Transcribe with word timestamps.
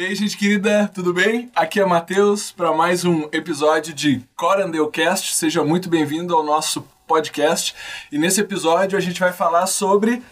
E 0.00 0.06
aí, 0.06 0.14
gente 0.14 0.34
querida, 0.34 0.90
tudo 0.94 1.12
bem? 1.12 1.50
Aqui 1.54 1.78
é 1.78 1.84
Matheus 1.84 2.50
para 2.50 2.72
mais 2.72 3.04
um 3.04 3.28
episódio 3.32 3.92
de 3.92 4.24
Corandelcast. 4.34 5.34
Seja 5.34 5.62
muito 5.62 5.90
bem-vindo 5.90 6.34
ao 6.34 6.42
nosso 6.42 6.80
podcast. 7.06 7.74
E 8.10 8.16
nesse 8.16 8.40
episódio 8.40 8.96
a 8.96 9.00
gente 9.02 9.20
vai 9.20 9.30
falar 9.30 9.66
sobre 9.66 10.22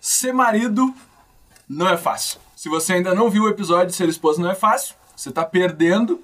ser 0.00 0.32
marido 0.32 0.94
não 1.68 1.88
é 1.88 1.96
fácil. 1.96 2.38
Se 2.54 2.68
você 2.68 2.92
ainda 2.92 3.16
não 3.16 3.28
viu 3.28 3.42
o 3.42 3.48
episódio 3.48 3.88
de 3.88 3.96
Ser 3.96 4.08
Esposa 4.08 4.40
Não 4.40 4.48
é 4.48 4.54
Fácil, 4.54 4.94
você 5.16 5.32
tá 5.32 5.44
perdendo 5.44 6.22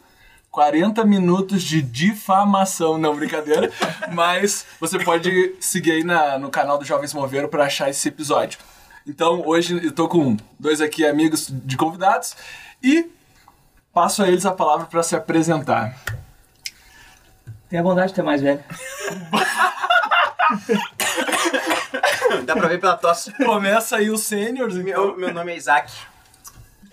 40 0.53 1.05
minutos 1.05 1.61
de 1.65 1.83
difamação, 1.83 2.99
não 2.99 3.17
brincadeira, 3.17 3.69
mas 4.15 4.65
você 4.79 5.01
pode 5.01 5.57
seguir 5.59 5.91
aí 5.91 6.05
na, 6.05 6.39
no 6.39 6.51
canal 6.51 6.79
do 6.79 6.85
Jovens 6.85 7.13
Moveiro 7.13 7.49
para 7.49 7.65
achar 7.65 7.91
esse 7.91 8.07
episódio. 8.07 8.61
Então, 9.05 9.43
hoje 9.45 9.85
eu 9.85 9.91
tô 9.91 10.07
com 10.07 10.37
dois 10.57 10.81
aqui 10.81 11.05
amigos 11.05 11.49
de 11.51 11.77
convidados 11.77 12.37
e 12.83 13.11
passo 13.93 14.23
a 14.23 14.29
eles 14.29 14.47
a 14.47 14.53
palavra 14.53 14.87
para 14.87 15.03
se 15.03 15.15
apresentar. 15.15 15.97
Tenha 17.69 17.83
bondade 17.83 18.09
de 18.09 18.15
ter 18.15 18.23
mais 18.23 18.43
velho. 18.43 18.63
Dá 22.45 22.55
pra 22.55 22.69
ver 22.69 22.79
pela 22.81 22.97
tosse. 22.97 23.33
Começa 23.45 23.97
aí 23.97 24.11
o 24.11 24.19
sênior. 24.19 24.73
Meu, 24.75 25.17
meu 25.17 25.33
nome 25.33 25.53
é 25.53 25.57
Isaac. 25.57 25.93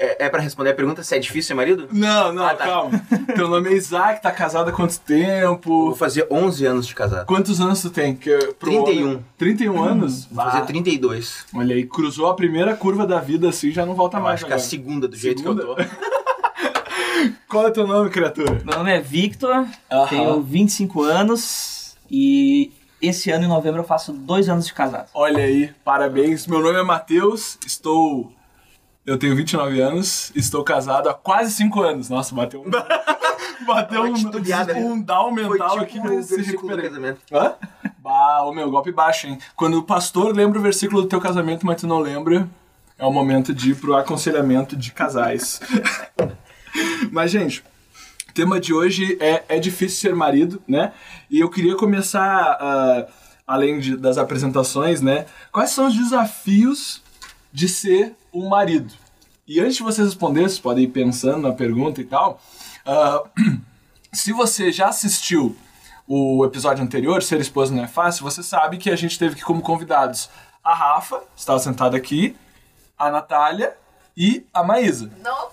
É, 0.01 0.25
é 0.25 0.29
pra 0.29 0.39
responder 0.39 0.69
a 0.69 0.73
pergunta 0.73 1.03
se 1.03 1.13
é 1.13 1.19
difícil 1.19 1.49
ser 1.49 1.53
marido? 1.55 1.89
Não, 1.91 2.31
não, 2.31 2.45
Ah, 2.45 2.55
tá. 2.55 2.65
calma. 2.65 3.01
Teu 3.35 3.49
nome 3.49 3.69
é 3.69 3.73
Isaac, 3.73 4.21
tá 4.21 4.31
casado 4.31 4.69
há 4.69 4.71
quanto 4.71 4.91
Vou 4.93 5.01
tempo? 5.05 5.93
fazer 5.97 6.25
11 6.31 6.65
anos 6.65 6.87
de 6.87 6.95
casado. 6.95 7.25
Quantos 7.25 7.59
anos 7.59 7.81
tu 7.81 7.89
tem? 7.89 8.15
Que, 8.15 8.37
pro 8.57 8.71
31. 8.71 9.03
homem- 9.07 9.25
31 9.37 9.83
anos? 9.83 10.25
Vou 10.31 10.45
fazer 10.45 10.59
Ah, 10.59 10.61
32. 10.61 11.45
Olha 11.53 11.75
aí, 11.75 11.85
cruzou 11.85 12.27
a 12.27 12.33
primeira 12.33 12.75
curva 12.77 13.05
da 13.05 13.19
vida 13.19 13.49
assim, 13.49 13.71
já 13.71 13.85
não 13.85 13.93
volta 13.93 14.17
Eu 14.17 14.21
mais. 14.23 14.35
acho 14.35 14.45
que 14.45 14.51
é 14.51 14.53
a 14.53 14.57
agora. 14.57 14.69
segunda 14.69 15.05
do 15.07 15.17
jeito 15.17 15.43
que 15.43 15.49
eu 15.49 15.55
tô. 15.55 15.75
Qual 17.49 17.67
é 17.67 17.71
teu 17.71 17.85
nome, 17.85 18.09
criatura? 18.09 18.61
Meu 18.63 18.77
nome 18.77 18.91
é 18.91 19.01
Victor, 19.01 19.65
Aham. 19.91 20.07
tenho 20.07 20.41
25 20.41 21.03
anos 21.03 21.95
e 22.09 22.71
esse 23.01 23.31
ano 23.31 23.45
em 23.45 23.47
novembro 23.47 23.81
eu 23.81 23.85
faço 23.85 24.13
dois 24.13 24.47
anos 24.47 24.65
de 24.67 24.73
casado. 24.73 25.09
Olha 25.13 25.43
aí, 25.43 25.71
parabéns. 25.83 26.45
Meu 26.47 26.61
nome 26.61 26.79
é 26.79 26.83
Matheus, 26.83 27.57
estou. 27.65 28.31
Eu 29.09 29.17
tenho 29.17 29.35
29 29.35 29.81
anos, 29.81 30.31
estou 30.35 30.63
casado 30.63 31.09
há 31.09 31.15
quase 31.15 31.51
5 31.53 31.81
anos. 31.81 32.09
Nossa, 32.11 32.35
bateu 32.35 32.61
um. 32.61 32.69
bateu 33.65 34.03
um, 34.03 34.13
titubeada, 34.13 34.71
né? 34.71 34.79
um 34.81 35.01
down 35.01 35.33
Foi 35.33 35.49
mental 35.49 35.69
tipo 35.71 35.81
aqui, 35.83 35.99
mas 35.99 36.27
se 36.27 36.39
recuperei. 36.43 36.87
casamento. 36.89 37.19
Hã? 37.33 37.55
Bah, 37.97 38.43
o 38.43 38.53
meu 38.53 38.69
golpe 38.69 38.91
baixo, 38.91 39.25
hein? 39.25 39.39
Quando 39.55 39.79
o 39.79 39.83
pastor 39.83 40.35
lembra 40.35 40.59
o 40.59 40.61
versículo 40.61 41.01
do 41.01 41.07
teu 41.07 41.19
casamento, 41.19 41.65
mas 41.65 41.81
tu 41.81 41.87
não 41.87 41.97
lembra, 41.97 42.47
é 42.99 43.03
o 43.03 43.11
momento 43.11 43.51
de 43.51 43.71
ir 43.71 43.75
pro 43.77 43.95
aconselhamento 43.95 44.75
de 44.75 44.91
casais. 44.91 45.59
mas, 47.11 47.31
gente, 47.31 47.63
o 48.29 48.31
tema 48.31 48.59
de 48.59 48.75
hoje 48.75 49.17
é 49.19 49.43
É 49.49 49.57
Difícil 49.57 49.97
Ser 50.01 50.15
Marido, 50.15 50.61
né? 50.67 50.93
E 51.31 51.39
eu 51.39 51.49
queria 51.49 51.75
começar, 51.75 52.57
ah, 52.61 53.07
além 53.47 53.79
de- 53.79 53.97
das 53.97 54.19
apresentações, 54.19 55.01
né? 55.01 55.25
Quais 55.51 55.71
são 55.71 55.87
os 55.87 55.95
desafios 55.95 57.01
de 57.51 57.67
ser 57.67 58.15
um 58.33 58.49
marido? 58.49 58.93
E 59.47 59.59
antes 59.59 59.77
de 59.77 59.83
vocês 59.83 60.07
responderem, 60.07 60.47
vocês 60.47 60.59
podem 60.59 60.83
ir 60.83 60.89
pensando 60.89 61.47
na 61.47 61.53
pergunta 61.53 61.99
e 62.01 62.05
tal. 62.05 62.41
ah, 62.85 63.23
se 64.13 64.31
você 64.31 64.71
já 64.71 64.89
assistiu 64.89 65.55
o 66.07 66.43
episódio 66.45 66.83
anterior, 66.83 67.21
Ser 67.21 67.39
Esposa 67.39 67.73
Não 67.73 67.83
É 67.83 67.87
Fácil, 67.87 68.23
você 68.23 68.41
sabe 68.41 68.77
que 68.77 68.89
a 68.89 68.95
gente 68.95 69.17
teve 69.17 69.35
aqui 69.35 69.43
como 69.43 69.61
convidados 69.61 70.29
a 70.63 70.73
Rafa, 70.73 71.21
estava 71.35 71.59
sentada 71.59 71.95
aqui, 71.95 72.35
a 72.97 73.09
Natália 73.11 73.75
e 74.17 74.45
a 74.53 74.63
Maísa. 74.63 75.11
Não, 75.23 75.49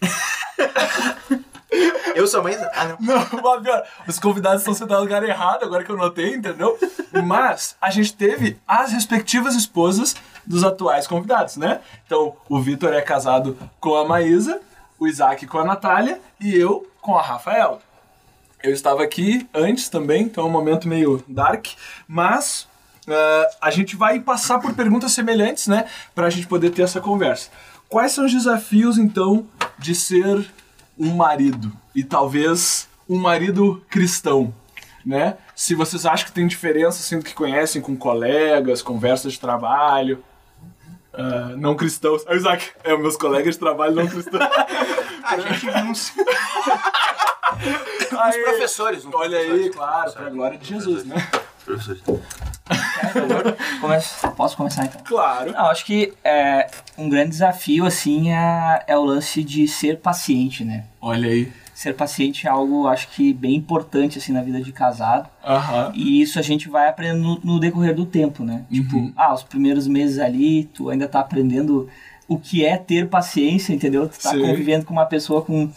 Eu 2.14 2.26
sou 2.26 2.42
mãe. 2.42 2.56
Ah, 2.72 2.88
não. 2.88 2.98
Não, 3.00 3.82
os 4.06 4.18
convidados 4.18 4.60
estão 4.60 4.74
sentados 4.74 4.98
no 4.98 5.02
lugar 5.02 5.22
errado, 5.22 5.64
agora 5.64 5.84
que 5.84 5.90
eu 5.90 5.96
notei, 5.96 6.34
entendeu? 6.34 6.78
Mas 7.24 7.76
a 7.80 7.90
gente 7.90 8.14
teve 8.14 8.58
as 8.66 8.92
respectivas 8.92 9.54
esposas 9.54 10.14
dos 10.46 10.64
atuais 10.64 11.06
convidados, 11.06 11.56
né? 11.56 11.80
Então, 12.06 12.36
o 12.48 12.60
Vitor 12.60 12.92
é 12.92 13.00
casado 13.00 13.56
com 13.80 13.94
a 13.94 14.06
Maísa, 14.06 14.60
o 14.98 15.06
Isaac 15.06 15.46
com 15.46 15.58
a 15.58 15.64
Natália 15.64 16.20
e 16.40 16.54
eu 16.54 16.86
com 17.00 17.16
a 17.16 17.22
Rafaela. 17.22 17.80
Eu 18.62 18.72
estava 18.72 19.02
aqui 19.02 19.46
antes 19.52 19.88
também, 19.88 20.22
então 20.22 20.44
é 20.44 20.46
um 20.46 20.50
momento 20.50 20.88
meio 20.88 21.22
dark, 21.28 21.66
mas 22.06 22.66
ah, 23.08 23.50
a 23.60 23.70
gente 23.70 23.96
vai 23.96 24.20
passar 24.20 24.58
por 24.58 24.74
perguntas 24.74 25.12
semelhantes, 25.12 25.66
né? 25.66 25.86
Pra 26.14 26.30
gente 26.30 26.46
poder 26.46 26.70
ter 26.70 26.82
essa 26.82 27.00
conversa. 27.00 27.50
Quais 27.88 28.12
são 28.12 28.24
os 28.24 28.32
desafios, 28.32 28.98
então, 28.98 29.46
de 29.78 29.94
ser 29.94 30.50
um 30.98 31.14
marido? 31.14 31.72
E 31.94 32.02
talvez 32.04 32.88
um 33.08 33.18
marido 33.18 33.84
cristão, 33.88 34.52
né? 35.04 35.36
Se 35.54 35.74
vocês 35.74 36.06
acham 36.06 36.26
que 36.26 36.32
tem 36.32 36.46
diferença, 36.46 36.98
assim, 37.00 37.18
do 37.18 37.24
que 37.24 37.34
conhecem 37.34 37.80
com 37.82 37.96
colegas, 37.96 38.82
conversas 38.82 39.34
de 39.34 39.40
trabalho, 39.40 40.22
ah, 41.12 41.54
não 41.56 41.76
cristãos. 41.76 42.24
Ah, 42.26 42.34
Isaac, 42.34 42.70
é, 42.82 42.96
meus 42.96 43.16
colegas 43.16 43.54
de 43.54 43.60
trabalho 43.60 43.94
não 43.94 44.06
cristãos. 44.06 44.42
A 45.24 45.38
gente 45.38 45.60
viu 45.60 45.74
uns, 45.84 46.12
uns 48.12 48.18
Aí, 48.18 48.42
professores. 48.42 49.04
uns 49.04 49.14
Olha 49.14 49.38
aí, 49.38 49.46
professores. 49.46 49.74
claro, 49.76 50.12
pra 50.12 50.28
glória 50.30 50.58
de 50.58 50.68
Jesus, 50.68 51.04
né? 51.04 51.16
Professores. 51.64 52.02
Começa- 53.80 54.28
Posso 54.28 54.56
começar 54.56 54.84
então? 54.86 55.00
Claro. 55.04 55.52
Não, 55.52 55.66
acho 55.66 55.84
que 55.84 56.12
é, 56.24 56.68
um 56.96 57.08
grande 57.08 57.30
desafio, 57.30 57.84
assim, 57.86 58.30
é, 58.32 58.82
é 58.86 58.96
o 58.98 59.04
lance 59.04 59.42
de 59.42 59.66
ser 59.68 59.98
paciente, 59.98 60.64
né? 60.64 60.84
Olha 61.00 61.28
aí. 61.28 61.50
Ser 61.74 61.94
paciente 61.94 62.46
é 62.46 62.50
algo, 62.50 62.86
acho 62.86 63.08
que, 63.08 63.32
bem 63.32 63.54
importante, 63.56 64.18
assim, 64.18 64.32
na 64.32 64.42
vida 64.42 64.60
de 64.62 64.72
casado. 64.72 65.28
Aham. 65.44 65.92
E 65.94 66.20
isso 66.22 66.38
a 66.38 66.42
gente 66.42 66.68
vai 66.68 66.88
aprendendo 66.88 67.22
no, 67.22 67.40
no 67.54 67.60
decorrer 67.60 67.94
do 67.94 68.06
tempo, 68.06 68.44
né? 68.44 68.64
Tipo, 68.70 68.96
Uhum. 68.96 69.12
ah, 69.16 69.34
os 69.34 69.42
primeiros 69.42 69.86
meses 69.88 70.18
ali, 70.18 70.64
tu 70.72 70.88
ainda 70.88 71.08
tá 71.08 71.20
aprendendo 71.20 71.88
o 72.28 72.38
que 72.38 72.64
é 72.64 72.76
ter 72.76 73.08
paciência, 73.08 73.72
entendeu? 73.74 74.08
Tu 74.08 74.18
tá 74.20 74.30
Sim. 74.30 74.40
convivendo 74.40 74.86
com 74.86 74.92
uma 74.92 75.04
pessoa 75.06 75.42
com 75.42 75.70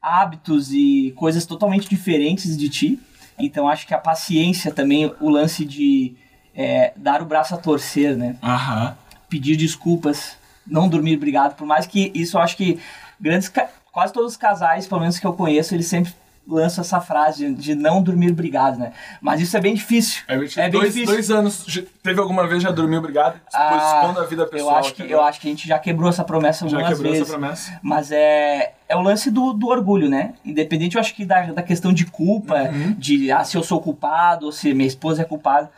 hábitos 0.00 0.72
e 0.72 1.12
coisas 1.16 1.46
totalmente 1.46 1.88
diferentes 1.88 2.56
de 2.56 2.68
ti. 2.68 3.00
Então 3.38 3.68
acho 3.68 3.86
que 3.86 3.94
a 3.94 3.98
paciência 3.98 4.72
também, 4.72 5.12
o 5.20 5.28
lance 5.28 5.64
de 5.64 6.14
é, 6.54 6.92
dar 6.96 7.22
o 7.22 7.26
braço 7.26 7.54
a 7.54 7.58
torcer, 7.58 8.16
né? 8.16 8.36
Aham. 8.42 8.96
Pedir 9.28 9.56
desculpas, 9.56 10.36
não 10.66 10.88
dormir 10.88 11.16
brigado, 11.16 11.54
por 11.54 11.66
mais 11.66 11.86
que 11.86 12.12
isso 12.14 12.36
eu 12.36 12.40
acho 12.42 12.56
que 12.56 12.78
grandes 13.20 13.50
quase 13.90 14.12
todos 14.12 14.32
os 14.32 14.36
casais, 14.36 14.86
pelo 14.86 15.00
menos 15.00 15.18
que 15.18 15.26
eu 15.26 15.32
conheço, 15.32 15.74
eles 15.74 15.86
sempre 15.86 16.12
lançam 16.46 16.82
essa 16.82 17.00
frase 17.00 17.54
de, 17.54 17.74
não 17.74 18.02
dormir 18.02 18.32
brigado, 18.32 18.78
né? 18.78 18.92
Mas 19.20 19.40
isso 19.40 19.56
é 19.56 19.60
bem 19.60 19.74
difícil. 19.74 20.22
É, 20.26 20.34
É 20.34 20.38
bem 20.68 20.70
dois, 20.70 20.92
difícil. 20.94 21.06
dois 21.14 21.30
anos. 21.30 21.64
já- 21.66 21.82
Teve 22.02 22.20
alguma 22.20 22.46
vez 22.48 22.62
já 22.62 22.70
dormiu 22.70 22.98
obrigado? 22.98 23.40
Ah, 23.54 24.00
expondo 24.02 24.20
a 24.20 24.24
vida 24.26 24.44
pessoal. 24.46 24.72
eu 24.72 24.78
acho 24.78 24.94
que 24.94 25.02
entendeu? 25.02 25.18
eu 25.18 25.24
acho 25.24 25.40
que 25.40 25.46
a 25.46 25.50
gente 25.50 25.68
já 25.68 25.78
quebrou 25.78 26.08
essa 26.10 26.24
promessa 26.24 26.68
Já 26.68 26.76
algumas 26.78 26.94
quebrou 26.96 27.12
vezes. 27.12 27.28
essa 27.28 27.38
promessa. 27.38 27.78
Mas 27.80 28.10
é, 28.10 28.74
é 28.88 28.96
o 28.96 29.00
lance 29.00 29.30
do, 29.30 29.52
do 29.52 29.68
orgulho, 29.68 30.08
né? 30.10 30.34
Independente, 30.44 30.96
eu 30.96 31.00
acho 31.00 31.14
que 31.14 31.24
da, 31.24 31.42
da 31.52 31.62
questão 31.62 31.92
de 31.92 32.04
culpa, 32.06 32.54
Uhum. 32.62 32.92
de 32.98 33.30
ah, 33.30 33.44
se 33.44 33.56
eu 33.56 33.62
sou 33.62 33.80
culpado 33.80 34.46
ou 34.46 34.52
se 34.52 34.74
minha 34.74 34.88
esposa 34.88 35.22
é 35.22 35.24
culpada. 35.24 35.70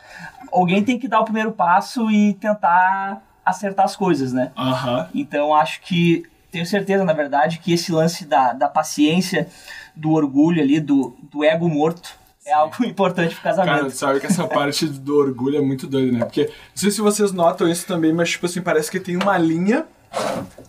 Alguém 0.51 0.83
tem 0.83 0.97
que 0.97 1.07
dar 1.07 1.19
o 1.19 1.23
primeiro 1.25 1.51
passo 1.51 2.09
e 2.09 2.33
tentar 2.33 3.21
acertar 3.45 3.85
as 3.85 3.95
coisas, 3.95 4.33
né? 4.33 4.51
Aham. 4.57 5.07
Então 5.13 5.53
acho 5.53 5.79
que 5.81 6.23
tenho 6.55 6.65
certeza, 6.65 7.03
na 7.03 7.11
verdade, 7.11 7.59
que 7.59 7.73
esse 7.73 7.91
lance 7.91 8.23
da, 8.23 8.53
da 8.53 8.69
paciência, 8.69 9.49
do 9.93 10.11
orgulho 10.11 10.61
ali, 10.61 10.79
do, 10.79 11.13
do 11.29 11.43
ego 11.43 11.67
morto, 11.67 12.17
é 12.45 12.53
algo 12.53 12.73
importante 12.85 13.35
pro 13.35 13.43
casamento. 13.43 13.77
Cara, 13.77 13.89
sabe 13.89 14.19
que 14.21 14.25
essa 14.25 14.47
parte 14.47 14.87
do 14.87 15.17
orgulho 15.17 15.57
é 15.57 15.61
muito 15.61 15.85
doida, 15.85 16.17
né? 16.17 16.23
Porque, 16.23 16.45
não 16.45 16.51
sei 16.75 16.91
se 16.91 17.01
vocês 17.01 17.33
notam 17.33 17.69
isso 17.69 17.85
também, 17.85 18.13
mas, 18.13 18.31
tipo 18.31 18.45
assim, 18.45 18.61
parece 18.61 18.89
que 18.89 19.01
tem 19.01 19.17
uma 19.17 19.37
linha 19.37 19.85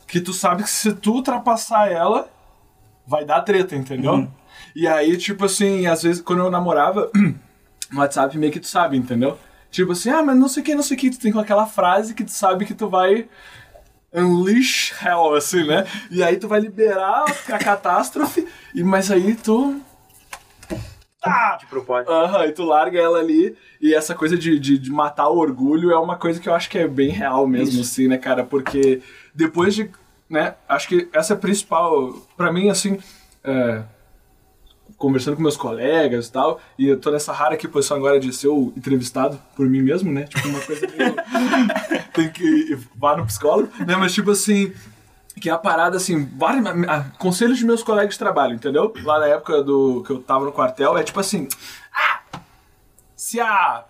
que 0.08 0.20
tu 0.20 0.32
sabe 0.32 0.64
que 0.64 0.70
se 0.70 0.92
tu 0.92 1.12
ultrapassar 1.12 1.88
ela, 1.88 2.28
vai 3.06 3.24
dar 3.24 3.42
treta, 3.42 3.76
entendeu? 3.76 4.14
Uhum. 4.14 4.28
E 4.74 4.88
aí, 4.88 5.16
tipo 5.16 5.44
assim, 5.44 5.86
às 5.86 6.02
vezes, 6.02 6.20
quando 6.20 6.40
eu 6.40 6.50
namorava, 6.50 7.08
no 7.92 8.00
WhatsApp 8.00 8.36
meio 8.36 8.50
que 8.50 8.58
tu 8.58 8.66
sabe, 8.66 8.96
entendeu? 8.96 9.38
Tipo 9.70 9.92
assim, 9.92 10.10
ah, 10.10 10.22
mas 10.22 10.36
não 10.36 10.48
sei 10.48 10.62
o 10.64 10.66
que, 10.66 10.74
não 10.74 10.82
sei 10.82 10.96
o 10.96 11.00
que, 11.00 11.10
tu 11.10 11.20
tem 11.20 11.30
com 11.30 11.38
aquela 11.38 11.66
frase 11.66 12.12
que 12.12 12.24
tu 12.24 12.32
sabe 12.32 12.64
que 12.64 12.74
tu 12.74 12.88
vai 12.88 13.28
unleash 14.16 14.94
hell, 15.02 15.34
assim, 15.34 15.64
né? 15.66 15.86
E 16.10 16.22
aí 16.22 16.36
tu 16.36 16.48
vai 16.48 16.60
liberar 16.60 17.24
a 17.48 17.58
catástrofe, 17.58 18.46
e, 18.74 18.82
mas 18.82 19.10
aí 19.10 19.34
tu... 19.34 19.80
Tá! 21.20 21.56
De 21.56 21.66
propósito. 21.66 22.10
Aham, 22.10 22.46
e 22.46 22.52
tu 22.52 22.62
larga 22.64 23.00
ela 23.00 23.18
ali. 23.18 23.56
E 23.80 23.92
essa 23.92 24.14
coisa 24.14 24.38
de, 24.38 24.58
de, 24.58 24.78
de 24.78 24.90
matar 24.90 25.28
o 25.28 25.38
orgulho 25.38 25.90
é 25.90 25.98
uma 25.98 26.16
coisa 26.16 26.40
que 26.40 26.48
eu 26.48 26.54
acho 26.54 26.70
que 26.70 26.78
é 26.78 26.86
bem 26.86 27.10
real 27.10 27.46
mesmo, 27.46 27.80
assim, 27.80 28.06
né, 28.06 28.16
cara? 28.16 28.44
Porque 28.44 29.02
depois 29.34 29.74
de. 29.74 29.90
né, 30.30 30.54
acho 30.68 30.86
que 30.86 31.08
essa 31.12 31.34
é 31.34 31.36
a 31.36 31.38
principal. 31.38 32.12
Pra 32.36 32.52
mim, 32.52 32.70
assim. 32.70 33.00
é, 33.42 33.82
conversando 34.96 35.36
com 35.36 35.42
meus 35.42 35.56
colegas 35.56 36.26
e 36.26 36.32
tal, 36.32 36.60
e 36.78 36.86
eu 36.86 36.98
tô 36.98 37.10
nessa 37.10 37.32
rara 37.32 37.54
aqui 37.54 37.68
posição 37.68 37.96
agora 37.96 38.18
de 38.18 38.32
ser 38.32 38.48
o 38.48 38.72
entrevistado 38.76 39.38
por 39.54 39.68
mim 39.68 39.82
mesmo, 39.82 40.10
né? 40.10 40.24
Tipo, 40.24 40.48
uma 40.48 40.60
coisa 40.60 40.86
meio. 40.86 41.14
tem 42.12 42.30
que. 42.30 42.78
vá 42.94 43.16
no 43.16 43.26
psicólogo, 43.26 43.70
né? 43.84 43.96
Mas, 43.96 44.12
tipo 44.12 44.30
assim. 44.30 44.72
Que 45.38 45.50
é 45.50 45.52
a 45.52 45.58
parada, 45.58 45.98
assim, 45.98 46.24
vários, 46.24 46.64
conselhos 47.18 47.58
de 47.58 47.66
meus 47.66 47.82
colegas 47.82 48.14
de 48.14 48.18
trabalho, 48.18 48.54
entendeu? 48.54 48.94
Lá 49.02 49.18
na 49.18 49.26
época 49.26 49.62
do 49.62 50.02
que 50.02 50.10
eu 50.10 50.22
tava 50.22 50.46
no 50.46 50.52
quartel, 50.52 50.96
é 50.96 51.02
tipo 51.02 51.20
assim. 51.20 51.46
Ah! 51.94 52.20
Se 53.14 53.38
a. 53.38 53.84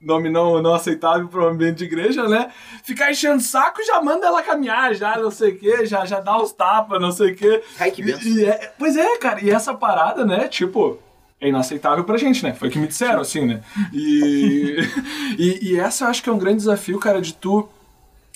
Nome 0.00 0.30
não, 0.30 0.62
não 0.62 0.72
aceitável 0.72 1.28
para 1.28 1.40
o 1.40 1.48
ambiente 1.48 1.78
de 1.78 1.84
igreja, 1.84 2.26
né? 2.26 2.50
Ficar 2.82 3.10
enchendo 3.10 3.42
saco, 3.42 3.84
já 3.84 4.00
manda 4.00 4.26
ela 4.26 4.42
caminhar, 4.42 4.94
já 4.94 5.18
não 5.18 5.30
sei 5.30 5.50
o 5.52 5.58
que, 5.58 5.84
já, 5.84 6.06
já 6.06 6.20
dá 6.20 6.40
os 6.40 6.52
tapas, 6.52 7.00
não 7.00 7.12
sei 7.12 7.32
o 7.32 7.36
que. 7.36 7.62
Ai, 7.78 7.90
que 7.90 8.02
benção. 8.02 8.22
E, 8.22 8.40
e 8.40 8.44
é, 8.46 8.72
pois 8.78 8.96
é, 8.96 9.18
cara, 9.18 9.44
e 9.44 9.50
essa 9.50 9.74
parada, 9.74 10.24
né, 10.24 10.48
tipo, 10.48 10.98
é 11.38 11.48
inaceitável 11.48 12.04
pra 12.04 12.16
gente, 12.16 12.42
né? 12.42 12.54
Foi 12.54 12.68
o 12.68 12.70
que 12.70 12.78
me 12.78 12.86
disseram, 12.86 13.20
assim, 13.20 13.44
né? 13.44 13.62
E, 13.92 14.78
e, 15.38 15.72
e 15.72 15.78
essa 15.78 16.04
eu 16.04 16.08
acho 16.08 16.22
que 16.22 16.30
é 16.30 16.32
um 16.32 16.38
grande 16.38 16.58
desafio, 16.58 16.98
cara, 16.98 17.20
de 17.20 17.34
tu. 17.34 17.68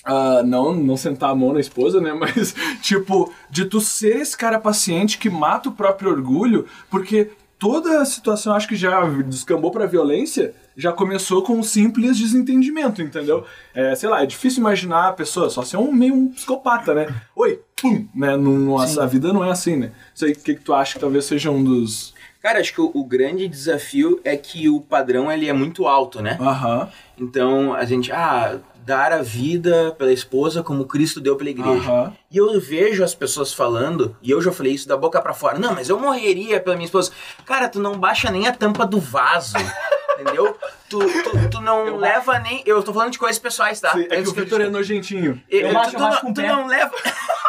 ah, 0.03 0.43
não, 0.43 0.73
não 0.73 0.95
sentar 0.95 1.31
a 1.31 1.35
mão 1.35 1.51
na 1.53 1.59
esposa, 1.59 1.99
né? 1.99 2.13
Mas, 2.17 2.55
tipo, 2.81 3.33
de 3.49 3.65
tu 3.65 3.81
ser 3.81 4.17
esse 4.17 4.37
cara 4.37 4.59
paciente 4.59 5.17
que 5.17 5.31
mata 5.31 5.69
o 5.69 5.71
próprio 5.71 6.11
orgulho, 6.11 6.67
porque 6.91 7.31
toda 7.57 8.01
a 8.01 8.05
situação, 8.05 8.53
acho 8.53 8.67
que 8.67 8.75
já 8.75 9.01
descambou 9.21 9.71
pra 9.71 9.85
violência, 9.85 10.53
já 10.77 10.91
começou 10.91 11.41
com 11.41 11.53
um 11.53 11.63
simples 11.63 12.17
desentendimento, 12.17 13.01
entendeu? 13.01 13.45
É, 13.73 13.95
sei 13.95 14.09
lá, 14.09 14.21
é 14.23 14.25
difícil 14.25 14.59
imaginar 14.59 15.09
a 15.09 15.13
pessoa 15.13 15.49
só 15.49 15.63
ser 15.63 15.77
um 15.77 15.91
meio 15.91 16.13
um 16.13 16.27
psicopata, 16.31 16.93
né? 16.93 17.07
Oi, 17.35 17.61
pum, 17.81 18.07
né? 18.13 18.35
Não, 18.35 18.77
a 18.79 19.05
vida 19.05 19.31
não 19.31 19.43
é 19.43 19.51
assim, 19.51 19.75
né? 19.77 19.91
Isso 20.13 20.25
aí, 20.25 20.31
o 20.31 20.35
que, 20.35 20.55
que 20.55 20.61
tu 20.61 20.73
acha 20.73 20.93
que 20.95 20.99
talvez 20.99 21.25
seja 21.25 21.49
um 21.51 21.63
dos. 21.63 22.13
Cara, 22.41 22.59
acho 22.59 22.73
que 22.73 22.81
o, 22.81 22.91
o 22.93 23.03
grande 23.03 23.47
desafio 23.47 24.19
é 24.23 24.37
que 24.37 24.69
o 24.69 24.79
padrão 24.79 25.31
ele 25.31 25.47
é 25.49 25.53
muito 25.53 25.87
alto, 25.87 26.21
né? 26.21 26.37
Aham, 26.39 26.89
Então 27.17 27.73
a 27.73 27.85
gente, 27.85 28.11
ah, 28.11 28.59
dar 28.85 29.11
a 29.11 29.21
vida 29.23 29.95
pela 29.97 30.13
esposa 30.13 30.61
como 30.61 30.85
Cristo 30.85 31.19
deu 31.19 31.35
pela 31.35 31.49
igreja. 31.49 31.89
aham. 31.89 32.13
E 32.29 32.37
eu 32.37 32.59
vejo 32.61 33.03
as 33.03 33.15
pessoas 33.15 33.51
falando, 33.51 34.15
e 34.21 34.29
eu 34.29 34.39
já 34.41 34.51
falei 34.51 34.73
isso 34.73 34.87
da 34.87 34.95
boca 34.95 35.19
pra 35.21 35.33
fora. 35.33 35.57
Não, 35.57 35.73
mas 35.73 35.89
eu 35.89 35.99
morreria 35.99 36.59
pela 36.59 36.75
minha 36.75 36.85
esposa. 36.85 37.11
Cara, 37.45 37.67
tu 37.67 37.79
não 37.79 37.97
baixa 37.97 38.29
nem 38.29 38.45
a 38.47 38.51
tampa 38.53 38.85
do 38.85 38.99
vaso. 38.99 39.55
entendeu? 40.19 40.57
Tu, 40.89 40.99
tu, 40.99 41.49
tu 41.51 41.61
não 41.61 41.97
leva 41.97 42.39
nem. 42.39 42.61
Eu 42.65 42.81
tô 42.83 42.93
falando 42.93 43.11
de 43.11 43.19
coisas 43.19 43.39
pessoais, 43.39 43.79
tá? 43.79 43.91
Sim, 43.91 44.01
é 44.01 44.07
que 44.07 44.15
Antes 44.15 44.31
o 44.31 44.35
Victor 44.35 44.61
é 44.61 44.65
eu- 44.65 44.71
nojentinho. 44.71 45.41
Eu- 45.49 45.61
Eu 45.61 45.69
tu, 45.69 45.73
baixo 45.73 45.91
tu 45.91 45.99
não, 45.99 46.09
o 46.31 46.33
tu 46.33 46.41
não 46.41 46.67
leva. 46.67 46.91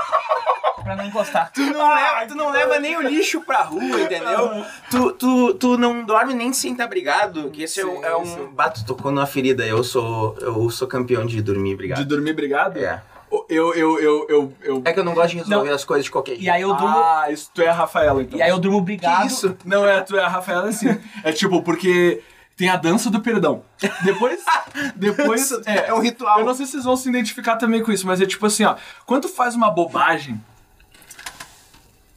Pra 0.83 0.95
não 0.95 1.05
encostar. 1.05 1.51
Tu 1.53 1.63
não, 1.63 1.93
leva, 1.95 2.27
tu 2.29 2.35
não 2.37 2.51
leva 2.51 2.79
nem 2.79 2.97
o 2.97 3.03
lixo 3.03 3.41
pra 3.41 3.63
rua, 3.63 3.83
entendeu? 4.03 4.65
Tu, 4.89 5.13
tu, 5.15 5.55
tu 5.55 5.77
não 5.77 6.05
dorme 6.05 6.33
nem 6.33 6.53
sem 6.53 6.71
estar 6.73 6.87
brigado. 6.87 7.51
Que 7.51 7.65
esse 7.65 7.81
é, 7.81 7.85
um- 7.87 7.97
Sim, 7.97 8.05
é 8.05 8.17
um. 8.17 8.25
sim. 8.25 8.49
Bato, 8.53 8.85
tocou 8.87 9.11
numa 9.11 9.27
ferida. 9.27 9.67
Eu 9.67 9.83
sou, 9.83 10.37
eu 10.41 10.71
sou 10.71 10.87
campeão 10.87 11.27
de 11.27 11.43
dormir 11.43 11.71
De 11.71 11.77
brigado. 11.77 12.05
dormir 12.05 12.35
brigado? 12.35 12.79
É. 12.79 13.03
Eu, 13.51 13.75
eu, 13.75 13.99
eu, 13.99 14.27
eu, 14.29 14.53
eu... 14.63 14.83
É 14.85 14.93
que 14.93 15.01
eu 15.01 15.05
não 15.05 15.13
gosto 15.13 15.31
de 15.33 15.39
resolver 15.39 15.71
as 15.71 15.85
coisas 15.85 16.05
de 16.05 16.11
qualquer 16.13 16.33
jeito. 16.37 16.45
E 16.45 16.51
aí 16.51 16.63
eu 16.63 16.73
durmo. 16.73 16.97
Ah, 16.97 17.27
isso 17.31 17.51
tu 17.53 17.61
é 17.61 17.67
a 17.67 17.73
Rafaela, 17.73 18.23
então. 18.23 18.39
E 18.39 18.43
aí 18.43 18.51
eu 18.51 18.59
durmo 18.59 18.81
brigado. 18.81 19.23
Que 19.23 19.27
isso? 19.27 19.57
Não 19.65 19.85
é, 19.85 20.01
tu 20.03 20.17
é 20.17 20.23
a 20.23 20.29
Rafaela 20.29 20.69
assim. 20.69 20.97
É 21.25 21.33
tipo, 21.33 21.61
porque 21.63 22.23
tem 22.57 22.69
a 22.71 22.77
dança 22.77 23.11
do 23.11 23.21
perdão. 23.21 23.63
Depois. 24.03 24.41
Depois. 24.97 25.53
É 25.67 25.93
um 25.93 26.01
ritual. 26.01 26.41
Eu 26.41 26.47
não 26.47 26.55
sei 26.55 26.65
se 26.67 26.73
vocês 26.73 26.85
vão 26.85 26.97
se 26.97 27.09
identificar 27.09 27.57
também 27.57 27.83
com 27.83 27.93
isso, 27.93 28.07
mas 28.07 28.21
é 28.21 28.27
tipo 28.27 28.47
assim, 28.47 28.65
ó. 28.65 28.77
Quando 29.05 29.23
tu 29.23 29.29
faz 29.29 29.55
uma 29.55 29.71
bobagem 29.71 30.41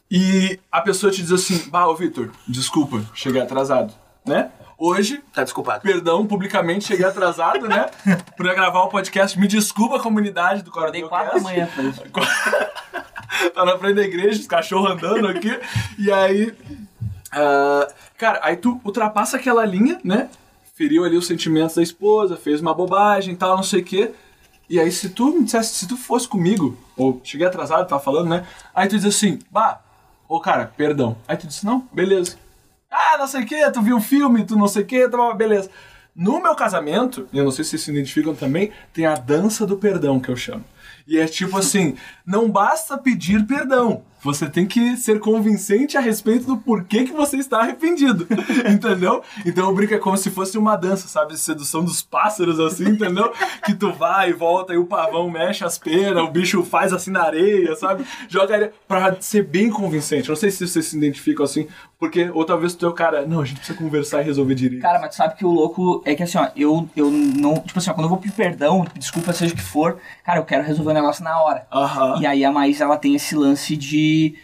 e 0.09 0.59
a 0.71 0.81
pessoa 0.81 1.11
te 1.11 1.21
diz 1.21 1.31
assim, 1.31 1.69
bah, 1.69 1.87
ô 1.87 1.95
Vitor, 1.95 2.31
desculpa, 2.47 3.03
cheguei 3.13 3.41
atrasado, 3.41 3.93
né? 4.25 4.49
Hoje, 4.77 5.21
Tá 5.33 5.43
desculpado. 5.43 5.81
perdão, 5.81 6.25
publicamente 6.25 6.85
cheguei 6.85 7.05
atrasado, 7.05 7.67
né? 7.67 7.87
Pra 8.37 8.53
gravar 8.55 8.79
o 8.83 8.87
podcast. 8.87 9.37
Me 9.37 9.45
desculpa, 9.45 9.99
comunidade 9.99 10.63
do 10.63 10.71
Coronel 10.71 11.09
quatro 11.09 11.35
da 11.35 11.41
manhã 11.43 11.67
pra 11.67 11.83
isso. 11.83 12.01
tá 13.53 13.65
na 13.65 13.77
frente 13.77 13.95
da 13.95 14.03
igreja, 14.03 14.39
os 14.39 14.47
cachorros 14.47 14.91
andando 14.91 15.27
aqui. 15.27 15.59
E 15.97 16.09
aí. 16.09 16.55
Ah, 17.31 17.87
cara, 18.17 18.39
aí 18.43 18.57
tu 18.57 18.79
ultrapassa 18.83 19.37
aquela 19.37 19.65
linha, 19.65 19.99
né? 20.03 20.29
Feriu 20.75 21.03
ali 21.03 21.17
os 21.17 21.27
sentimentos 21.27 21.75
da 21.75 21.83
esposa, 21.83 22.37
fez 22.37 22.61
uma 22.61 22.73
bobagem 22.73 23.35
tal, 23.35 23.55
não 23.55 23.63
sei 23.63 23.81
o 23.81 23.85
quê. 23.85 24.11
E 24.69 24.79
aí, 24.79 24.91
se 24.91 25.09
tu 25.09 25.31
me 25.33 25.43
dissesse, 25.43 25.73
se 25.73 25.87
tu 25.87 25.97
fosse 25.97 26.27
comigo, 26.27 26.77
ou 26.95 27.19
cheguei 27.23 27.47
atrasado, 27.47 27.87
tava 27.87 28.01
falando, 28.01 28.29
né? 28.29 28.45
Aí 28.73 28.87
tu 28.87 28.95
diz 28.95 29.05
assim, 29.05 29.39
bah, 29.49 29.81
ô 30.27 30.39
cara, 30.39 30.71
perdão. 30.77 31.17
Aí 31.27 31.35
tu 31.35 31.47
disse, 31.47 31.65
não, 31.65 31.87
beleza. 31.91 32.37
Ah, 32.89 33.17
não 33.17 33.27
sei 33.27 33.41
o 33.41 33.45
que, 33.45 33.71
tu 33.71 33.81
viu 33.81 33.97
o 33.97 34.01
filme, 34.01 34.45
tu 34.45 34.55
não 34.55 34.67
sei 34.67 34.83
o 34.83 34.85
que, 34.85 35.09
tá, 35.09 35.33
beleza. 35.33 35.69
No 36.15 36.41
meu 36.41 36.55
casamento, 36.55 37.27
eu 37.33 37.43
não 37.43 37.51
sei 37.51 37.63
se 37.63 37.71
vocês 37.71 37.83
se 37.83 37.91
identificam 37.91 38.35
também, 38.35 38.71
tem 38.93 39.05
a 39.05 39.15
dança 39.15 39.65
do 39.65 39.77
perdão 39.77 40.19
que 40.19 40.29
eu 40.29 40.35
chamo. 40.35 40.63
E 41.07 41.17
é 41.17 41.25
tipo 41.25 41.57
assim, 41.57 41.95
não 42.29 42.47
basta 42.47 42.95
pedir 42.95 43.43
perdão. 43.47 44.03
Você 44.21 44.49
tem 44.49 44.67
que 44.67 44.97
ser 44.97 45.19
convincente 45.19 45.97
a 45.97 46.01
respeito 46.01 46.45
do 46.45 46.57
porquê 46.57 47.05
que 47.05 47.13
você 47.13 47.37
está 47.37 47.61
arrependido. 47.61 48.27
entendeu? 48.69 49.23
Então 49.45 49.67
eu 49.67 49.73
brinco 49.73 49.93
é 49.93 49.97
como 49.97 50.17
se 50.17 50.29
fosse 50.29 50.57
uma 50.57 50.75
dança, 50.75 51.07
sabe? 51.07 51.37
Sedução 51.37 51.83
dos 51.83 52.01
pássaros, 52.01 52.59
assim, 52.59 52.89
entendeu? 52.89 53.31
Que 53.63 53.73
tu 53.73 53.91
vai 53.93 54.29
e 54.29 54.33
volta 54.33 54.73
e 54.73 54.77
o 54.77 54.85
pavão 54.85 55.29
mexe 55.29 55.63
as 55.63 55.77
penas, 55.77 56.21
o 56.21 56.29
bicho 56.29 56.61
faz 56.63 56.91
assim 56.91 57.11
na 57.11 57.23
areia, 57.23 57.75
sabe? 57.75 58.05
Joga 58.27 58.55
areia 58.55 58.73
pra 58.87 59.15
ser 59.21 59.43
bem 59.43 59.69
convincente. 59.69 60.27
Não 60.27 60.35
sei 60.35 60.51
se 60.51 60.67
vocês 60.67 60.85
se 60.85 60.97
identificam 60.97 61.45
assim, 61.45 61.67
porque, 61.99 62.29
ou 62.33 62.45
talvez 62.45 62.73
tu 62.75 62.85
é 62.85 62.89
o 62.89 62.93
cara, 62.93 63.25
não, 63.25 63.41
a 63.41 63.45
gente 63.45 63.57
precisa 63.57 63.77
conversar 63.77 64.21
e 64.21 64.25
resolver 64.25 64.55
direito. 64.55 64.81
Cara, 64.81 64.99
mas 64.99 65.09
tu 65.09 65.15
sabe 65.15 65.35
que 65.35 65.45
o 65.45 65.51
louco 65.51 66.01
é 66.05 66.15
que 66.15 66.23
assim, 66.23 66.37
ó, 66.37 66.47
eu, 66.55 66.89
eu 66.95 67.11
não. 67.11 67.55
Tipo 67.55 67.79
assim, 67.79 67.89
ó, 67.89 67.93
quando 67.93 68.05
eu 68.05 68.09
vou 68.09 68.17
pedir 68.17 68.33
perdão, 68.33 68.85
desculpa, 68.95 69.33
seja 69.33 69.53
o 69.53 69.57
que 69.57 69.63
for, 69.63 69.97
cara, 70.23 70.39
eu 70.39 70.45
quero 70.45 70.63
resolver 70.63 70.91
o 70.91 70.93
negócio 70.93 71.23
na 71.23 71.41
hora. 71.41 71.67
Aham. 71.71 72.18
E 72.21 72.25
aí 72.27 72.43
a 72.45 72.51
Maísa, 72.51 72.83
ela 72.83 72.97
tem 72.97 73.15
esse 73.15 73.35
lance 73.35 73.75
de. 73.75 74.35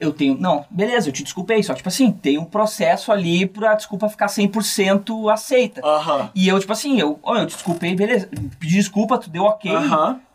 Eu 0.00 0.12
tenho. 0.12 0.36
Não, 0.38 0.64
beleza, 0.70 1.08
eu 1.08 1.12
te 1.12 1.24
desculpei, 1.24 1.60
só 1.62 1.74
tipo 1.74 1.88
assim, 1.88 2.12
tem 2.12 2.38
um 2.38 2.44
processo 2.44 3.10
ali 3.10 3.46
pra 3.46 3.74
desculpa 3.74 4.08
ficar 4.08 4.26
100% 4.26 5.32
aceita. 5.32 5.80
E 6.34 6.46
eu, 6.48 6.58
tipo 6.60 6.72
assim, 6.72 7.00
eu, 7.00 7.18
eu 7.26 7.46
te 7.46 7.54
desculpei, 7.54 7.94
beleza, 7.96 8.28
pedi 8.60 8.74
desculpa, 8.76 9.18
tu 9.18 9.28
deu 9.28 9.42
ok, 9.42 9.72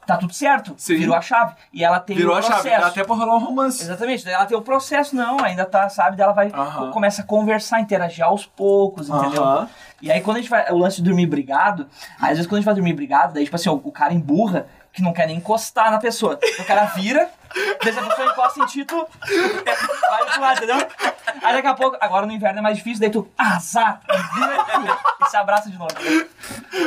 tá 0.05 0.17
tudo 0.17 0.33
certo, 0.33 0.73
Sim. 0.75 0.97
virou 0.97 1.15
a 1.15 1.21
chave. 1.21 1.53
E 1.71 1.81
ela 1.81 1.97
tem 1.97 2.17
Virou 2.17 2.35
um 2.35 2.37
a 2.37 2.41
chave, 2.41 2.55
processo. 2.61 2.81
dá 2.81 2.87
até 2.87 3.03
pra 3.05 3.15
rolar 3.15 3.35
um 3.37 3.39
romance. 3.39 3.81
Exatamente, 3.81 4.29
ela 4.29 4.45
tem 4.45 4.57
o 4.57 4.61
processo, 4.61 5.15
não, 5.15 5.39
ainda 5.41 5.63
tá, 5.65 5.87
sabe, 5.87 6.17
daí 6.17 6.25
ela 6.25 6.33
vai, 6.33 6.51
começa 6.91 7.21
a 7.21 7.25
conversar, 7.25 7.79
interagir 7.79 8.25
aos 8.25 8.45
poucos, 8.45 9.07
entendeu? 9.07 9.65
E 10.01 10.11
aí 10.11 10.19
quando 10.19 10.37
a 10.37 10.39
gente 10.41 10.49
vai, 10.49 10.69
o 10.73 10.77
lance 10.77 10.97
de 10.97 11.03
dormir 11.03 11.27
brigado, 11.27 11.87
às 12.19 12.31
vezes 12.31 12.47
quando 12.47 12.55
a 12.55 12.59
gente 12.59 12.65
vai 12.65 12.75
dormir 12.75 12.91
brigado, 12.93 13.33
daí 13.33 13.45
tipo 13.45 13.55
assim, 13.55 13.69
o, 13.69 13.79
o 13.81 13.91
cara 13.93 14.13
emburra 14.13 14.67
que 14.93 15.01
não 15.01 15.11
quer 15.11 15.27
nem 15.27 15.37
encostar 15.37 15.91
na 15.91 15.97
pessoa. 15.97 16.39
O 16.59 16.65
cara 16.65 16.85
vira, 16.85 17.29
se 17.81 17.89
a 17.89 18.03
pessoa 18.03 18.31
encosta 18.31 18.63
em 18.63 18.65
ti, 18.67 18.85
tu 18.85 18.95
vai 18.95 20.25
pro 20.25 20.41
lado, 20.41 20.57
entendeu? 20.57 20.87
Aí 21.41 21.53
daqui 21.53 21.67
a 21.67 21.73
pouco, 21.73 21.97
agora 21.99 22.25
no 22.25 22.31
inverno 22.31 22.59
é 22.59 22.61
mais 22.61 22.77
difícil, 22.77 23.01
daí 23.01 23.09
tu, 23.09 23.27
azar, 23.37 24.01
e 24.07 24.39
vira 24.39 24.97
e 25.21 25.29
se 25.29 25.35
abraça 25.35 25.69
de 25.69 25.77
novo. 25.77 25.93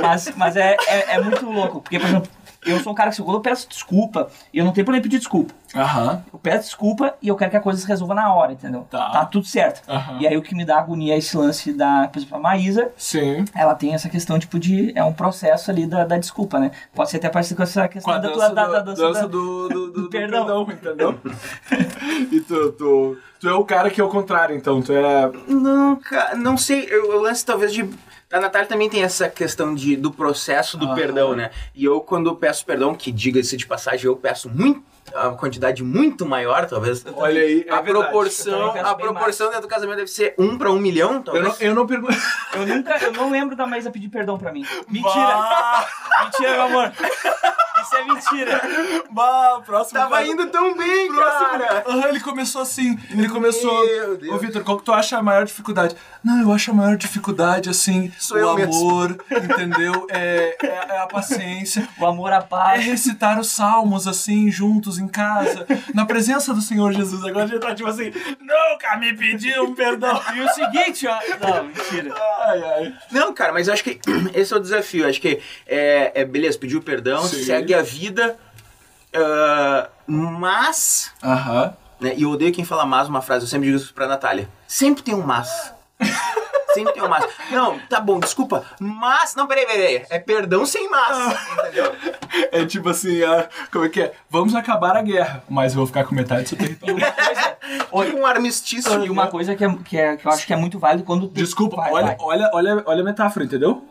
Mas, 0.01 0.33
mas 0.37 0.57
é, 0.57 0.77
é, 0.87 1.15
é 1.15 1.21
muito 1.21 1.45
louco, 1.51 1.81
porque, 1.81 1.99
por 1.99 2.09
exemplo, 2.09 2.31
eu 2.65 2.81
sou 2.81 2.93
um 2.93 2.95
cara 2.95 3.11
que 3.11 3.23
quando 3.23 3.37
eu 3.37 3.41
peço 3.41 3.69
desculpa, 3.69 4.31
eu 4.53 4.65
não 4.65 4.73
tenho 4.73 4.85
problema 4.85 5.01
em 5.01 5.03
pedir 5.03 5.19
desculpa. 5.19 5.55
Aham. 5.77 6.23
Eu 6.33 6.39
peço 6.39 6.65
desculpa 6.65 7.15
e 7.21 7.29
eu 7.29 7.37
quero 7.37 7.51
que 7.51 7.57
a 7.57 7.61
coisa 7.61 7.81
se 7.81 7.87
resolva 7.87 8.15
na 8.15 8.33
hora, 8.35 8.53
entendeu? 8.53 8.87
Tá. 8.91 9.25
tudo 9.27 9.47
certo. 9.47 9.83
Aham. 9.89 10.19
E 10.21 10.27
aí 10.27 10.37
o 10.37 10.43
que 10.43 10.55
me 10.55 10.65
dá 10.65 10.79
agonia 10.79 11.15
é 11.15 11.19
esse 11.19 11.37
lance 11.37 11.73
da, 11.73 12.09
por 12.09 12.19
exemplo, 12.19 12.37
a 12.37 12.41
Maísa, 12.41 12.91
Sim. 12.97 13.45
ela 13.55 13.75
tem 13.75 13.95
essa 13.95 14.09
questão, 14.09 14.39
tipo, 14.39 14.59
de. 14.59 14.93
É 14.97 15.05
um 15.05 15.13
processo 15.13 15.71
ali 15.71 15.87
da, 15.87 16.05
da 16.05 16.19
desculpa, 16.19 16.59
né? 16.59 16.71
Pode 16.95 17.11
ser 17.11 17.19
até 17.19 17.29
parecido 17.29 17.57
com 17.59 17.63
essa 17.63 17.83
Com 17.83 17.93
questão 17.95 18.15
a 18.15 18.19
da, 18.19 18.29
dança, 18.29 18.39
tua- 18.39 18.49
da, 18.55 18.67
do, 18.67 18.73
da 18.73 18.81
dança. 18.81 19.03
dança 19.03 19.21
da- 19.23 19.27
do, 19.27 19.69
do, 19.69 19.91
do- 19.93 20.03
do 20.03 20.11
perdão. 20.11 20.63
entendeu? 20.71 21.19
e 22.33 22.41
tu, 22.41 22.73
tu, 22.73 23.19
tu 23.41 23.49
é 23.49 23.53
o 23.55 23.65
cara 23.65 23.91
que 23.91 24.01
é 24.01 24.05
o 24.05 24.09
contrário, 24.09 24.57
então. 24.57 24.81
Tu 24.83 24.93
é. 24.93 25.31
Não, 25.49 25.97
cara, 25.97 26.35
não 26.37 26.57
sei. 26.57 26.87
Eu, 26.91 27.13
eu 27.13 27.21
lance 27.21 27.45
talvez 27.45 27.73
de. 27.73 27.89
A 28.33 28.41
Natália 28.41 28.67
também 28.67 28.91
tem 28.91 29.05
essa 29.05 29.29
questão 29.29 29.73
de, 29.75 29.97
do 29.97 30.11
processo 30.11 30.77
do 30.77 30.87
Aham. 30.87 30.95
perdão, 30.97 31.37
né? 31.37 31.51
E 31.75 31.85
eu, 31.85 32.01
quando 32.01 32.35
peço 32.35 32.67
perdão, 32.67 32.93
que 32.93 33.13
diga-se 33.13 33.57
de 33.57 33.65
passagem, 33.67 34.07
eu 34.07 34.17
peço 34.17 34.51
muito. 34.51 34.83
A 35.15 35.31
quantidade 35.31 35.83
muito 35.83 36.27
maior, 36.27 36.67
talvez. 36.67 37.05
Olha 37.15 37.41
aí, 37.41 37.65
é 37.67 37.73
a 37.73 37.81
verdade. 37.81 37.89
Eu 37.89 38.03
proporção, 38.03 38.71
a 38.85 38.95
proporção 38.95 39.47
dentro 39.49 39.63
do 39.63 39.69
casamento 39.69 39.97
deve 39.99 40.11
ser 40.11 40.35
um 40.39 40.59
pra 40.59 40.71
um 40.71 40.79
milhão, 40.79 41.15
Eu 41.15 41.23
talvez. 41.23 41.45
não, 41.47 41.55
eu 41.61 41.75
não 41.75 41.87
pergunto. 41.87 42.15
Eu 42.55 42.67
nunca. 42.67 42.99
Eu 42.99 43.13
não 43.13 43.31
lembro 43.31 43.57
da 43.57 43.67
Maísa 43.67 43.91
pedir 43.91 44.09
perdão 44.09 44.37
pra 44.37 44.53
mim. 44.53 44.67
Mentira! 44.89 45.13
Bah, 45.13 45.87
Mentira, 46.25 46.53
meu 46.53 46.63
amor! 46.63 46.93
Isso 47.87 47.97
é 47.97 48.05
mentira! 48.05 48.63
bah, 49.11 49.61
próximo. 49.65 49.99
Tava 50.01 50.17
cara. 50.17 50.27
indo 50.27 50.47
tão 50.49 50.77
bem, 50.77 51.09
cara! 51.15 51.85
Aham, 51.87 52.09
ele 52.09 52.21
começou 52.21 52.63
assim. 52.63 52.99
Ele 53.11 53.29
começou. 53.29 53.87
Meu 53.87 54.17
Deus. 54.17 54.35
Ô, 54.35 54.39
Vitor, 54.39 54.63
qual 54.65 54.79
que 54.79 54.85
tu 54.85 54.93
acha 54.93 55.17
a 55.17 55.23
maior 55.23 55.45
dificuldade? 55.45 55.95
Não, 56.25 56.41
eu 56.41 56.53
acho 56.53 56.71
a 56.73 56.75
maior 56.75 56.97
dificuldade, 56.97 57.71
assim, 57.71 58.13
Sou 58.19 58.37
o 58.37 58.41
eu 58.41 58.55
mesmo. 58.55 58.75
amor, 58.75 59.17
entendeu? 59.31 60.07
É, 60.11 60.57
é, 60.61 60.67
é 60.95 60.99
a 60.99 61.07
paciência. 61.07 61.87
O 61.99 62.05
amor 62.07 62.33
à 62.33 62.37
É 62.37 62.41
paz. 62.43 62.85
recitar 62.85 63.39
os 63.41 63.51
salmos 63.51 64.07
assim, 64.09 64.51
juntos 64.51 64.99
em 64.99 65.09
casa, 65.09 65.67
na 65.95 66.05
presença 66.05 66.53
do 66.53 66.61
Senhor 66.61 66.93
Jesus. 66.93 67.25
Agora 67.25 67.45
a 67.45 67.47
gente 67.49 67.61
tá 67.61 67.75
tipo 67.75 67.89
assim, 67.89 68.13
nunca 68.41 68.97
me 68.99 69.15
pediu 69.17 69.65
um 69.65 69.75
perdão. 69.75 70.21
E 70.35 70.41
o 70.41 70.49
seguinte, 70.51 71.07
ó. 71.07 71.17
Não, 71.41 71.65
mentira. 71.65 72.15
Ai, 72.45 72.63
ai. 72.63 72.95
Não, 73.11 73.33
cara, 73.33 73.53
mas 73.53 73.69
eu 73.69 73.75
acho 73.75 73.85
que 73.85 73.99
esse 74.35 74.53
é 74.53 74.57
o 74.57 74.61
desafio. 74.61 75.09
Acho 75.09 75.21
que 75.21 75.41
é, 75.67 76.13
é 76.15 76.25
beleza, 76.25 76.59
pediu 76.59 76.83
perdão, 76.83 77.23
Sim. 77.25 77.43
segue 77.45 77.75
a 77.77 77.83
vida. 77.83 78.37
ah, 79.15 79.89
mas. 80.07 81.13
Aham. 81.23 81.75
né, 82.01 82.15
e 82.17 82.23
eu 82.23 82.31
odeio 82.31 82.53
quem 82.53 82.65
fala 82.65 82.85
mas 82.87 83.09
uma 83.09 83.23
frase, 83.23 83.45
eu 83.45 83.49
sempre 83.49 83.67
digo 83.67 83.77
isso 83.79 83.93
pra 83.95 84.07
Natália. 84.07 84.49
Sempre 84.67 85.03
tem 85.03 85.15
um 85.15 85.23
mas. 85.23 85.73
Sempre 86.75 86.93
tem 86.93 87.03
um 87.03 87.09
mas. 87.09 87.27
Não, 87.51 87.79
tá 87.89 87.99
bom, 87.99 88.21
desculpa. 88.21 88.63
Mas. 88.79 89.35
Não, 89.35 89.47
peraí, 89.47 89.65
peraí. 89.65 90.05
É 90.11 90.19
perdão 90.19 90.67
sem 90.67 90.91
mas. 90.91 91.35
Entendeu? 91.59 91.97
É 92.53 92.67
tipo 92.67 92.91
assim, 92.91 93.23
ah, 93.23 93.49
como 93.73 93.87
é 93.87 93.89
que 93.89 94.03
é? 94.03 94.13
Vamos 94.29 94.55
acabar 94.55 94.95
a 94.95 95.01
guerra, 95.01 95.43
mas 95.49 95.73
eu 95.73 95.79
vou 95.79 95.87
ficar 95.87 96.05
com 96.05 96.15
metade 96.15 96.43
do 96.43 96.49
seu 96.51 96.59
território. 96.59 96.97
Tipo 96.97 98.19
um 98.19 98.27
armistício. 98.27 99.07
E 99.07 99.09
uma 99.09 99.27
coisa 99.29 99.57
que, 99.57 99.65
é, 99.65 99.75
que, 99.85 99.97
é, 99.97 100.17
que 100.19 100.27
eu 100.29 100.31
acho 100.31 100.47
que 100.47 100.53
é 100.53 100.57
muito 100.57 100.79
válido 100.79 101.05
quando... 101.05 101.29
Desculpa, 101.29 101.77
Vai, 101.77 101.93
olha, 101.93 102.07
vai. 102.09 102.17
olha, 102.21 102.51
olha, 102.53 102.83
olha 102.85 103.01
a 103.01 103.05
metáfora, 103.05 103.47
entendeu? 103.47 103.83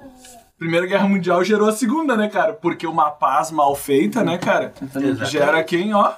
Primeira 0.57 0.85
Guerra 0.85 1.07
Mundial 1.07 1.43
gerou 1.43 1.67
a 1.67 1.71
segunda, 1.73 2.15
né, 2.15 2.29
cara? 2.29 2.53
Porque 2.53 2.87
uma 2.87 3.11
paz 3.11 3.51
mal 3.51 3.75
feita, 3.75 4.23
né, 4.23 4.37
cara? 4.37 4.73
Exatamente. 4.81 5.25
Gera 5.25 5.63
quem, 5.63 5.93
ó. 5.93 6.13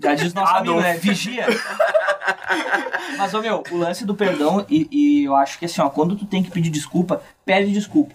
Já 0.00 0.14
diz 0.14 0.32
nosso 0.32 0.54
amigo, 0.54 0.80
né? 0.80 0.96
Vigia. 0.96 1.46
Mas, 3.18 3.34
ô 3.34 3.40
meu, 3.40 3.62
o 3.70 3.76
lance 3.76 4.04
do 4.04 4.14
perdão, 4.14 4.64
e, 4.68 4.88
e 4.90 5.24
eu 5.24 5.34
acho 5.34 5.58
que 5.58 5.64
assim, 5.64 5.80
ó, 5.80 5.88
quando 5.88 6.16
tu 6.16 6.26
tem 6.26 6.42
que 6.42 6.50
pedir 6.50 6.70
desculpa, 6.70 7.22
pede 7.44 7.72
desculpa. 7.72 8.14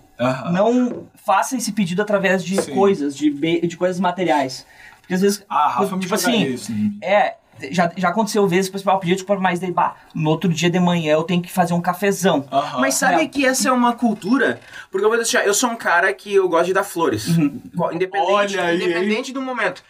Não 0.52 1.08
faça 1.26 1.56
esse 1.56 1.72
pedido 1.72 2.02
através 2.02 2.44
de 2.44 2.62
Sim. 2.62 2.74
coisas, 2.74 3.16
de, 3.16 3.30
de 3.68 3.78
coisas 3.78 4.00
materiais. 4.00 4.66
Porque 5.02 5.14
às 5.14 5.22
vezes. 5.22 5.46
Ah, 5.50 5.68
Rafa 5.70 5.96
me 5.96 6.02
tipo 6.02 6.18
jogaria 6.18 6.46
assim, 6.46 6.54
isso 6.54 6.72
mim. 6.72 6.98
é. 7.02 7.36
Já, 7.72 7.92
já 7.96 8.10
aconteceu 8.10 8.48
vezes 8.48 8.66
que 8.70 8.76
o 8.76 8.80
pessoal 8.80 9.00
pedia 9.00 9.16
desculpa, 9.16 9.42
mas 9.42 9.60
daí, 9.60 9.72
bah, 9.72 9.96
no 10.14 10.30
outro 10.30 10.50
dia 10.50 10.70
de 10.70 10.80
manhã 10.80 11.14
eu 11.14 11.24
tenho 11.24 11.42
que 11.42 11.52
fazer 11.52 11.74
um 11.74 11.82
cafezão. 11.82 12.46
Mas 12.80 12.96
sabe 12.96 13.24
É. 13.24 13.28
que 13.28 13.46
essa 13.46 13.70
é 13.70 13.72
uma 13.72 13.94
cultura? 13.94 14.60
Porque 14.92 15.06
eu 15.06 15.10
vou 15.10 15.18
deixar, 15.18 15.46
eu 15.46 15.54
sou 15.54 15.70
um 15.70 15.76
cara 15.76 16.12
que 16.14 16.34
eu 16.36 16.48
gosto 16.50 16.66
de 16.68 16.74
dar 16.74 16.84
flores. 16.84 17.28
Independente, 17.28 18.32
Olha 18.32 18.64
aí, 18.64 18.76
independente 18.84 19.34
do 19.34 19.42
momento. 19.42 19.84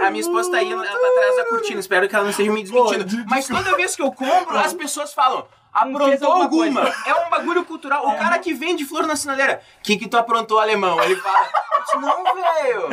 A 0.00 0.10
minha 0.10 0.20
esposa 0.20 0.50
tá 0.50 0.58
aí, 0.58 0.70
ela 0.72 0.84
tá 0.84 0.92
atrás 0.92 1.36
da 1.36 1.44
cortina. 1.46 1.80
Espero 1.80 2.08
que 2.08 2.14
ela 2.14 2.24
não 2.24 2.30
esteja 2.30 2.52
me 2.52 2.62
desmentindo. 2.62 3.04
Pô, 3.04 3.10
de- 3.10 3.24
Mas 3.28 3.46
toda 3.46 3.76
vez 3.76 3.94
que 3.96 4.02
eu 4.02 4.12
compro, 4.12 4.56
as 4.58 4.72
pessoas 4.72 5.12
falam. 5.12 5.44
Aprontou 5.76 6.32
alguma 6.32 6.80
alguma? 6.80 6.94
É 7.06 7.14
um 7.26 7.28
bagulho 7.28 7.64
cultural. 7.64 8.06
O 8.08 8.16
cara 8.16 8.38
que 8.38 8.54
vende 8.54 8.84
flor 8.84 9.06
na 9.06 9.14
sinaleira. 9.14 9.60
O 9.78 9.82
que 9.82 9.98
que 9.98 10.08
tu 10.08 10.16
aprontou, 10.16 10.58
alemão? 10.58 10.98
Ele 11.02 11.16
fala. 11.16 11.48
Não, 12.00 12.24
velho. 12.24 12.88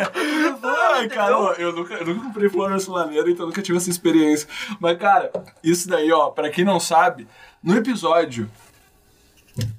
Ai, 0.94 1.08
cara, 1.10 1.40
ó, 1.40 1.54
eu 1.54 1.72
nunca, 1.72 1.94
eu 1.94 2.06
nunca 2.06 2.26
comprei 2.26 2.50
flor 2.50 2.70
na 2.70 2.80
sinaleira, 2.80 3.30
então 3.32 3.46
nunca 3.46 3.62
tive 3.62 3.78
essa 3.78 3.90
experiência. 3.90 4.48
Mas, 4.80 4.98
cara, 4.98 5.32
isso 5.64 5.88
daí, 5.88 6.12
ó, 6.12 6.30
pra 6.30 6.50
quem 6.50 6.66
não 6.66 6.80
sabe, 6.80 7.28
no 7.64 7.76
episódio 7.76 8.50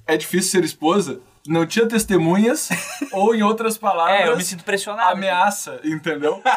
É 0.07 0.17
Difícil 0.17 0.51
Ser 0.51 0.65
Esposa, 0.65 1.21
não 1.47 1.67
tinha 1.67 1.87
testemunhas, 1.87 2.69
ou 3.13 3.35
em 3.35 3.43
outras 3.43 3.77
palavras, 3.77 4.21
É, 4.21 4.29
eu 4.29 4.37
me 4.37 4.43
sinto 4.45 4.65
pressionado. 4.65 5.13
ameaça, 5.13 5.79
entendeu? 5.85 6.41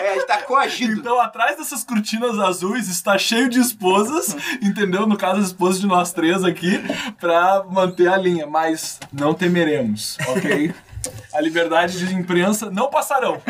É, 0.00 0.10
a 0.10 0.14
gente 0.14 0.26
tá 0.26 0.42
coagido. 0.42 0.92
Então, 0.94 1.20
atrás 1.20 1.56
dessas 1.56 1.84
cortinas 1.84 2.38
azuis 2.38 2.88
está 2.88 3.16
cheio 3.18 3.48
de 3.48 3.58
esposas, 3.60 4.34
entendeu? 4.62 5.06
No 5.06 5.16
caso, 5.16 5.40
as 5.40 5.46
esposas 5.48 5.80
de 5.80 5.86
nós 5.86 6.12
três 6.12 6.42
aqui, 6.44 6.80
pra 7.18 7.62
manter 7.68 8.08
a 8.08 8.16
linha. 8.16 8.46
Mas 8.46 8.98
não 9.12 9.32
temeremos, 9.34 10.16
ok? 10.28 10.74
A 11.32 11.40
liberdade 11.40 12.04
de 12.06 12.14
imprensa 12.14 12.70
não 12.70 12.88
passarão. 12.90 13.40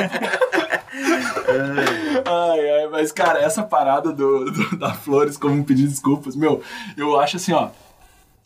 ai, 2.26 2.70
ai, 2.80 2.86
mas, 2.90 3.12
cara, 3.12 3.38
essa 3.40 3.62
parada 3.62 4.12
do, 4.12 4.50
do- 4.50 4.76
da 4.76 4.92
Flores 4.92 5.36
como 5.36 5.64
pedir 5.64 5.86
desculpas, 5.88 6.36
meu, 6.36 6.62
eu 6.96 7.18
acho 7.18 7.36
assim, 7.36 7.52
ó. 7.52 7.70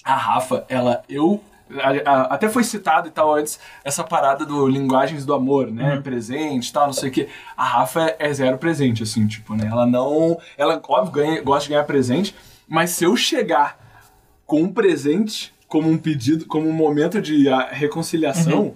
A 0.04 0.14
Rafa, 0.14 0.64
ela, 0.68 1.02
eu. 1.08 1.42
A- 1.78 2.10
a- 2.10 2.22
até 2.34 2.48
foi 2.48 2.62
citado 2.64 3.08
e 3.08 3.10
tal 3.10 3.34
antes 3.34 3.58
essa 3.84 4.04
parada 4.04 4.44
do 4.44 4.66
linguagens 4.68 5.24
do 5.24 5.32
amor, 5.34 5.70
né? 5.70 6.00
Presente 6.02 6.68
e 6.68 6.72
tal, 6.72 6.86
não 6.86 6.92
sei 6.92 7.08
o 7.08 7.12
quê. 7.12 7.28
A 7.56 7.64
Rafa 7.64 8.02
é, 8.02 8.16
é 8.18 8.32
zero 8.34 8.58
presente, 8.58 9.02
assim, 9.02 9.26
tipo, 9.26 9.54
né? 9.54 9.66
Ela 9.70 9.86
não. 9.86 10.38
Ela, 10.58 10.80
óbvio, 10.88 11.12
ganha, 11.12 11.42
gosta 11.42 11.64
de 11.64 11.70
ganhar 11.70 11.84
presente, 11.84 12.34
mas 12.68 12.90
se 12.90 13.04
eu 13.04 13.16
chegar 13.16 13.78
com 14.46 14.62
um 14.62 14.72
presente 14.72 15.52
como 15.66 15.88
um 15.90 15.98
pedido, 15.98 16.46
como 16.46 16.68
um 16.68 16.72
momento 16.72 17.20
de 17.20 17.48
ah, 17.48 17.68
reconciliação, 17.70 18.74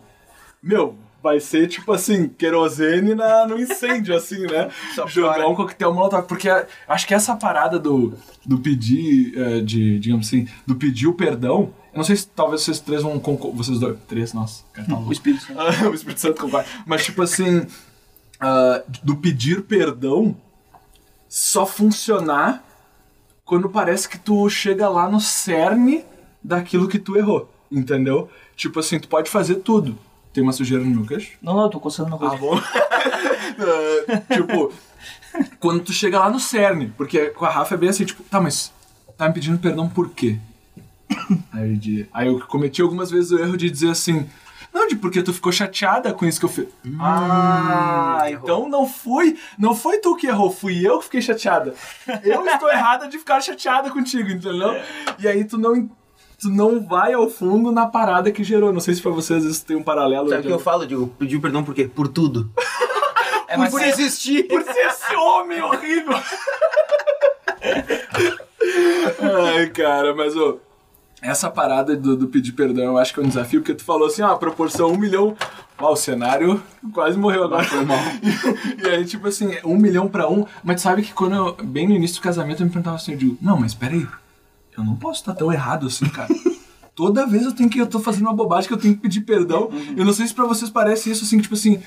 meu. 0.62 0.96
Vai 1.20 1.40
ser 1.40 1.66
tipo 1.66 1.92
assim, 1.92 2.28
querosene 2.28 3.14
na, 3.14 3.44
no 3.46 3.58
incêndio, 3.58 4.16
assim, 4.16 4.40
né? 4.46 4.70
Só 4.94 5.06
Jogar 5.06 5.34
piora. 5.34 5.48
um 5.48 5.54
coquetel 5.54 5.92
molotov. 5.92 6.26
Porque 6.26 6.48
acho 6.86 7.06
que 7.06 7.12
essa 7.12 7.34
parada 7.34 7.76
do, 7.78 8.14
do 8.46 8.58
pedir, 8.58 9.36
eh, 9.36 9.60
de, 9.60 9.98
digamos 9.98 10.28
assim, 10.28 10.46
do 10.66 10.76
pedir 10.76 11.08
o 11.08 11.14
perdão. 11.14 11.74
Eu 11.92 11.96
não 11.98 12.04
sei 12.04 12.14
se 12.14 12.28
talvez 12.28 12.62
vocês 12.62 12.78
três 12.78 13.02
vão 13.02 13.18
concordar. 13.18 13.56
Vocês 13.56 13.80
dois. 13.80 13.98
Três, 14.06 14.32
nossa, 14.32 14.62
cara, 14.72 14.86
tá 14.86 14.94
O 14.94 14.98
louco. 14.98 15.12
Espírito 15.12 15.42
Santo. 15.42 15.58
O 15.90 15.94
Espírito 15.94 16.20
Santo 16.20 16.40
concorda. 16.40 16.68
Mas, 16.86 17.04
tipo 17.04 17.20
assim, 17.20 17.66
ah, 18.38 18.82
do 19.02 19.16
pedir 19.16 19.62
perdão 19.62 20.36
só 21.28 21.66
funcionar 21.66 22.64
quando 23.44 23.68
parece 23.68 24.08
que 24.08 24.18
tu 24.18 24.48
chega 24.48 24.88
lá 24.88 25.10
no 25.10 25.20
cerne 25.20 26.04
daquilo 26.42 26.86
que 26.86 26.98
tu 26.98 27.16
errou. 27.16 27.52
Entendeu? 27.70 28.30
Tipo 28.54 28.78
assim, 28.78 28.98
tu 29.00 29.08
pode 29.08 29.28
fazer 29.28 29.56
tudo. 29.56 29.98
Tem 30.38 30.42
uma 30.44 30.52
sujeira 30.52 30.84
no 30.84 30.90
meu 30.94 31.04
queixo? 31.04 31.32
Não, 31.42 31.52
não, 31.56 31.62
eu 31.64 31.68
tô 31.68 31.80
coçando 31.80 32.10
meu 32.16 32.24
Ah, 32.24 32.30
rosto. 32.30 32.38
bom. 32.40 32.56
Ah, 32.56 34.22
tipo, 34.36 34.72
quando 35.58 35.80
tu 35.82 35.92
chega 35.92 36.20
lá 36.20 36.30
no 36.30 36.38
cerne, 36.38 36.92
porque 36.96 37.26
com 37.30 37.44
a 37.44 37.50
Rafa 37.50 37.74
é 37.74 37.76
bem 37.78 37.88
assim, 37.88 38.04
tipo, 38.04 38.22
tá, 38.22 38.40
mas 38.40 38.72
tá 39.16 39.26
me 39.26 39.34
pedindo 39.34 39.58
perdão 39.58 39.88
por 39.88 40.10
quê? 40.10 40.38
Aí, 41.52 41.74
de- 41.76 42.06
aí 42.14 42.28
eu 42.28 42.38
cometi 42.46 42.80
algumas 42.80 43.10
vezes 43.10 43.32
o 43.32 43.38
erro 43.40 43.56
de 43.56 43.68
dizer 43.68 43.90
assim, 43.90 44.28
não, 44.72 44.86
de 44.86 44.94
porque 44.94 45.24
tu 45.24 45.32
ficou 45.32 45.50
chateada 45.50 46.12
com 46.14 46.24
isso 46.24 46.38
que 46.38 46.44
eu 46.46 46.50
fiz. 46.50 46.68
Ah, 47.00 48.20
errou. 48.30 48.42
então 48.44 48.68
não 48.68 48.86
fui, 48.86 49.36
não 49.58 49.74
foi 49.74 49.98
tu 49.98 50.14
que 50.14 50.28
errou, 50.28 50.52
fui 50.52 50.86
eu 50.86 50.98
que 50.98 51.06
fiquei 51.06 51.20
chateada. 51.22 51.74
Eu 52.22 52.46
estou 52.46 52.70
errada 52.70 53.08
de 53.08 53.18
ficar 53.18 53.40
chateada 53.40 53.90
contigo, 53.90 54.30
entendeu? 54.30 54.80
E 55.18 55.26
aí 55.26 55.44
tu 55.44 55.58
não, 55.58 55.90
tu 56.38 56.48
não 56.48 56.80
vai 56.80 57.12
ao 57.12 57.28
fundo 57.28 57.72
na 57.72 57.86
parada 57.86 58.30
que 58.30 58.44
gerou. 58.44 58.72
Não 58.72 58.80
sei 58.80 58.94
se 58.94 59.02
pra 59.02 59.10
vocês 59.10 59.44
isso 59.44 59.64
tem 59.66 59.76
um 59.76 59.82
paralelo. 59.82 60.28
Sabe 60.28 60.42
o 60.42 60.44
que 60.44 60.52
eu 60.52 60.58
falo? 60.58 60.86
Digo, 60.86 61.08
pediu 61.18 61.40
perdão 61.40 61.64
por 61.64 61.74
quê? 61.74 61.90
Por 61.92 62.08
tudo. 62.08 62.50
É, 63.48 63.56
mas 63.56 63.70
por 63.70 63.82
existir. 63.82 64.46
Por 64.46 64.62
ser 64.62 64.86
esse 64.86 65.16
homem 65.16 65.60
horrível. 65.62 66.16
Ai, 69.20 69.66
cara, 69.70 70.14
mas 70.14 70.36
ô, 70.36 70.60
essa 71.20 71.50
parada 71.50 71.96
do, 71.96 72.16
do 72.16 72.28
pedir 72.28 72.52
perdão 72.52 72.84
eu 72.84 72.98
acho 72.98 73.12
que 73.12 73.20
é 73.20 73.22
um 73.22 73.28
desafio, 73.28 73.60
porque 73.60 73.74
tu 73.74 73.84
falou 73.84 74.06
assim, 74.06 74.22
ah, 74.22 74.32
a 74.32 74.36
proporção 74.36 74.92
um 74.92 74.96
milhão. 74.96 75.36
Ah, 75.76 75.90
o 75.90 75.96
cenário 75.96 76.62
quase 76.92 77.16
morreu 77.18 77.44
agora. 77.44 77.64
Foi 77.64 77.84
mal. 77.84 77.98
e 78.84 78.88
aí, 78.88 79.04
tipo 79.04 79.26
assim, 79.26 79.56
um 79.64 79.76
milhão 79.76 80.08
pra 80.08 80.28
um. 80.28 80.44
Mas 80.62 80.76
tu 80.76 80.82
sabe 80.82 81.02
que 81.02 81.12
quando 81.12 81.34
eu, 81.34 81.56
bem 81.64 81.88
no 81.88 81.94
início 81.94 82.20
do 82.20 82.22
casamento, 82.22 82.62
eu 82.62 82.66
me 82.66 82.72
perguntava 82.72 82.96
assim, 82.96 83.12
eu 83.12 83.18
digo, 83.18 83.38
não, 83.40 83.58
mas 83.58 83.74
peraí, 83.74 84.06
eu 84.78 84.84
não 84.84 84.96
posso 84.96 85.20
estar 85.20 85.34
tão 85.34 85.52
errado 85.52 85.86
assim, 85.86 86.06
cara. 86.08 86.28
Toda 86.98 87.24
vez 87.24 87.44
eu 87.44 87.52
tenho 87.52 87.70
que. 87.70 87.78
Eu 87.78 87.86
tô 87.86 88.00
fazendo 88.00 88.22
uma 88.22 88.34
bobagem 88.34 88.66
que 88.66 88.74
eu 88.74 88.78
tenho 88.78 88.92
que 88.92 89.00
pedir 89.00 89.20
perdão. 89.20 89.70
Eu 89.96 90.04
não 90.04 90.12
sei 90.12 90.26
se 90.26 90.34
pra 90.34 90.46
vocês 90.46 90.68
parece 90.68 91.08
isso 91.08 91.22
assim, 91.24 91.38
tipo 91.38 91.54
assim. 91.54 91.80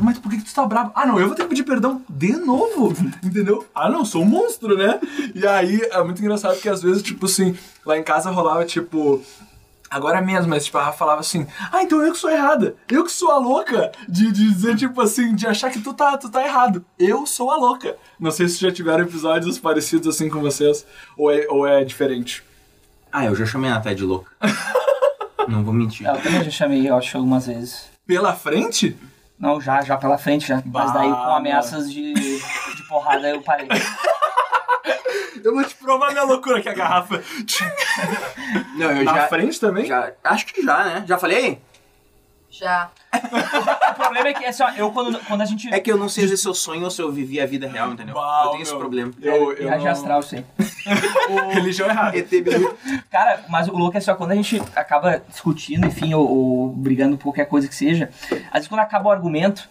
mas 0.00 0.18
por 0.18 0.28
que, 0.28 0.38
que 0.38 0.44
tu 0.44 0.52
tá 0.52 0.66
bravo? 0.66 0.90
Ah, 0.92 1.06
não, 1.06 1.20
eu 1.20 1.28
vou 1.28 1.36
ter 1.36 1.44
que 1.44 1.50
pedir 1.50 1.62
perdão 1.62 2.02
de 2.08 2.32
novo. 2.32 2.92
Entendeu? 3.22 3.64
Ah, 3.72 3.88
não, 3.88 4.04
sou 4.04 4.22
um 4.22 4.26
monstro, 4.26 4.76
né? 4.76 4.98
E 5.36 5.46
aí 5.46 5.80
é 5.92 6.02
muito 6.02 6.20
engraçado 6.20 6.54
porque 6.54 6.68
às 6.68 6.82
vezes, 6.82 7.00
tipo 7.00 7.26
assim, 7.26 7.56
lá 7.84 7.96
em 7.96 8.02
casa 8.02 8.28
rolava, 8.28 8.64
tipo. 8.64 9.22
Agora 9.88 10.20
mesmo, 10.20 10.50
mas 10.50 10.64
tipo, 10.64 10.78
a 10.78 10.84
Rafa 10.84 10.98
falava 10.98 11.20
assim, 11.20 11.46
ah, 11.72 11.82
então 11.82 12.02
eu 12.02 12.12
que 12.12 12.18
sou 12.18 12.30
errada. 12.30 12.74
Eu 12.90 13.04
que 13.04 13.12
sou 13.12 13.30
a 13.30 13.38
louca 13.38 13.92
de, 14.08 14.32
de 14.32 14.48
dizer, 14.48 14.76
tipo 14.76 15.00
assim, 15.00 15.34
de 15.34 15.46
achar 15.46 15.70
que 15.70 15.80
tu 15.80 15.94
tá, 15.94 16.16
tu 16.18 16.28
tá 16.28 16.44
errado. 16.44 16.84
Eu 16.98 17.24
sou 17.26 17.50
a 17.50 17.56
louca. 17.56 17.96
Não 18.18 18.30
sei 18.30 18.48
se 18.48 18.60
já 18.60 18.72
tiveram 18.72 19.04
episódios 19.04 19.58
parecidos 19.58 20.08
assim 20.08 20.28
com 20.28 20.40
vocês, 20.40 20.84
ou 21.16 21.30
é, 21.30 21.46
ou 21.48 21.66
é 21.66 21.84
diferente. 21.84 22.42
Ah, 23.12 23.24
eu 23.26 23.34
já 23.34 23.46
chamei 23.46 23.70
a 23.70 23.74
Natália 23.74 23.96
de 23.96 24.04
louca. 24.04 24.30
Não 25.48 25.62
vou 25.62 25.72
mentir. 25.72 26.06
É, 26.06 26.10
eu 26.10 26.20
também 26.20 26.44
já 26.44 26.50
chamei, 26.50 26.88
eu 26.88 26.96
acho, 26.96 27.16
algumas 27.16 27.46
vezes. 27.46 27.84
Pela 28.04 28.34
frente? 28.34 28.96
Não, 29.38 29.60
já, 29.60 29.82
já 29.82 29.96
pela 29.96 30.16
frente, 30.18 30.46
já. 30.48 30.62
Mas 30.64 30.92
daí 30.92 31.08
com 31.08 31.14
Bah, 31.14 31.36
ameaças 31.36 31.92
de, 31.92 32.14
de 32.14 32.82
porrada 32.88 33.28
eu 33.28 33.42
parei. 33.42 33.68
Eu 35.44 35.54
vou 35.54 35.62
te 35.64 35.74
provar 35.76 36.10
minha 36.10 36.24
loucura 36.24 36.60
que 36.60 36.68
a 36.68 36.74
garrafa. 36.74 37.22
Não, 38.76 38.90
eu 38.92 39.04
Na 39.04 39.14
já, 39.14 39.28
frente 39.28 39.60
também? 39.60 39.84
já. 39.84 40.12
Acho 40.24 40.46
que 40.46 40.62
já, 40.62 40.84
né? 40.84 41.04
Já 41.06 41.18
falei? 41.18 41.60
Já. 42.50 42.90
O 43.90 43.94
problema 43.94 44.28
é 44.28 44.34
que, 44.34 44.44
assim, 44.44 44.62
ó, 44.62 44.70
eu 44.70 44.90
quando, 44.90 45.18
quando 45.26 45.42
a 45.42 45.44
gente... 45.44 45.72
É 45.72 45.78
que 45.78 45.92
eu 45.92 45.96
não 45.98 46.08
sei 46.08 46.26
se 46.34 46.46
eu 46.48 46.54
sonho 46.54 46.84
ou 46.84 46.90
se 46.90 47.02
eu 47.02 47.12
vivi 47.12 47.38
a 47.40 47.46
vida 47.46 47.68
real, 47.68 47.92
entendeu? 47.92 48.14
Uau, 48.14 48.44
eu 48.46 48.50
tenho 48.52 48.62
esse 48.62 48.70
meu. 48.72 48.80
problema. 48.80 49.12
Eu, 49.20 49.52
eu 49.52 49.56
Viagem 49.68 49.84
não- 49.84 49.92
astral, 49.92 50.22
sim. 50.22 50.44
Religião 51.52 51.88
errada. 51.88 52.16
ET 52.16 52.28
Bilu. 52.30 52.76
Cara, 53.10 53.44
mas 53.48 53.68
o 53.68 53.76
louco 53.76 53.96
é 53.96 54.00
só 54.00 54.14
quando 54.14 54.32
a 54.32 54.34
gente 54.34 54.62
acaba 54.74 55.22
discutindo, 55.28 55.86
enfim, 55.86 56.14
ou, 56.14 56.26
ou 56.28 56.68
brigando 56.72 57.16
por 57.16 57.24
qualquer 57.24 57.46
coisa 57.46 57.68
que 57.68 57.74
seja, 57.74 58.10
às 58.48 58.52
vezes 58.54 58.68
quando 58.68 58.80
acaba 58.80 59.08
o 59.08 59.12
argumento, 59.12 59.68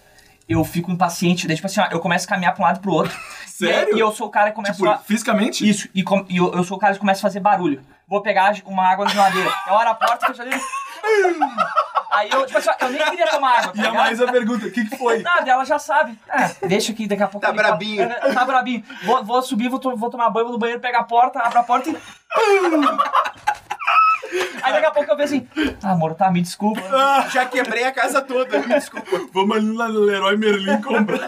eu 0.48 0.63
fico 0.63 0.91
impaciente, 0.91 1.48
daí 1.48 1.55
tipo 1.55 1.65
assim, 1.67 1.79
ó, 1.81 1.88
eu 1.91 2.00
começo 2.00 2.25
a 2.25 2.29
caminhar 2.29 2.53
pra 2.53 2.63
um 2.63 2.67
lado 2.67 2.77
e 2.77 2.81
pro 2.81 2.91
outro. 2.91 3.17
Sério? 3.48 3.89
E, 3.89 3.93
aí- 3.93 3.98
e 3.98 4.00
eu 4.00 4.12
sou 4.12 4.27
o 4.27 4.29
cara 4.29 4.50
que 4.50 4.55
começa 4.55 4.74
Tipo, 4.74 4.89
a... 4.89 4.98
fisicamente? 4.98 5.67
Isso, 5.67 5.88
e, 5.95 6.03
com- 6.03 6.25
e 6.29 6.38
eu, 6.38 6.53
eu 6.53 6.63
sou 6.63 6.75
o 6.77 6.79
cara 6.79 6.93
que 6.93 7.00
começa 7.00 7.19
a 7.19 7.22
fazer 7.24 7.39
barulho. 7.39 7.81
Vou 8.07 8.22
pegar 8.22 8.53
uma 8.65 8.84
água 8.86 9.05
na 9.05 9.12
geladeira. 9.12 9.50
Eu 9.67 9.74
abro 9.75 9.89
a 9.89 9.95
porta, 9.95 10.27
fecho 10.27 10.41
a 10.41 10.45
geladeira. 10.45 10.63
Aí 12.12 12.29
eu, 12.31 12.45
tipo 12.45 12.57
assim, 12.57 12.69
eu 12.79 12.89
nem 12.89 13.05
queria 13.09 13.27
tomar 13.27 13.59
água. 13.59 13.74
tá 13.74 13.77
E 13.77 13.79
a 13.81 13.89
ligado? 13.89 14.03
Maísa 14.05 14.31
pergunta, 14.31 14.65
o 14.67 14.71
que 14.71 14.85
que 14.85 14.97
foi? 14.97 15.19
Nada, 15.24 15.51
ela 15.51 15.65
já 15.65 15.77
sabe. 15.77 16.17
Ah, 16.29 16.50
deixa 16.65 16.93
aqui, 16.93 17.07
daqui 17.07 17.24
a 17.24 17.27
pouco. 17.27 17.45
Tá 17.45 17.51
brabinho. 17.51 18.07
Tá 18.33 18.45
brabinho. 18.45 18.83
Vou, 19.03 19.24
vou 19.24 19.41
subir, 19.41 19.67
vou, 19.67 19.79
vou 19.97 20.09
tomar 20.09 20.29
banho, 20.29 20.45
vou 20.45 20.53
no 20.53 20.59
banheiro, 20.59 20.81
pegar 20.81 21.00
a 21.00 21.03
porta, 21.03 21.39
abro 21.39 21.59
a 21.59 21.63
porta 21.63 21.89
e. 21.89 21.97
Aí 24.63 24.74
daqui 24.74 24.86
a 24.86 24.91
pouco 24.91 25.12
eu 25.12 25.15
vejo 25.17 25.36
assim, 25.36 25.48
ah, 25.84 25.91
amor, 25.91 26.15
tá, 26.15 26.32
me 26.32 26.41
desculpa. 26.41 26.82
Já 27.32 27.46
quebrei 27.46 27.84
a 27.84 27.91
casa 27.91 28.22
toda, 28.22 28.60
me 28.60 28.67
desculpa. 28.75 29.22
Vamos 29.34 29.58
ali 29.58 29.72
lá 29.74 29.88
no 29.88 30.00
Leroy 30.01 30.38
Merlin 30.38 30.82
comprar. 30.82 31.27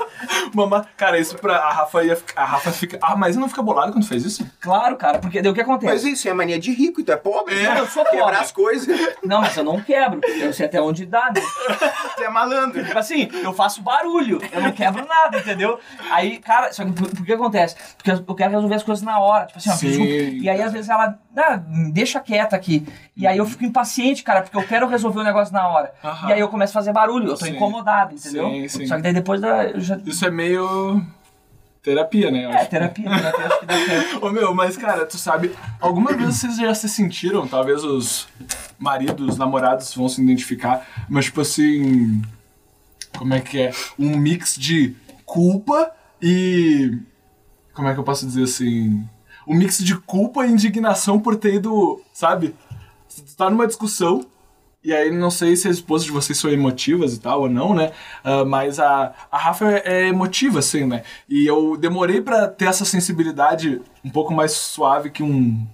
Mamá, 0.54 0.86
cara, 0.96 1.20
isso 1.20 1.36
pra 1.38 1.58
a 1.58 1.72
Rafa 1.72 2.04
ia 2.04 2.16
ficar. 2.16 2.42
A 2.42 2.46
Rafa 2.46 2.72
fica. 2.72 2.98
Ah, 3.02 3.16
mas 3.16 3.36
não 3.36 3.48
fica 3.50 3.62
bolada 3.62 3.92
quando 3.92 4.08
fez 4.08 4.24
isso? 4.26 4.50
Claro, 4.60 4.96
cara, 4.96 5.20
porque 5.20 5.42
daí 5.42 5.52
o 5.52 5.56
que 5.56 5.64
Mas 5.64 5.70
acontece? 5.70 6.12
isso 6.12 6.28
é 6.30 6.34
mania 6.34 6.60
de 6.60 6.72
rico, 6.72 7.04
tu 7.04 7.12
é 7.12 7.16
pobre. 7.18 7.58
É, 7.60 7.64
Não, 7.70 7.78
eu 7.78 7.88
sou 7.88 8.04
pobre. 8.04 8.20
Quebrar 8.20 8.42
as 8.42 8.52
coisas, 8.52 9.00
Não, 9.24 9.42
mas 9.42 9.56
eu 9.56 9.64
não 9.64 9.82
quebro. 9.82 10.22
Eu 10.40 10.54
sei 10.54 10.66
até 10.66 10.82
onde 10.82 11.06
dá, 11.06 11.26
né? 11.34 11.42
tu 12.16 12.24
é 12.24 12.30
malandro. 12.30 12.84
Tipo 12.84 12.98
assim, 12.98 13.30
eu 13.44 13.54
faço 13.54 13.82
barulho, 13.82 14.40
eu 14.52 14.62
não 14.62 14.72
quebro 14.72 15.06
nada, 15.06 15.38
entendeu? 15.38 15.80
Aí, 16.12 16.38
cara, 16.40 16.72
só 16.74 16.84
que 16.86 16.92
por, 16.92 17.10
por 17.10 17.26
que 17.26 17.34
acontece? 17.34 17.76
Porque 17.98 18.12
eu 18.12 18.36
quero 18.36 18.52
resolver 18.52 18.76
as 18.76 18.84
coisas 18.84 19.04
na 19.04 19.20
hora. 19.20 19.46
Tipo 19.46 19.60
assim, 19.60 19.70
ó, 19.70 19.74
Sim. 19.74 19.88
desculpa. 19.88 20.12
E 20.12 20.50
aí, 20.50 20.62
às 20.62 20.72
vezes, 20.74 20.90
ela, 20.90 21.18
ah, 21.36 21.60
deixa 21.92 22.20
quieta 22.20 22.56
aqui. 22.56 22.87
E 23.16 23.26
aí 23.26 23.38
eu 23.38 23.46
fico 23.46 23.64
impaciente, 23.66 24.24
cara, 24.24 24.42
porque 24.42 24.56
eu 24.58 24.64
quero 24.68 24.88
resolver 24.88 25.20
o 25.20 25.24
negócio 25.24 25.54
na 25.54 25.68
hora. 25.68 25.94
Aham. 26.04 26.30
E 26.30 26.34
aí 26.34 26.40
eu 26.40 26.50
começo 26.50 26.72
a 26.72 26.82
fazer 26.82 26.94
barulho, 26.94 27.30
eu 27.30 27.38
tô 27.38 27.46
Sim. 27.46 27.52
incomodado, 27.56 28.14
entendeu? 28.16 28.50
Sim, 28.50 28.68
sim. 28.68 28.86
Só 28.88 28.96
que 28.98 29.02
daí 29.02 29.14
depois 29.14 29.42
da. 29.42 29.66
Eu 29.66 29.80
já... 29.82 30.00
Isso 30.06 30.26
é 30.26 30.30
meio. 30.32 31.02
terapia, 31.82 32.30
né? 32.30 32.46
Eu 32.46 32.52
É, 32.52 32.56
acho. 32.62 32.70
terapia, 32.70 33.06
terapia, 33.10 33.46
acho 33.48 33.60
que 33.60 33.66
dá 33.66 33.76
certo. 33.86 34.20
Ô 34.26 34.30
meu, 34.30 34.54
mas 34.54 34.78
cara, 34.78 35.06
tu 35.06 35.18
sabe, 35.18 35.52
alguma 35.80 36.14
vez 36.14 36.36
vocês 36.36 36.58
já 36.58 36.74
se 36.76 36.88
sentiram, 36.90 37.48
talvez 37.48 37.84
os 37.84 38.28
maridos, 38.78 39.38
namorados 39.38 39.94
vão 39.96 40.08
se 40.10 40.22
identificar, 40.22 40.86
mas 41.10 41.26
tipo 41.26 41.42
assim. 41.42 42.22
Como 43.18 43.34
é 43.34 43.42
que 43.42 43.60
é? 43.60 43.72
Um 43.98 44.16
mix 44.18 44.56
de 44.56 44.96
culpa 45.26 45.92
e. 46.22 46.98
Como 47.74 47.88
é 47.88 47.94
que 47.94 48.00
eu 48.00 48.04
posso 48.04 48.26
dizer 48.28 48.44
assim? 48.44 49.04
Um 49.48 49.56
mix 49.56 49.78
de 49.84 49.96
culpa 49.96 50.46
e 50.46 50.52
indignação 50.52 51.20
por 51.20 51.36
ter 51.38 51.56
ido, 51.56 52.02
sabe? 52.14 52.54
Tu 53.26 53.36
tá 53.36 53.50
numa 53.50 53.68
discussão. 53.68 54.26
E 54.84 54.94
aí, 54.94 55.12
não 55.12 55.30
sei 55.30 55.56
se 55.56 55.68
as 55.68 55.78
esposas 55.78 56.06
de 56.06 56.12
vocês 56.14 56.38
são 56.38 56.50
emotivas 56.50 57.14
e 57.14 57.20
tal 57.20 57.42
ou 57.42 57.50
não, 57.50 57.74
né? 57.74 57.92
Ah, 58.24 58.46
mas 58.46 58.80
a, 58.80 59.14
a 59.30 59.38
Rafa 59.38 59.70
é, 59.70 59.82
é 59.86 60.08
emotiva, 60.08 60.60
assim, 60.60 60.86
né? 60.86 61.04
E 61.28 61.46
eu 61.46 61.76
demorei 61.76 62.22
pra 62.22 62.48
ter 62.48 62.66
essa 62.66 62.86
sensibilidade 62.86 63.82
um 64.06 64.10
pouco 64.10 64.34
mais 64.34 64.54
suave 64.54 65.10
que 65.10 65.22
um, 65.24 65.68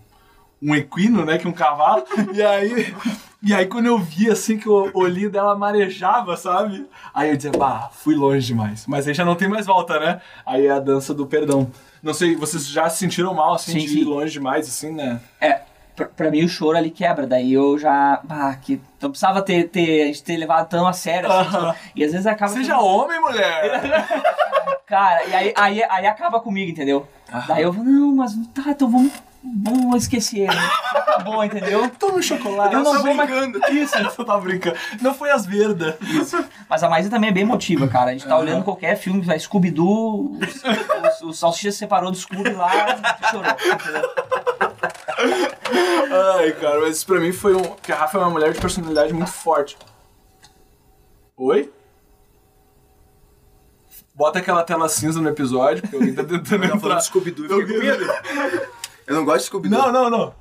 um 0.59 0.73
equino, 0.73 1.25
né? 1.25 1.37
Que 1.37 1.47
um 1.47 1.51
cavalo. 1.51 2.03
E 2.33 2.41
aí, 2.41 2.95
e 3.43 3.53
aí 3.53 3.67
quando 3.67 3.85
eu 3.85 3.99
vi, 3.99 4.31
assim, 4.31 4.57
que 4.57 4.67
o 4.67 4.89
olhinho 4.95 5.29
dela 5.29 5.55
marejava, 5.55 6.35
sabe? 6.35 6.87
Aí 7.13 7.29
eu 7.29 7.35
dizia, 7.35 7.51
bah, 7.51 7.91
fui 7.93 8.15
longe 8.15 8.47
demais. 8.47 8.87
Mas 8.87 9.07
aí 9.07 9.13
já 9.13 9.25
não 9.25 9.35
tem 9.35 9.47
mais 9.49 9.67
volta, 9.67 9.99
né? 9.99 10.21
Aí 10.43 10.65
é 10.65 10.71
a 10.71 10.79
dança 10.79 11.13
do 11.13 11.27
perdão. 11.27 11.69
Não 12.01 12.13
sei, 12.15 12.35
vocês 12.35 12.67
já 12.67 12.89
se 12.89 12.97
sentiram 12.97 13.33
mal, 13.33 13.53
assim, 13.53 13.73
Sim, 13.73 13.79
de 13.79 13.89
sim. 13.89 13.99
ir 13.99 14.05
longe 14.05 14.31
demais, 14.31 14.67
assim, 14.67 14.91
né? 14.91 15.21
É, 15.39 15.61
pra, 15.95 16.05
pra 16.05 16.31
mim 16.31 16.43
o 16.43 16.49
choro 16.49 16.77
ali 16.77 16.89
quebra, 16.89 17.25
daí 17.27 17.53
eu 17.53 17.77
já. 17.77 18.21
Ah, 18.29 18.55
que. 18.61 18.81
Não 19.01 19.09
precisava 19.09 19.41
ter, 19.41 19.69
ter, 19.69 20.03
a 20.03 20.05
gente 20.07 20.23
ter 20.23 20.37
levado 20.37 20.69
tão 20.69 20.87
a 20.87 20.93
sério 20.93 21.31
assim. 21.31 21.49
Aham. 21.49 21.61
sabe? 21.67 21.77
E 21.95 22.03
às 22.03 22.11
vezes 22.11 22.27
acaba. 22.27 22.51
Seja 22.51 22.79
homem, 22.79 23.19
mulher! 23.19 23.81
Cara, 24.87 25.25
e 25.25 25.33
aí, 25.33 25.53
aí, 25.57 25.83
aí 25.83 26.07
acaba 26.07 26.39
comigo, 26.39 26.71
entendeu? 26.71 27.07
Daí 27.47 27.63
eu 27.63 27.71
vou, 27.71 27.83
não, 27.83 28.15
mas 28.15 28.33
tá, 28.53 28.69
então 28.69 28.89
vamos, 28.89 29.11
esquecer. 29.97 30.47
Né? 30.47 30.53
Já 30.93 30.99
acabou, 30.99 31.43
entendeu? 31.43 31.89
Toma 31.99 32.15
um 32.15 32.21
chocolate. 32.21 32.73
Eu 32.73 32.83
não 32.83 32.93
Só 32.93 33.01
vou 33.03 33.13
mais- 33.13 33.29
brincando. 33.29 33.59
Isso, 33.73 33.97
eu 33.97 34.25
tava 34.25 34.39
brincando. 34.41 34.77
Não 35.01 35.13
foi 35.13 35.29
as 35.31 35.45
verdas. 35.45 35.95
Mas 36.69 36.81
a 36.83 36.89
Maísa 36.89 37.09
também 37.09 37.29
é 37.29 37.33
bem 37.33 37.43
emotiva, 37.43 37.87
cara. 37.87 38.09
A 38.11 38.13
gente 38.13 38.25
tá 38.25 38.33
Aham. 38.35 38.41
olhando 38.43 38.63
qualquer 38.63 38.95
filme, 38.97 39.21
vai 39.21 39.37
Scooby-Doo, 39.39 40.39
o, 41.21 41.27
o 41.27 41.33
Salsicha 41.33 41.71
se 41.71 41.77
separou 41.79 42.11
do 42.11 42.17
Scooby 42.17 42.51
lá, 42.53 42.69
chorou. 43.29 43.51
entendeu? 43.51 44.09
Ai, 46.37 46.51
cara, 46.53 46.79
mas 46.81 46.97
isso 46.97 47.05
pra 47.05 47.19
mim 47.19 47.31
foi 47.31 47.55
um. 47.55 47.61
Porque 47.61 47.91
a 47.91 47.95
Rafa 47.95 48.17
é 48.17 48.21
uma 48.21 48.29
mulher 48.29 48.51
de 48.53 48.59
personalidade 48.59 49.13
muito 49.13 49.31
forte. 49.31 49.77
Oi? 51.37 51.71
Bota 54.15 54.37
aquela 54.39 54.63
tela 54.63 54.87
cinza 54.87 55.19
no 55.19 55.29
episódio, 55.29 55.81
porque 55.81 55.95
alguém 55.95 56.13
tá 56.13 56.23
tentando 56.23 56.69
Tá 56.69 56.79
falando 56.79 57.01
Scooby-Doo, 57.01 57.45
eu 57.47 57.67
fiquei 57.67 57.79
com 57.79 57.85
medo. 57.85 58.13
Eu 59.07 59.15
não 59.15 59.25
gosto 59.25 59.39
de 59.39 59.45
Scooby-Doo. 59.45 59.79
Não, 59.79 59.91
não, 59.91 60.09
não. 60.09 60.33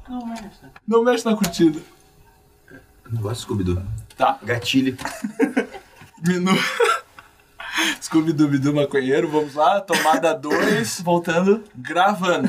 Não 0.86 1.02
mexe 1.04 1.24
na 1.24 1.36
curtida. 1.36 1.80
Eu 2.70 3.12
não 3.12 3.22
gosto 3.22 3.36
de 3.36 3.42
Scooby-Doo. 3.42 3.82
Tá. 4.16 4.38
Gatilho. 4.42 4.96
Minu. 6.26 6.52
Scooby-Doo, 8.00 8.74
maconheiro, 8.74 9.28
vamos 9.30 9.54
lá, 9.54 9.80
tomada 9.80 10.34
2, 10.34 11.00
Voltando. 11.04 11.64
gravando. 11.74 12.48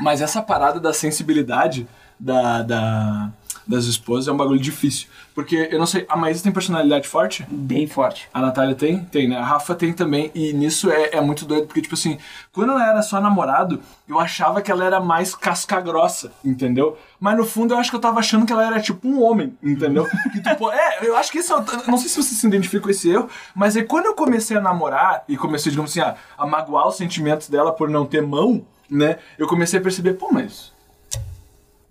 Mas 0.00 0.20
essa 0.20 0.42
parada 0.42 0.80
da 0.80 0.92
sensibilidade 0.92 1.86
da, 2.18 2.62
da- 2.62 3.30
das 3.66 3.84
esposas 3.84 4.28
é 4.28 4.32
um 4.32 4.36
bagulho 4.36 4.60
difícil. 4.60 5.08
Porque, 5.34 5.68
eu 5.70 5.78
não 5.78 5.86
sei, 5.86 6.04
a 6.08 6.16
Maísa 6.16 6.42
tem 6.42 6.52
personalidade 6.52 7.08
forte? 7.08 7.46
Bem 7.48 7.86
forte. 7.86 8.28
A 8.32 8.40
Natália 8.40 8.74
tem? 8.74 9.04
Tem, 9.04 9.28
né? 9.28 9.36
A 9.36 9.44
Rafa 9.44 9.74
tem 9.74 9.92
também. 9.92 10.30
E 10.34 10.52
nisso 10.52 10.90
é, 10.90 11.10
é 11.12 11.20
muito 11.20 11.44
doido, 11.44 11.66
porque, 11.66 11.80
tipo 11.80 11.94
assim, 11.94 12.18
quando 12.52 12.72
ela 12.72 12.88
era 12.88 13.02
só 13.02 13.20
namorado, 13.20 13.80
eu 14.08 14.18
achava 14.18 14.60
que 14.60 14.70
ela 14.70 14.84
era 14.84 15.00
mais 15.00 15.34
casca 15.34 15.80
grossa, 15.80 16.32
entendeu? 16.44 16.98
Mas 17.18 17.36
no 17.36 17.44
fundo 17.44 17.72
eu 17.72 17.78
acho 17.78 17.90
que 17.90 17.96
eu 17.96 18.00
tava 18.00 18.20
achando 18.20 18.44
que 18.44 18.52
ela 18.52 18.66
era 18.66 18.80
tipo 18.80 19.08
um 19.08 19.22
homem, 19.22 19.56
entendeu? 19.62 20.06
Que 20.32 20.40
tu, 20.40 20.56
pô, 20.56 20.72
é, 20.72 20.98
eu 21.02 21.16
acho 21.16 21.30
que 21.30 21.38
isso. 21.38 21.52
é 21.54 21.90
Não 21.90 21.98
sei 21.98 22.08
se 22.08 22.22
você 22.22 22.34
se 22.34 22.46
identifica 22.46 22.82
com 22.82 22.90
esse 22.90 23.10
erro, 23.10 23.28
mas 23.54 23.76
aí 23.76 23.84
quando 23.84 24.06
eu 24.06 24.14
comecei 24.14 24.56
a 24.56 24.60
namorar 24.60 25.24
e 25.28 25.36
comecei, 25.36 25.70
digamos 25.70 25.90
assim, 25.90 26.00
a, 26.00 26.16
a 26.36 26.46
magoar 26.46 26.88
os 26.88 26.96
sentimentos 26.96 27.48
dela 27.48 27.72
por 27.72 27.88
não 27.88 28.06
ter 28.06 28.22
mão, 28.22 28.64
né? 28.90 29.18
Eu 29.38 29.46
comecei 29.46 29.78
a 29.78 29.82
perceber, 29.82 30.14
pô, 30.14 30.30
mas. 30.32 30.71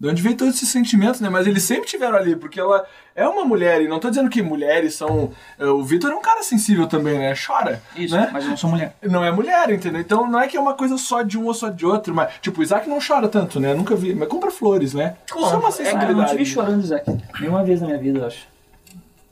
De 0.02 0.08
onde 0.10 0.20
veio 0.20 0.36
todos 0.36 0.56
esses 0.56 0.70
sentimentos, 0.70 1.22
né? 1.22 1.30
Mas 1.30 1.46
eles 1.46 1.62
sempre 1.62 1.86
tiveram 1.86 2.18
ali, 2.18 2.36
porque 2.36 2.60
ela 2.60 2.84
é 3.16 3.28
uma 3.28 3.46
mulher, 3.46 3.84
e 3.84 3.88
não 3.88 4.00
tô 4.00 4.10
dizendo 4.10 4.32
que 4.32 4.42
mulheres 4.42 4.96
são. 4.96 5.30
eh, 5.60 5.66
O 5.68 5.84
Vitor 5.84 6.10
é 6.12 6.16
um 6.16 6.22
cara 6.22 6.42
sensível 6.42 6.88
também, 6.88 7.20
né? 7.20 7.36
Chora. 7.36 7.80
Isso, 7.96 8.16
né? 8.16 8.28
mas 8.34 8.44
eu 8.44 8.50
não 8.50 8.58
sou 8.58 8.68
mulher. 8.72 8.96
Não 9.04 9.24
é 9.24 9.30
mulher, 9.32 9.70
entendeu? 9.70 10.02
Então 10.02 10.28
não 10.28 10.40
é 10.40 10.48
que 10.48 10.58
é 10.58 10.60
uma 10.60 10.74
coisa 10.74 10.98
só 10.98 11.22
de 11.22 11.38
um 11.38 11.46
ou 11.46 11.54
só 11.54 11.70
de 11.70 11.86
outro, 11.86 12.16
mas, 12.16 12.34
tipo, 12.42 12.62
o 12.62 12.64
Isaac 12.64 12.90
não 12.90 12.98
chora 13.00 13.28
tanto, 13.28 13.60
né? 13.60 13.76
Nunca 13.76 13.96
vi. 13.96 14.16
Mas 14.16 14.28
compra 14.28 14.50
flores, 14.50 14.96
né? 14.96 15.18
Isso 15.28 15.38
é 15.38 15.40
uma 15.40 15.50
Ah, 15.50 15.56
eu 15.58 15.62
não 15.62 15.72
sensibilidade. 15.72 16.32
te 16.32 16.38
vi 16.38 16.46
chorando, 16.48 16.84
Isaac. 16.84 17.06
Nenhuma 17.40 17.64
vez 17.64 17.80
na 17.82 17.86
minha 17.88 18.00
vida, 18.00 18.18
eu 18.20 18.26
acho. 18.26 18.48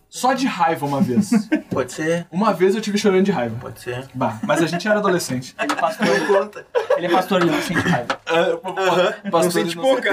Só 0.10 0.34
de 0.34 0.48
raiva 0.48 0.86
uma 0.86 1.02
vez. 1.02 1.30
Pode 1.70 1.92
ser, 1.94 2.26
uma 2.32 2.52
vez 2.52 2.74
eu 2.76 2.82
tive 2.82 2.98
chorando 2.98 3.24
de 3.26 3.32
raiva. 3.32 3.56
pode 3.62 3.80
ser. 3.80 4.08
Bah, 4.14 4.40
mas 4.42 4.62
a 4.62 4.66
gente 4.66 4.88
era 4.88 4.98
adolescente. 5.00 5.56
Ele 5.62 5.72
é 5.72 5.76
pastor, 5.76 6.08
Não 6.08 6.26
conta. 6.28 6.66
ele 6.98 7.06
é 7.06 7.10
pastor, 7.10 7.42
ele 7.42 7.52
não 7.52 7.62
sente 7.62 7.88
raiva. 7.88 8.20
Uh, 8.28 9.30
Não 9.32 9.52
sente 9.52 9.76
pouca. 9.76 10.10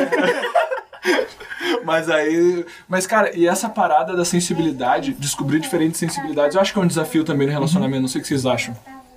Mas 1.84 2.10
aí. 2.10 2.64
Mas, 2.86 3.06
cara, 3.06 3.34
e 3.36 3.46
essa 3.46 3.68
parada 3.68 4.14
da 4.14 4.24
sensibilidade, 4.24 5.12
descobrir 5.14 5.60
diferentes 5.60 5.98
sensibilidades, 5.98 6.54
eu 6.54 6.60
acho 6.60 6.72
que 6.72 6.78
é 6.78 6.82
um 6.82 6.86
desafio 6.86 7.24
também 7.24 7.46
no 7.46 7.52
relacionamento. 7.52 8.02
Não 8.02 8.08
sei 8.08 8.20
o 8.20 8.22
que 8.22 8.28
vocês 8.28 8.44
acham. 8.44 8.76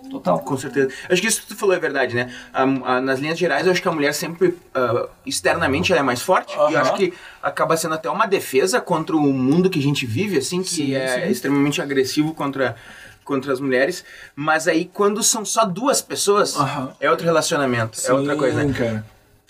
Total. 0.09 0.39
Com 0.39 0.57
certeza. 0.57 0.89
Acho 1.09 1.21
que 1.21 1.27
isso 1.27 1.41
que 1.41 1.47
tu 1.47 1.55
falou 1.55 1.75
é 1.75 1.79
verdade, 1.79 2.15
né? 2.15 2.33
A- 2.53 2.63
a- 2.63 3.01
nas 3.01 3.19
linhas 3.19 3.37
gerais, 3.37 3.65
eu 3.65 3.71
acho 3.71 3.81
que 3.81 3.87
a 3.87 3.91
mulher 3.91 4.13
sempre, 4.13 4.57
ah, 4.73 5.07
externamente, 5.25 5.91
ela 5.91 6.01
é 6.01 6.03
mais 6.03 6.21
forte. 6.21 6.53
E 6.55 6.73
eu 6.73 6.79
acho 6.79 6.93
que 6.95 7.13
acaba 7.43 7.77
sendo 7.77 7.95
até 7.95 8.09
uma 8.09 8.25
defesa 8.25 8.81
contra 8.81 9.15
o 9.15 9.21
mundo 9.33 9.69
que 9.69 9.79
a 9.79 9.81
gente 9.81 10.05
vive, 10.05 10.37
assim, 10.37 10.61
que 10.63 10.69
Sim, 10.69 10.95
é 10.95 11.25
sim. 11.25 11.31
extremamente 11.31 11.81
agressivo 11.81 12.33
contra, 12.33 12.75
contra 13.23 13.53
as 13.53 13.59
mulheres. 13.59 14.03
Mas 14.35 14.67
aí, 14.67 14.85
quando 14.91 15.21
são 15.23 15.45
só 15.45 15.63
duas 15.65 16.01
pessoas, 16.01 16.55
é 16.99 17.09
outro 17.09 17.25
relacionamento, 17.25 17.99
é 18.03 18.11
outra 18.13 18.35
coisa. 18.35 18.61
Sim, 18.63 18.73
cara. 18.73 19.05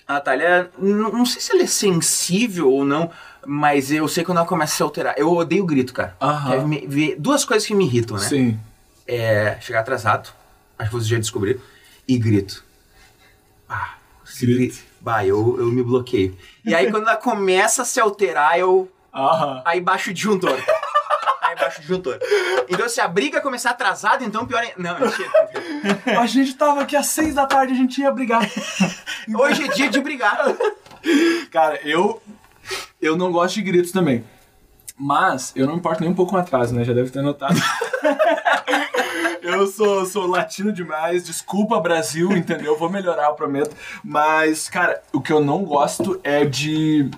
A 0.07 0.13
Natália, 0.13 0.69
n- 0.81 1.11
não 1.11 1.25
sei 1.25 1.39
se 1.39 1.51
ela 1.51 1.61
é 1.63 1.67
sensível 1.67 2.71
ou 2.71 2.83
não, 2.83 3.11
mas 3.45 3.91
eu 3.91 4.07
sei 4.07 4.23
quando 4.23 4.39
ela 4.39 4.47
começa 4.47 4.73
a 4.73 4.77
se 4.77 4.83
alterar. 4.83 5.13
Eu 5.17 5.31
odeio 5.33 5.65
grito, 5.65 5.93
cara. 5.93 6.15
Quer 6.47 6.65
me- 6.67 7.15
duas 7.17 7.45
coisas 7.45 7.65
que 7.67 7.75
me 7.75 7.85
irritam, 7.85 8.17
né? 8.17 8.23
Sim. 8.23 8.59
é 9.11 9.57
chegar 9.61 9.79
atrasado, 9.79 10.29
acho 10.79 10.89
que 10.89 10.95
vocês 10.95 11.07
já 11.07 11.17
descobriram, 11.17 11.59
e 12.07 12.17
grito. 12.17 12.63
Ah, 13.67 13.95
Grito. 14.39 14.55
gri- 14.75 14.89
Bah, 15.01 15.25
eu, 15.25 15.57
eu 15.59 15.67
me 15.67 15.81
bloqueio. 15.83 16.35
E 16.65 16.73
aí 16.75 16.89
quando 16.91 17.03
ela 17.07 17.15
começa 17.15 17.83
a 17.83 17.85
se 17.85 17.99
alterar, 17.99 18.57
eu. 18.59 18.91
Aham. 19.13 19.61
Aí 19.65 19.79
baixo 19.81 20.09
o 20.09 20.13
disjuntor. 20.13 20.57
Aí 21.41 21.55
baixo 21.55 21.77
o 21.77 21.81
disjuntor. 21.81 22.19
Então 22.67 22.87
se 22.89 22.99
a 22.99 23.07
briga 23.07 23.39
começar 23.41 23.69
atrasada, 23.71 24.23
então 24.25 24.45
pior 24.45 24.61
é. 24.63 24.73
Não, 24.77 24.99
mentira. 24.99 25.29
A 26.19 26.25
gente 26.25 26.53
tava 26.55 26.81
aqui 26.81 26.95
às 26.95 27.07
seis 27.07 27.33
da 27.35 27.45
tarde, 27.45 27.73
a 27.73 27.75
gente 27.77 27.99
ia 28.01 28.11
brigar. 28.11 28.41
Hoje 29.33 29.63
é 29.63 29.67
dia 29.69 29.89
de 29.89 29.99
brigar. 30.01 30.37
Cara, 31.51 31.79
eu. 31.87 32.21
Eu 33.01 33.15
não 33.15 33.31
gosto 33.31 33.55
de 33.55 33.61
gritos 33.63 33.91
também. 33.91 34.23
Mas 34.99 35.53
eu 35.55 35.65
não 35.65 35.73
me 35.73 35.79
importo 35.79 36.01
nem 36.01 36.11
um 36.11 36.13
pouco 36.13 36.31
com 36.31 36.37
atraso, 36.37 36.75
né? 36.75 36.83
Já 36.83 36.91
deve 36.91 37.09
ter 37.09 37.21
notado. 37.21 37.55
eu 39.41 39.65
sou, 39.67 40.05
sou 40.05 40.27
latino 40.27 40.73
demais, 40.73 41.23
desculpa 41.25 41.79
Brasil, 41.79 42.31
entendeu? 42.35 42.77
Vou 42.77 42.89
melhorar, 42.89 43.27
eu 43.27 43.33
prometo. 43.33 43.73
Mas, 44.03 44.67
cara, 44.67 45.01
o 45.13 45.21
que 45.21 45.31
eu 45.31 45.39
não 45.39 45.63
gosto 45.63 46.19
é 46.21 46.43
de. 46.43 47.09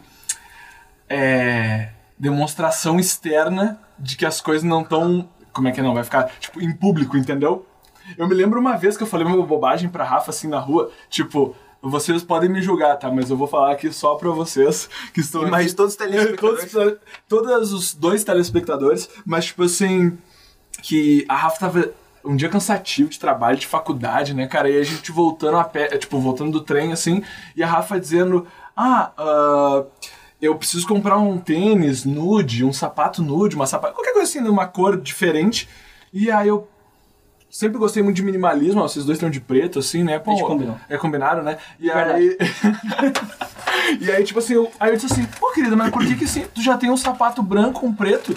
É. 1.09 1.89
demonstração 2.17 2.99
externa 2.99 3.81
de 3.97 4.15
que 4.15 4.27
as 4.27 4.39
coisas 4.39 4.63
não 4.63 4.81
estão. 4.81 5.27
Como 5.51 5.67
é 5.67 5.71
que 5.71 5.81
não? 5.81 5.95
Vai 5.95 6.03
ficar, 6.03 6.29
tipo, 6.39 6.61
em 6.61 6.71
público, 6.71 7.17
entendeu? 7.17 7.65
Eu 8.15 8.27
me 8.27 8.35
lembro 8.35 8.59
uma 8.59 8.77
vez 8.77 8.95
que 8.95 9.03
eu 9.03 9.07
falei 9.07 9.25
uma 9.25 9.43
bobagem 9.45 9.89
pra 9.89 10.03
Rafa 10.03 10.29
assim 10.29 10.47
na 10.47 10.59
rua, 10.59 10.91
tipo. 11.09 11.55
Vocês 11.81 12.23
podem 12.23 12.49
me 12.49 12.61
julgar, 12.61 12.95
tá? 12.97 13.09
Mas 13.09 13.29
eu 13.29 13.37
vou 13.37 13.47
falar 13.47 13.71
aqui 13.71 13.91
só 13.91 14.15
pra 14.15 14.29
vocês 14.29 14.87
que 15.13 15.19
estão 15.19 15.47
Mas 15.49 15.67
aqui. 15.67 15.75
todos 15.75 15.93
os 15.93 15.97
telespectadores. 15.97 16.71
Todos, 16.71 16.99
todos 17.27 17.73
os 17.73 17.93
dois 17.93 18.23
telespectadores, 18.23 19.09
mas 19.25 19.45
tipo 19.45 19.63
assim, 19.63 20.17
que 20.81 21.25
a 21.27 21.35
Rafa 21.35 21.59
tava 21.59 21.91
um 22.23 22.35
dia 22.35 22.49
cansativo 22.49 23.09
de 23.09 23.19
trabalho, 23.19 23.57
de 23.57 23.65
faculdade, 23.65 24.33
né, 24.33 24.47
cara? 24.47 24.69
E 24.69 24.79
a 24.79 24.83
gente 24.83 25.11
voltando 25.11 25.57
a 25.57 25.63
pé, 25.63 25.87
tipo, 25.97 26.19
voltando 26.19 26.51
do 26.51 26.61
trem, 26.61 26.91
assim, 26.91 27.23
e 27.55 27.63
a 27.63 27.67
Rafa 27.67 27.99
dizendo, 27.99 28.45
ah, 28.77 29.11
ah, 29.17 29.83
eu 30.41 30.55
preciso 30.55 30.87
comprar 30.87 31.17
um 31.17 31.37
tênis 31.37 32.05
nude, 32.05 32.63
um 32.63 32.73
sapato 32.73 33.21
nude, 33.21 33.55
uma 33.55 33.65
sapato, 33.67 33.95
qualquer 33.95 34.13
coisa 34.13 34.29
assim, 34.29 34.39
numa 34.39 34.67
cor 34.67 34.99
diferente. 34.99 35.67
E 36.13 36.29
aí 36.29 36.47
eu 36.47 36.67
sempre 37.51 37.77
gostei 37.77 38.01
muito 38.01 38.15
de 38.15 38.23
minimalismo, 38.23 38.81
ó, 38.81 38.87
vocês 38.87 39.05
dois 39.05 39.17
estão 39.17 39.29
de 39.29 39.39
preto, 39.41 39.77
assim, 39.79 40.03
né? 40.03 40.17
Pô, 40.17 40.31
A 40.31 40.35
gente 40.35 40.47
combinou. 40.47 40.77
É 40.89 40.97
combinado, 40.97 41.41
né? 41.43 41.57
E 41.79 41.87
Verdade. 41.87 42.13
aí. 42.13 42.37
e 44.01 44.11
aí, 44.11 44.23
tipo 44.23 44.39
assim, 44.39 44.53
eu, 44.53 44.71
aí 44.79 44.91
eu 44.91 44.95
disse 44.97 45.11
assim, 45.11 45.25
pô, 45.39 45.51
querida, 45.51 45.75
mas 45.75 45.91
por 45.91 46.03
que 46.05 46.15
que 46.15 46.23
assim, 46.23 46.45
tu 46.55 46.61
já 46.61 46.77
tem 46.77 46.89
um 46.89 46.97
sapato 46.97 47.43
branco, 47.43 47.85
um 47.85 47.93
preto? 47.93 48.35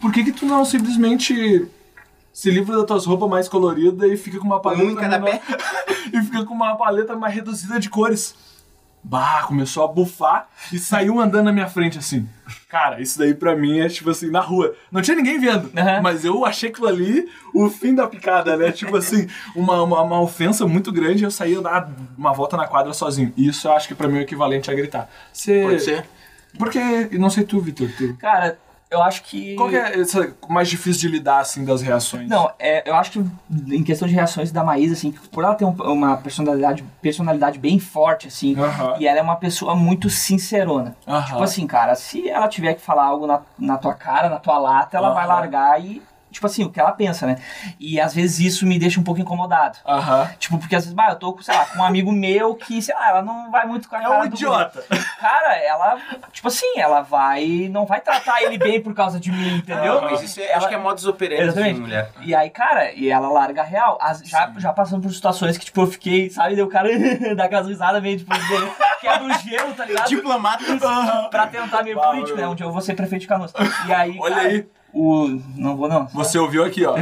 Por 0.00 0.12
que 0.12 0.24
que 0.24 0.32
tu 0.32 0.46
não 0.46 0.64
simplesmente 0.64 1.66
se 2.32 2.50
livra 2.50 2.76
das 2.78 2.86
tuas 2.86 3.04
roupas 3.06 3.28
mais 3.28 3.48
coloridas 3.48 4.10
e 4.10 4.16
fica 4.16 4.38
com 4.38 4.46
uma 4.46 4.60
paleta 4.60 4.84
Um 4.84 4.90
em 4.90 4.96
cada 4.96 5.18
menor- 5.18 5.40
e 6.12 6.20
fica 6.22 6.44
com 6.44 6.54
uma 6.54 6.76
paleta 6.76 7.14
mais 7.16 7.34
reduzida 7.34 7.78
de 7.78 7.90
cores? 7.90 8.34
Bah, 9.04 9.44
começou 9.48 9.84
a 9.84 9.88
bufar 9.88 10.48
e 10.72 10.78
saiu 10.78 11.20
andando 11.20 11.46
na 11.46 11.52
minha 11.52 11.68
frente 11.68 11.98
assim. 11.98 12.28
Cara, 12.68 13.00
isso 13.00 13.18
daí 13.18 13.34
pra 13.34 13.56
mim 13.56 13.80
é 13.80 13.88
tipo 13.88 14.08
assim, 14.10 14.30
na 14.30 14.40
rua. 14.40 14.74
Não 14.90 15.02
tinha 15.02 15.16
ninguém 15.16 15.40
vendo, 15.40 15.70
Aham. 15.76 16.00
mas 16.00 16.24
eu 16.24 16.44
achei 16.44 16.70
aquilo 16.70 16.86
ali 16.86 17.28
o 17.52 17.68
fim 17.68 17.94
da 17.94 18.06
picada, 18.06 18.56
né? 18.56 18.70
Tipo 18.70 18.96
assim, 18.96 19.28
uma, 19.56 19.82
uma, 19.82 20.02
uma 20.02 20.20
ofensa 20.20 20.66
muito 20.66 20.92
grande 20.92 21.22
e 21.22 21.26
eu 21.26 21.30
saí 21.30 21.60
dar 21.60 21.90
uma 22.16 22.32
volta 22.32 22.56
na 22.56 22.66
quadra 22.66 22.92
sozinho. 22.92 23.32
Isso 23.36 23.66
eu 23.66 23.72
acho 23.72 23.88
que 23.88 23.94
pra 23.94 24.06
mim 24.06 24.16
é 24.16 24.20
o 24.20 24.22
equivalente 24.22 24.70
a 24.70 24.74
gritar. 24.74 25.10
Você... 25.32 25.62
Pode 25.62 25.80
ser. 25.80 26.04
Porque, 26.58 27.08
não 27.18 27.30
sei 27.30 27.44
tu, 27.44 27.60
Vitor, 27.60 27.88
tu... 27.96 28.14
Cara, 28.18 28.58
eu 28.92 29.02
acho 29.02 29.22
que. 29.24 29.56
Qual 29.56 29.68
que 29.68 29.76
é 29.76 30.00
essa, 30.00 30.32
mais 30.48 30.68
difícil 30.68 31.00
de 31.02 31.08
lidar, 31.16 31.40
assim, 31.40 31.64
das 31.64 31.82
reações? 31.82 32.28
Não, 32.28 32.50
é, 32.58 32.88
eu 32.88 32.94
acho 32.94 33.10
que 33.12 33.24
em 33.74 33.82
questão 33.82 34.06
de 34.06 34.14
reações 34.14 34.52
da 34.52 34.62
Maísa, 34.62 34.94
assim, 34.94 35.12
por 35.32 35.42
ela 35.42 35.54
ter 35.54 35.64
um- 35.64 35.70
uma 35.92 36.16
personalidade, 36.18 36.84
personalidade 37.00 37.58
bem 37.58 37.78
forte, 37.78 38.28
assim, 38.28 38.56
Aham. 38.58 38.96
e 39.00 39.06
ela 39.06 39.18
é 39.18 39.22
uma 39.22 39.36
pessoa 39.36 39.74
muito 39.74 40.08
sincerona. 40.10 40.94
Aham. 41.06 41.24
Tipo 41.26 41.42
assim, 41.42 41.66
cara, 41.66 41.94
se 41.94 42.28
ela 42.28 42.46
tiver 42.48 42.74
que 42.74 42.80
falar 42.82 43.04
algo 43.04 43.26
na, 43.26 43.40
na 43.58 43.78
tua 43.78 43.94
cara, 43.94 44.28
na 44.28 44.38
tua 44.38 44.58
lata, 44.58 44.96
ela 44.96 45.10
vai 45.14 45.24
Aham. 45.24 45.34
largar 45.34 45.80
e, 45.84 46.02
tipo 46.32 46.46
assim, 46.46 46.64
o 46.64 46.70
que 46.70 46.80
ela 46.80 46.92
pensa, 46.92 47.26
né? 47.26 47.36
E 47.78 48.00
às 48.00 48.14
vezes 48.14 48.40
isso 48.40 48.66
me 48.66 48.78
deixa 48.78 48.98
um 48.98 49.04
pouco 49.04 49.20
incomodado. 49.20 49.78
Aham. 49.86 50.28
Tipo, 50.38 50.58
porque 50.58 50.74
às 50.74 50.82
vezes, 50.84 50.94
bah, 50.94 51.10
eu 51.10 51.16
tô, 51.16 51.32
com, 51.32 51.42
sei 51.42 51.54
lá, 51.54 51.64
com 51.66 51.78
um 51.78 51.84
amigo 51.84 52.10
meu 52.10 52.54
que, 52.54 52.80
sei 52.82 52.94
lá, 52.94 53.08
ela 53.10 53.22
não 53.22 53.50
vai 53.50 53.66
muito 53.66 53.88
com 53.88 53.94
a 53.96 53.98
É 54.00 54.02
cara 54.02 54.16
um 54.18 54.20
do 54.28 54.34
idiota. 54.34 54.82
Cara, 55.20 55.56
ela, 55.58 55.98
tipo 56.32 56.48
assim, 56.48 56.78
ela 56.78 57.00
vai, 57.02 57.68
não 57.70 57.86
vai 57.86 58.00
tratar 58.00 58.42
ele 58.42 58.58
bem 58.58 58.80
por 58.80 58.92
causa 58.94 59.20
de 59.20 59.30
mim, 59.30 59.56
entendeu? 59.58 59.98
Aham. 59.98 60.10
Mas 60.10 60.22
isso 60.22 60.40
é, 60.40 60.46
Ela- 60.48 60.56
acho 60.58 60.68
que 60.68 60.74
é 60.74 60.78
modus 60.78 61.06
operandi 61.06 61.42
Exatamente. 61.42 61.74
de 61.76 61.80
mulher. 61.80 62.10
E 62.22 62.34
aí, 62.34 62.50
cara, 62.50 62.92
e 62.92 63.08
ela 63.08 63.28
larga 63.28 63.60
a 63.62 63.64
real. 63.64 63.98
As- 64.00 64.20
já, 64.24 64.52
já 64.58 64.72
passando 64.72 65.02
por 65.02 65.12
situações 65.12 65.56
que, 65.58 65.64
tipo, 65.66 65.80
eu 65.82 65.86
fiquei, 65.86 66.30
sabe, 66.30 66.56
deu 66.56 66.66
o 66.66 66.68
cara 66.68 66.88
dá 67.36 67.44
aquelas 67.44 67.68
risadas 67.68 68.02
meio, 68.02 68.18
tipo, 68.18 68.32
quebra 69.00 69.24
o 69.24 69.32
gelo, 69.38 69.74
tá 69.74 69.84
ligado? 69.84 70.08
Diplomata. 70.08 70.64
pra 71.30 71.46
tentar 71.46 71.82
meio 71.82 72.00
político, 72.00 72.36
né? 72.36 72.46
Onde 72.46 72.62
eu 72.62 72.72
vou 72.72 72.80
ser 72.80 72.94
prefeito 72.94 73.22
de 73.22 73.28
Canoas. 73.28 73.52
E 73.86 73.92
aí, 73.92 74.16
Olha 74.20 74.34
cara, 74.36 74.48
aí. 74.48 74.66
O... 74.92 75.40
Não 75.56 75.76
vou, 75.76 75.88
não. 75.88 76.06
Você 76.08 76.38
ouviu 76.38 76.64
aqui, 76.64 76.84
ó. 76.84 76.94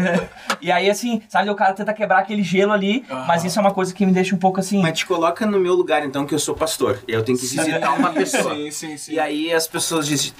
E 0.60 0.70
aí, 0.70 0.88
assim, 0.88 1.22
sabe, 1.28 1.50
o 1.50 1.54
cara 1.54 1.72
tenta 1.72 1.92
quebrar 1.92 2.18
aquele 2.20 2.42
gelo 2.42 2.72
ali, 2.72 3.04
Aham. 3.10 3.24
mas 3.26 3.44
isso 3.44 3.58
é 3.58 3.62
uma 3.62 3.72
coisa 3.72 3.92
que 3.92 4.06
me 4.06 4.12
deixa 4.12 4.34
um 4.34 4.38
pouco 4.38 4.60
assim... 4.60 4.80
Mas 4.80 4.98
te 4.98 5.06
coloca 5.06 5.44
no 5.44 5.58
meu 5.58 5.74
lugar, 5.74 6.04
então, 6.04 6.24
que 6.24 6.34
eu 6.34 6.38
sou 6.38 6.54
pastor. 6.54 7.02
Eu 7.08 7.24
tenho 7.24 7.36
que 7.36 7.46
visitar 7.46 7.92
uma 7.94 8.10
pessoa. 8.10 8.54
Sim, 8.54 8.70
sim, 8.70 8.96
sim. 8.96 9.12
E 9.14 9.18
aí 9.18 9.52
as 9.52 9.66
pessoas 9.66 10.06
dizem, 10.06 10.32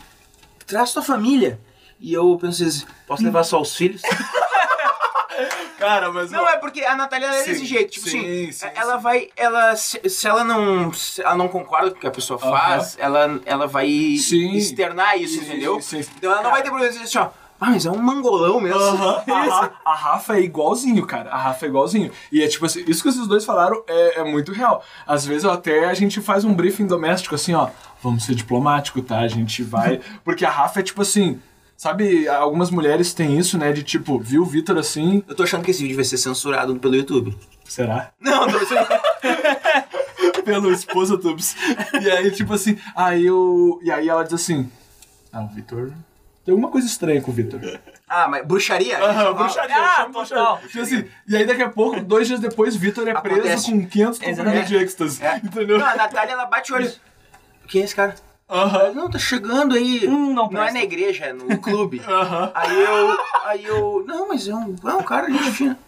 traz 0.67 0.93
tua 0.93 1.03
família. 1.03 1.59
E 1.99 2.13
eu 2.13 2.39
penso 2.41 2.65
assim, 2.65 2.85
posso 3.07 3.23
levar 3.23 3.45
só 3.45 3.61
os 3.61 3.77
filhos? 3.77 4.01
Cara, 5.81 6.13
mas... 6.13 6.31
Não, 6.31 6.47
é 6.47 6.59
porque 6.59 6.85
a 6.85 6.95
Natália 6.95 7.27
é 7.27 7.45
desse 7.45 7.65
jeito. 7.65 7.93
Tipo 7.93 8.09
sim, 8.09 8.19
assim, 8.21 8.53
sim, 8.53 8.67
ela 8.75 8.97
sim. 8.97 9.03
vai. 9.03 9.29
Ela, 9.37 9.75
se, 9.77 10.09
se 10.09 10.29
ela 10.29 10.45
não. 10.45 10.93
Se 10.93 11.23
ela 11.23 11.35
não 11.35 11.49
concorda 11.49 11.91
com 11.91 11.97
o 11.97 12.01
que 12.01 12.07
a 12.07 12.11
pessoa 12.11 12.39
faz, 12.39 12.97
ela, 13.01 13.41
ela 13.47 13.67
vai 13.67 13.89
externar 13.89 15.19
isso, 15.19 15.43
entendeu? 15.43 15.81
sim, 15.81 16.03
sim. 16.03 16.11
Então 16.19 16.31
ela 16.31 16.43
não 16.43 16.51
vai 16.51 16.63
ter 16.63 16.69
problema 16.69 16.93
de 16.93 16.99
dizer 16.99 17.19
assim, 17.19 17.27
ó. 17.27 17.31
Ah, 17.63 17.69
mas 17.73 17.85
é 17.85 17.91
um 17.91 17.99
mangolão 17.99 18.59
mesmo. 18.59 18.81
Aham. 18.81 19.23
A, 19.29 19.43
Ra- 19.43 19.73
a 19.85 19.95
Rafa 19.95 20.37
é 20.37 20.41
igualzinho, 20.41 21.07
cara. 21.07 21.31
A 21.31 21.37
Rafa 21.37 21.67
é 21.67 21.69
igualzinho. 21.69 22.11
E 22.33 22.43
é 22.43 22.49
tipo 22.49 22.65
assim, 22.65 22.83
isso 22.87 23.03
que 23.03 23.11
esses 23.11 23.27
dois 23.27 23.45
falaram 23.45 23.83
é, 23.87 24.21
é 24.21 24.25
muito 24.25 24.51
real. 24.51 24.83
Às 25.07 25.27
vezes 25.27 25.45
até 25.45 25.85
a 25.85 25.93
gente 25.93 26.23
faz 26.23 26.43
um 26.43 26.55
briefing 26.55 26.87
doméstico 26.87 27.35
assim, 27.35 27.53
ó. 27.53 27.69
Vamos 28.03 28.25
ser 28.25 28.35
diplomático, 28.35 29.03
tá? 29.03 29.19
A 29.19 29.29
gente 29.29 29.63
vai. 29.63 30.01
Porque 30.25 30.45
a 30.47 30.51
Rafa 30.51 30.81
é 30.81 30.83
tipo 30.83 31.03
assim. 31.03 31.39
Sabe, 31.81 32.29
algumas 32.29 32.71
mulheres 32.71 33.15
têm 33.15 33.39
isso, 33.39 33.57
né? 33.57 33.73
De 33.73 33.83
tipo, 33.83 34.19
viu 34.21 34.43
o 34.43 34.45
Vitor 34.45 34.77
assim. 34.77 35.25
Eu 35.27 35.35
tô 35.35 35.45
achando 35.45 35.65
que 35.65 35.71
esse 35.71 35.81
vídeo 35.81 35.97
vai 35.97 36.05
ser 36.05 36.19
censurado 36.19 36.77
pelo 36.79 36.95
YouTube. 36.95 37.35
Será? 37.65 38.11
Não, 38.21 38.47
tô 38.47 38.59
Pelo 40.45 40.71
esposa 40.73 41.17
Tubes. 41.17 41.57
E 42.03 42.11
aí, 42.11 42.31
tipo 42.33 42.53
assim, 42.53 42.79
aí 42.95 43.25
eu. 43.25 43.81
E 43.83 43.91
aí 43.91 44.11
ela 44.11 44.23
diz 44.25 44.35
assim. 44.35 44.71
Ah, 45.33 45.41
o 45.41 45.49
Vitor. 45.49 45.91
Tem 46.45 46.53
alguma 46.53 46.71
coisa 46.71 46.87
estranha 46.87 47.23
com 47.23 47.31
o 47.31 47.35
Vitor. 47.35 47.59
Ah, 48.07 48.29
mas 48.29 48.47
bruxaria? 48.47 49.03
Aham, 49.03 49.33
bruxaria, 49.33 49.75
Ah, 49.75 50.07
bruxaria. 50.07 50.69
Tipo 50.69 50.81
assim, 50.83 51.05
e 51.27 51.35
aí 51.35 51.47
daqui 51.47 51.63
a 51.63 51.71
pouco, 51.71 51.99
dois 52.03 52.29
dias 52.29 52.41
depois, 52.41 52.77
Vitor 52.77 53.09
é 53.09 53.19
preso 53.19 53.41
Acontece. 53.41 53.73
com 53.73 53.87
500 53.87 54.19
comprimidos 54.19 54.29
Exatamente. 54.29 54.69
de 54.69 54.77
êxtase. 54.77 55.25
É. 55.25 55.37
Entendeu? 55.39 55.79
Não, 55.79 55.87
a 55.87 55.97
Natália 55.97 56.33
ela 56.33 56.45
bate 56.45 56.75
o 56.75 56.77
olho. 56.77 56.93
Quem 57.69 57.81
é 57.81 57.85
esse 57.87 57.97
cara? 57.97 58.15
Aham. 58.51 58.93
Não, 58.95 59.09
tá 59.11 59.19
chegando 59.19 59.75
aí. 59.75 60.07
Hum, 60.09 60.35
não 60.35 60.51
não 60.51 60.63
é 60.63 60.73
na 60.73 60.83
igreja, 60.83 61.27
é 61.27 61.33
no 61.33 61.57
clube. 61.61 62.01
Aham. 62.07 62.51
Aí 62.55 62.81
eu. 62.83 63.19
Aí 63.45 63.65
eu. 63.65 64.05
Não, 64.07 64.29
mas 64.29 64.49
é 64.49 64.55
um, 64.55 64.75
é 64.85 64.95
um 64.95 65.03
cara 65.03 65.31
gente 65.31 65.51
fina. 65.53 65.79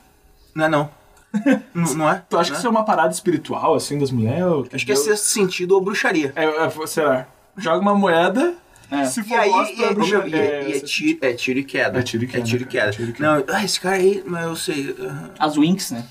Não 0.55 0.65
é 0.65 0.69
não. 0.69 0.91
Não, 1.75 1.95
não 1.95 2.11
é? 2.11 2.23
Tu 2.29 2.37
acha 2.37 2.51
que 2.51 2.53
Não 2.53 2.59
isso 2.59 2.67
é 2.67 2.71
uma 2.71 2.85
parada 2.85 3.11
espiritual, 3.11 3.75
assim, 3.75 3.99
das 3.99 4.11
mulheres? 4.11 4.45
Acho 4.71 4.85
que 4.85 4.93
é 4.93 4.95
sexto 4.97 5.25
sentido 5.25 5.73
ou 5.73 5.81
bruxaria. 5.81 6.31
É, 6.37 6.45
é, 6.45 6.87
será? 6.87 7.27
Joga 7.57 7.79
uma 7.81 7.95
moeda, 7.95 8.53
É. 8.91 9.07
se 9.07 9.21
E 9.21 9.25
for 9.25 9.39
aí, 9.39 9.51
e, 9.51 9.83
é 9.83 9.87
é, 9.87 9.95
bruxaria. 9.95 10.37
e 10.37 10.39
é, 10.39 10.69
e 10.69 10.73
é 10.73 10.77
É, 10.77 10.81
tiro, 10.81 11.19
é 11.23 11.33
tiro 11.33 11.59
e 11.59 11.65
queda. 11.65 11.99
É 11.99 12.03
tiro 12.03 12.25
e 12.25 12.27
queda, 12.27 12.43
É 12.43 12.45
tiro 12.45 12.63
e 12.63 12.67
cara, 12.67 12.71
queda. 12.71 12.89
é 12.89 12.93
tiro 12.93 13.11
e 13.11 13.13
queda. 13.15 13.35
Não, 13.37 13.45
ah, 13.57 13.65
esse 13.65 13.81
cara 13.81 13.97
aí, 13.97 14.23
mas 14.27 14.45
eu 14.45 14.55
sei. 14.57 14.95
As 15.39 15.57
Winx, 15.57 15.91
né? 15.93 16.05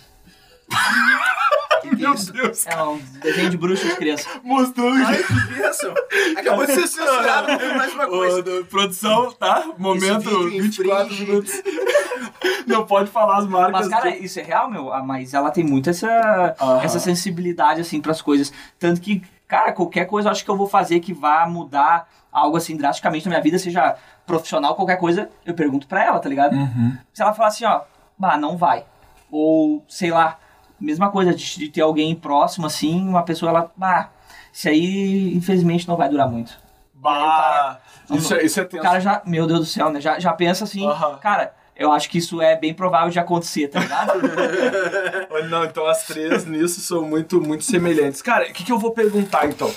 Meu 2.01 2.13
isso? 2.13 2.33
Deus, 2.33 2.65
É 2.67 2.81
um 2.83 2.97
desenho 3.21 3.49
de 3.49 3.57
bruxa 3.57 3.87
de 3.87 3.95
criança. 3.95 4.27
mostrando 4.43 5.03
Ai, 5.05 5.17
que 5.23 5.33
bênção. 5.53 5.93
Acabou 6.37 6.65
de 6.65 6.73
ser 6.73 6.87
censurado 6.87 7.47
mais 7.77 7.93
uma 7.93 8.07
coisa. 8.07 8.59
Ô, 8.59 8.65
produção, 8.65 9.31
tá? 9.33 9.65
Momento 9.77 10.29
vídeo 10.49 10.63
24 10.63 11.05
infringe. 11.05 11.25
minutos. 11.25 11.53
Não 12.67 12.85
pode 12.85 13.09
falar 13.09 13.37
as 13.37 13.47
marcas. 13.47 13.71
Mas, 13.71 13.87
cara, 13.87 14.11
do- 14.11 14.17
isso 14.23 14.39
é 14.39 14.43
real, 14.43 14.69
meu. 14.69 14.91
Ah, 14.93 15.03
Mas 15.03 15.33
ela 15.33 15.51
tem 15.51 15.63
muito 15.63 15.89
essa, 15.89 16.55
essa 16.83 16.99
sensibilidade, 16.99 17.81
assim, 17.81 18.01
pras 18.01 18.21
coisas. 18.21 18.51
Tanto 18.79 19.01
que, 19.01 19.21
cara, 19.47 19.71
qualquer 19.73 20.05
coisa 20.05 20.27
eu 20.29 20.31
acho 20.31 20.43
que 20.43 20.49
eu 20.51 20.57
vou 20.57 20.67
fazer 20.67 20.99
que 20.99 21.13
vá 21.13 21.45
mudar 21.47 22.07
algo, 22.31 22.55
assim, 22.57 22.77
drasticamente 22.77 23.25
na 23.25 23.31
minha 23.31 23.41
vida, 23.41 23.59
seja 23.59 23.95
profissional, 24.25 24.75
qualquer 24.75 24.97
coisa, 24.97 25.29
eu 25.45 25.53
pergunto 25.53 25.85
pra 25.87 26.03
ela, 26.05 26.19
tá 26.19 26.29
ligado? 26.29 26.53
Uhum. 26.55 26.97
Se 27.13 27.21
ela 27.21 27.33
falar 27.33 27.49
assim, 27.49 27.65
ó, 27.65 27.81
bah, 28.17 28.37
não 28.37 28.55
vai. 28.55 28.85
Ou, 29.29 29.83
sei 29.89 30.11
lá, 30.11 30.37
mesma 30.81 31.09
coisa 31.09 31.33
de, 31.33 31.57
de 31.59 31.69
ter 31.69 31.81
alguém 31.81 32.15
próximo, 32.15 32.65
assim, 32.65 33.01
uma 33.07 33.23
pessoa, 33.23 33.49
ela, 33.51 33.71
bah, 33.75 34.09
isso 34.51 34.67
aí, 34.67 35.33
infelizmente, 35.35 35.87
não 35.87 35.95
vai 35.95 36.09
durar 36.09 36.29
muito. 36.29 36.57
Bah, 36.93 37.79
isso, 38.11 38.33
é, 38.35 38.43
isso 38.43 38.59
é 38.59 38.63
O 38.63 38.67
tenso. 38.67 38.83
cara 38.83 38.99
já, 38.99 39.21
meu 39.25 39.47
Deus 39.47 39.59
do 39.61 39.65
céu, 39.65 39.89
né? 39.89 39.99
Já, 39.99 40.19
já 40.19 40.33
pensa 40.33 40.65
assim, 40.65 40.85
Aham. 40.85 41.17
cara, 41.17 41.53
eu 41.75 41.91
acho 41.91 42.09
que 42.09 42.17
isso 42.19 42.41
é 42.41 42.55
bem 42.55 42.73
provável 42.73 43.09
de 43.09 43.17
acontecer, 43.19 43.69
tá 43.69 43.79
ligado? 43.79 44.19
Não, 45.49 45.65
então 45.65 45.87
as 45.87 46.03
três 46.05 46.45
nisso 46.45 46.79
são 46.81 47.01
muito, 47.03 47.41
muito 47.41 47.63
semelhantes. 47.63 48.21
Cara, 48.21 48.47
o 48.47 48.53
que, 48.53 48.63
que 48.63 48.71
eu 48.71 48.77
vou 48.77 48.91
perguntar 48.91 49.47
então? 49.47 49.73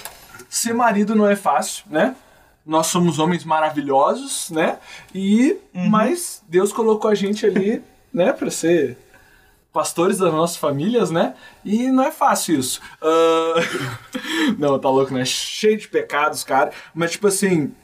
Ser 0.50 0.74
marido 0.74 1.14
não 1.14 1.26
é 1.26 1.34
fácil, 1.34 1.84
né? 1.88 2.14
Nós 2.66 2.86
somos 2.88 3.18
homens 3.18 3.44
maravilhosos, 3.44 4.50
né? 4.50 4.78
E 5.14 5.56
mas 5.72 6.42
Deus 6.48 6.72
colocou 6.72 7.10
a 7.10 7.14
gente 7.14 7.44
ali, 7.46 7.82
né, 8.12 8.32
para 8.32 8.50
ser 8.50 8.96
pastores 9.74 10.18
das 10.18 10.32
nossas 10.32 10.56
famílias, 10.56 11.10
né? 11.10 11.34
E 11.64 11.88
não 11.90 12.04
é 12.04 12.12
fácil 12.12 12.60
isso. 12.60 12.80
Ah, 13.02 13.54
não, 14.56 14.78
tá 14.78 14.88
louco, 14.88 15.12
né? 15.12 15.24
Cheio 15.24 15.76
de 15.76 15.88
pecados, 15.88 16.44
cara. 16.44 16.70
Mas 16.94 17.10
tipo 17.10 17.26
assim, 17.26 17.74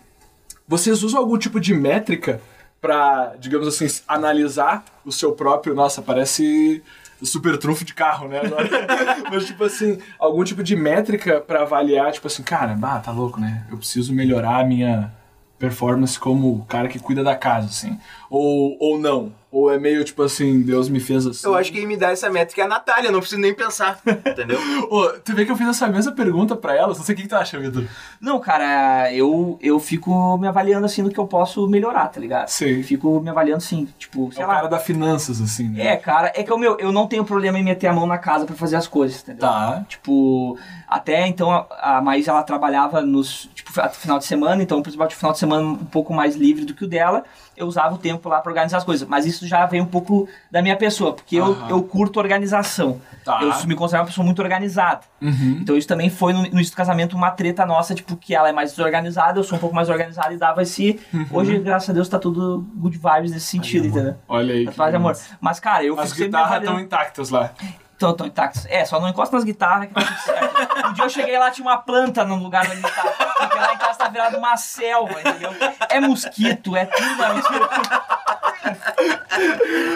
vocês 0.67 1.03
usam 1.03 1.21
algum 1.21 1.37
tipo 1.37 1.59
de 1.59 1.75
métrica 1.75 2.41
pra, 2.81 3.35
digamos 3.41 3.67
assim, 3.67 3.89
analisar 4.07 4.85
o 5.05 5.11
seu 5.11 5.33
próprio. 5.33 5.75
Nossa, 5.75 6.01
parece 6.01 6.81
super 7.23 7.59
trunfo 7.59 7.85
de 7.85 7.93
carro, 7.93 8.29
né? 8.29 8.41
Mas, 9.29 9.47
tipo 9.47 9.65
assim, 9.65 9.99
algum 10.17 10.45
tipo 10.45 10.63
de 10.63 10.77
métrica 10.77 11.41
pra 11.41 11.63
avaliar, 11.63 12.13
tipo 12.13 12.29
assim, 12.29 12.45
cara, 12.45 12.75
bah, 12.75 13.01
tá 13.01 13.11
louco, 13.11 13.41
né? 13.41 13.67
Eu 13.69 13.77
preciso 13.77 14.15
melhorar 14.15 14.61
a 14.61 14.65
minha 14.65 15.13
performance 15.59 16.19
como 16.19 16.55
o 16.55 16.65
cara 16.65 16.89
que 16.89 16.99
cuida 16.99 17.23
da 17.23 17.37
casa, 17.37 17.67
assim? 17.67 17.99
Ou, 18.31 18.77
ou 18.79 18.99
não? 18.99 19.33
Ou 19.53 19.69
é 19.69 19.77
meio 19.77 20.05
tipo 20.05 20.23
assim, 20.23 20.63
Deus 20.63 20.89
me 20.89 21.01
fez 21.01 21.27
assim? 21.27 21.45
Eu 21.45 21.57
acho 21.57 21.73
que 21.73 21.79
quem 21.79 21.87
me 21.89 21.97
dá 21.97 22.13
essa 22.13 22.31
métrica 22.31 22.63
é 22.63 22.65
a 22.65 22.69
Natália, 22.69 23.11
não 23.11 23.19
preciso 23.19 23.41
nem 23.41 23.53
pensar, 23.53 23.99
entendeu? 24.07 24.57
Ô, 24.89 25.09
tu 25.25 25.35
vê 25.35 25.45
que 25.45 25.51
eu 25.51 25.57
fiz 25.57 25.67
essa 25.67 25.89
mesma 25.89 26.13
pergunta 26.13 26.55
pra 26.55 26.77
ela, 26.77 26.87
não 26.87 26.95
sei 26.95 27.15
o 27.15 27.17
que, 27.17 27.25
que 27.25 27.29
tu 27.29 27.35
acha, 27.35 27.59
Vitor. 27.59 27.85
Não, 28.21 28.39
cara, 28.39 29.13
eu, 29.13 29.59
eu 29.61 29.81
fico 29.81 30.39
me 30.39 30.47
avaliando 30.47 30.87
assim 30.87 31.03
no 31.03 31.11
que 31.11 31.19
eu 31.19 31.27
posso 31.27 31.67
melhorar, 31.67 32.07
tá 32.07 32.21
ligado? 32.21 32.47
Sim. 32.47 32.81
Fico 32.85 33.19
me 33.21 33.29
avaliando 33.29 33.57
assim, 33.57 33.89
tipo, 33.99 34.29
É 34.29 34.35
sei 34.37 34.45
o 34.45 34.47
lá. 34.47 34.55
cara 34.55 34.69
da 34.69 34.79
finanças, 34.79 35.41
assim, 35.41 35.69
né? 35.69 35.85
É, 35.85 35.97
cara, 35.97 36.31
é 36.37 36.45
que 36.45 36.53
eu, 36.53 36.57
meu, 36.57 36.79
eu 36.79 36.93
não 36.93 37.09
tenho 37.09 37.25
problema 37.25 37.59
em 37.59 37.65
meter 37.65 37.89
a 37.89 37.93
mão 37.93 38.07
na 38.07 38.19
casa 38.19 38.47
pra 38.47 38.55
fazer 38.55 38.77
as 38.77 38.87
coisas, 38.87 39.21
entendeu? 39.21 39.41
Tá. 39.41 39.85
Tipo, 39.89 40.57
até 40.87 41.27
então 41.27 41.51
a, 41.51 41.97
a 41.97 42.01
Maís 42.01 42.29
ela 42.29 42.45
trabalhava 42.45 43.01
nos 43.01 43.51
tipo, 43.53 43.73
final 43.95 44.21
de 44.21 44.27
semana, 44.27 44.63
então, 44.63 44.81
principalmente 44.81 45.17
o 45.17 45.19
final 45.19 45.33
de 45.33 45.39
semana 45.41 45.65
um 45.67 45.77
pouco 45.87 46.15
mais 46.15 46.37
livre 46.37 46.65
do 46.65 46.73
que 46.73 46.85
o 46.85 46.89
dela, 46.89 47.25
eu 47.57 47.67
usava 47.67 47.97
o 47.97 47.99
tempo 47.99 48.20
lá 48.29 48.41
pra 48.41 48.51
organizar 48.51 48.79
as 48.79 48.85
coisas. 48.85 49.09
Mas 49.09 49.27
isso 49.27 49.47
já 49.47 49.65
vem 49.67 49.81
um 49.81 49.87
pouco 49.87 50.29
da 50.51 50.61
minha 50.61 50.77
pessoa, 50.77 51.13
porque 51.13 51.37
eu, 51.37 51.53
Aham. 51.53 51.69
eu 51.71 51.83
curto 51.83 52.19
organização. 52.19 53.01
Tá. 53.25 53.41
Eu 53.43 53.67
me 53.67 53.75
considero 53.75 54.03
uma 54.03 54.07
pessoa 54.07 54.25
muito 54.25 54.41
organizada. 54.41 55.03
Uhum. 55.21 55.59
Então 55.61 55.77
isso 55.77 55.87
também 55.89 56.11
foi 56.11 56.33
no, 56.33 56.43
no 56.43 56.71
casamento 56.71 57.17
uma 57.17 57.31
treta 57.31 57.67
nossa, 57.67 57.95
tipo, 57.95 58.17
que 58.17 58.35
ela 58.35 58.49
é 58.49 58.53
mais 58.53 58.71
desorganizada, 58.71 59.39
eu 59.39 59.45
sou 59.45 59.57
um 59.57 59.61
pouco 59.61 59.75
mais 59.75 59.89
organizado 59.89 60.33
e 60.33 60.37
dava 60.37 60.63
esse. 60.63 60.99
Uhum. 61.13 61.27
Hoje, 61.33 61.59
graças 61.59 61.91
a 61.91 61.93
Deus, 61.93 62.09
tá 62.09 62.19
tudo 62.19 62.67
good 62.77 62.99
vibes 62.99 63.31
nesse 63.33 63.47
sentido, 63.47 63.87
entendeu? 63.89 64.15
Olha 64.29 64.55
aí. 64.55 64.65
Tá 64.65 64.71
que 64.73 64.77
paz 64.77 64.95
amor. 64.95 65.17
Mas, 65.41 65.61
cara, 65.61 65.85
eu 65.85 65.99
As 65.99 66.13
guitarras 66.13 66.61
estão 66.61 66.81
intactas 66.81 67.31
lá. 67.31 67.53
Tão, 68.01 68.15
tão 68.15 68.27
intactos. 68.27 68.65
É, 68.71 68.83
só 68.87 68.99
não 68.99 69.11
encosta 69.11 69.37
nas 69.37 69.45
guitarras 69.45 69.87
que 69.87 69.93
tá 69.95 70.01
tudo 70.01 70.19
certo. 70.21 70.89
Um 70.89 70.93
dia 70.95 71.05
eu 71.05 71.11
cheguei 71.11 71.39
lá, 71.39 71.51
tinha 71.51 71.67
uma 71.67 71.77
planta 71.77 72.25
no 72.25 72.37
lugar 72.37 72.67
da 72.67 72.75
guitarra. 72.75 73.11
Porque 73.37 73.59
lá 73.59 73.75
em 73.75 73.77
casa 73.77 73.99
tá 73.99 74.09
virado 74.09 74.39
uma 74.39 74.57
selva, 74.57 75.21
entendeu? 75.21 75.51
É 75.87 76.01
mosquito, 76.01 76.75
é 76.75 76.87
tudo 76.87 77.23
é 77.23 77.33
mosquito. 77.35 77.69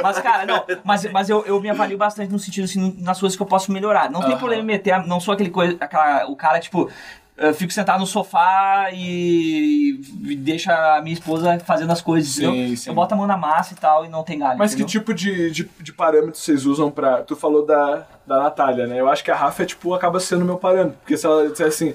Mas, 0.02 0.18
cara, 0.18 0.44
não, 0.44 0.66
mas, 0.84 1.10
mas 1.10 1.30
eu, 1.30 1.46
eu 1.46 1.58
me 1.62 1.70
avalio 1.70 1.96
bastante 1.96 2.30
no 2.30 2.38
sentido, 2.38 2.64
assim, 2.64 2.94
nas 2.98 3.18
coisas 3.18 3.36
que 3.36 3.42
eu 3.42 3.46
posso 3.46 3.72
melhorar. 3.72 4.10
Não 4.10 4.20
tem 4.20 4.36
problema 4.36 4.62
em 4.62 4.66
meter, 4.66 5.02
não 5.06 5.18
sou 5.18 5.32
aquele 5.32 5.48
coisa, 5.48 5.74
aquela, 5.80 6.26
o 6.26 6.36
cara, 6.36 6.60
tipo, 6.60 6.90
eu 7.36 7.52
fico 7.54 7.72
sentado 7.72 8.00
no 8.00 8.06
sofá 8.06 8.90
e, 8.92 10.00
e 10.22 10.36
deixa 10.36 10.96
a 10.96 11.02
minha 11.02 11.14
esposa 11.14 11.58
fazendo 11.60 11.90
as 11.92 12.00
coisas, 12.00 12.30
Sim, 12.34 12.46
entendeu? 12.46 12.76
sim. 12.76 12.90
Eu 12.90 12.94
boto 12.94 13.14
a 13.14 13.16
mão 13.16 13.26
na 13.26 13.36
massa 13.36 13.74
e 13.74 13.76
tal 13.76 14.04
e 14.04 14.08
não 14.08 14.22
tem 14.22 14.38
galho. 14.38 14.58
Mas 14.58 14.74
que 14.74 14.82
entendeu? 14.82 15.00
tipo 15.00 15.14
de, 15.14 15.50
de, 15.50 15.70
de 15.80 15.92
parâmetro 15.92 16.38
vocês 16.40 16.64
usam 16.66 16.90
pra. 16.90 17.22
Tu 17.22 17.34
falou 17.34 17.64
da, 17.66 18.06
da 18.26 18.38
Natália, 18.42 18.86
né? 18.86 19.00
Eu 19.00 19.08
acho 19.08 19.24
que 19.24 19.30
a 19.30 19.36
Rafa 19.36 19.62
é 19.62 19.66
tipo, 19.66 19.92
acaba 19.94 20.20
sendo 20.20 20.44
meu 20.44 20.56
parâmetro. 20.58 20.98
Porque 21.00 21.16
se 21.16 21.26
ela 21.26 21.48
disser 21.50 21.66
assim, 21.66 21.94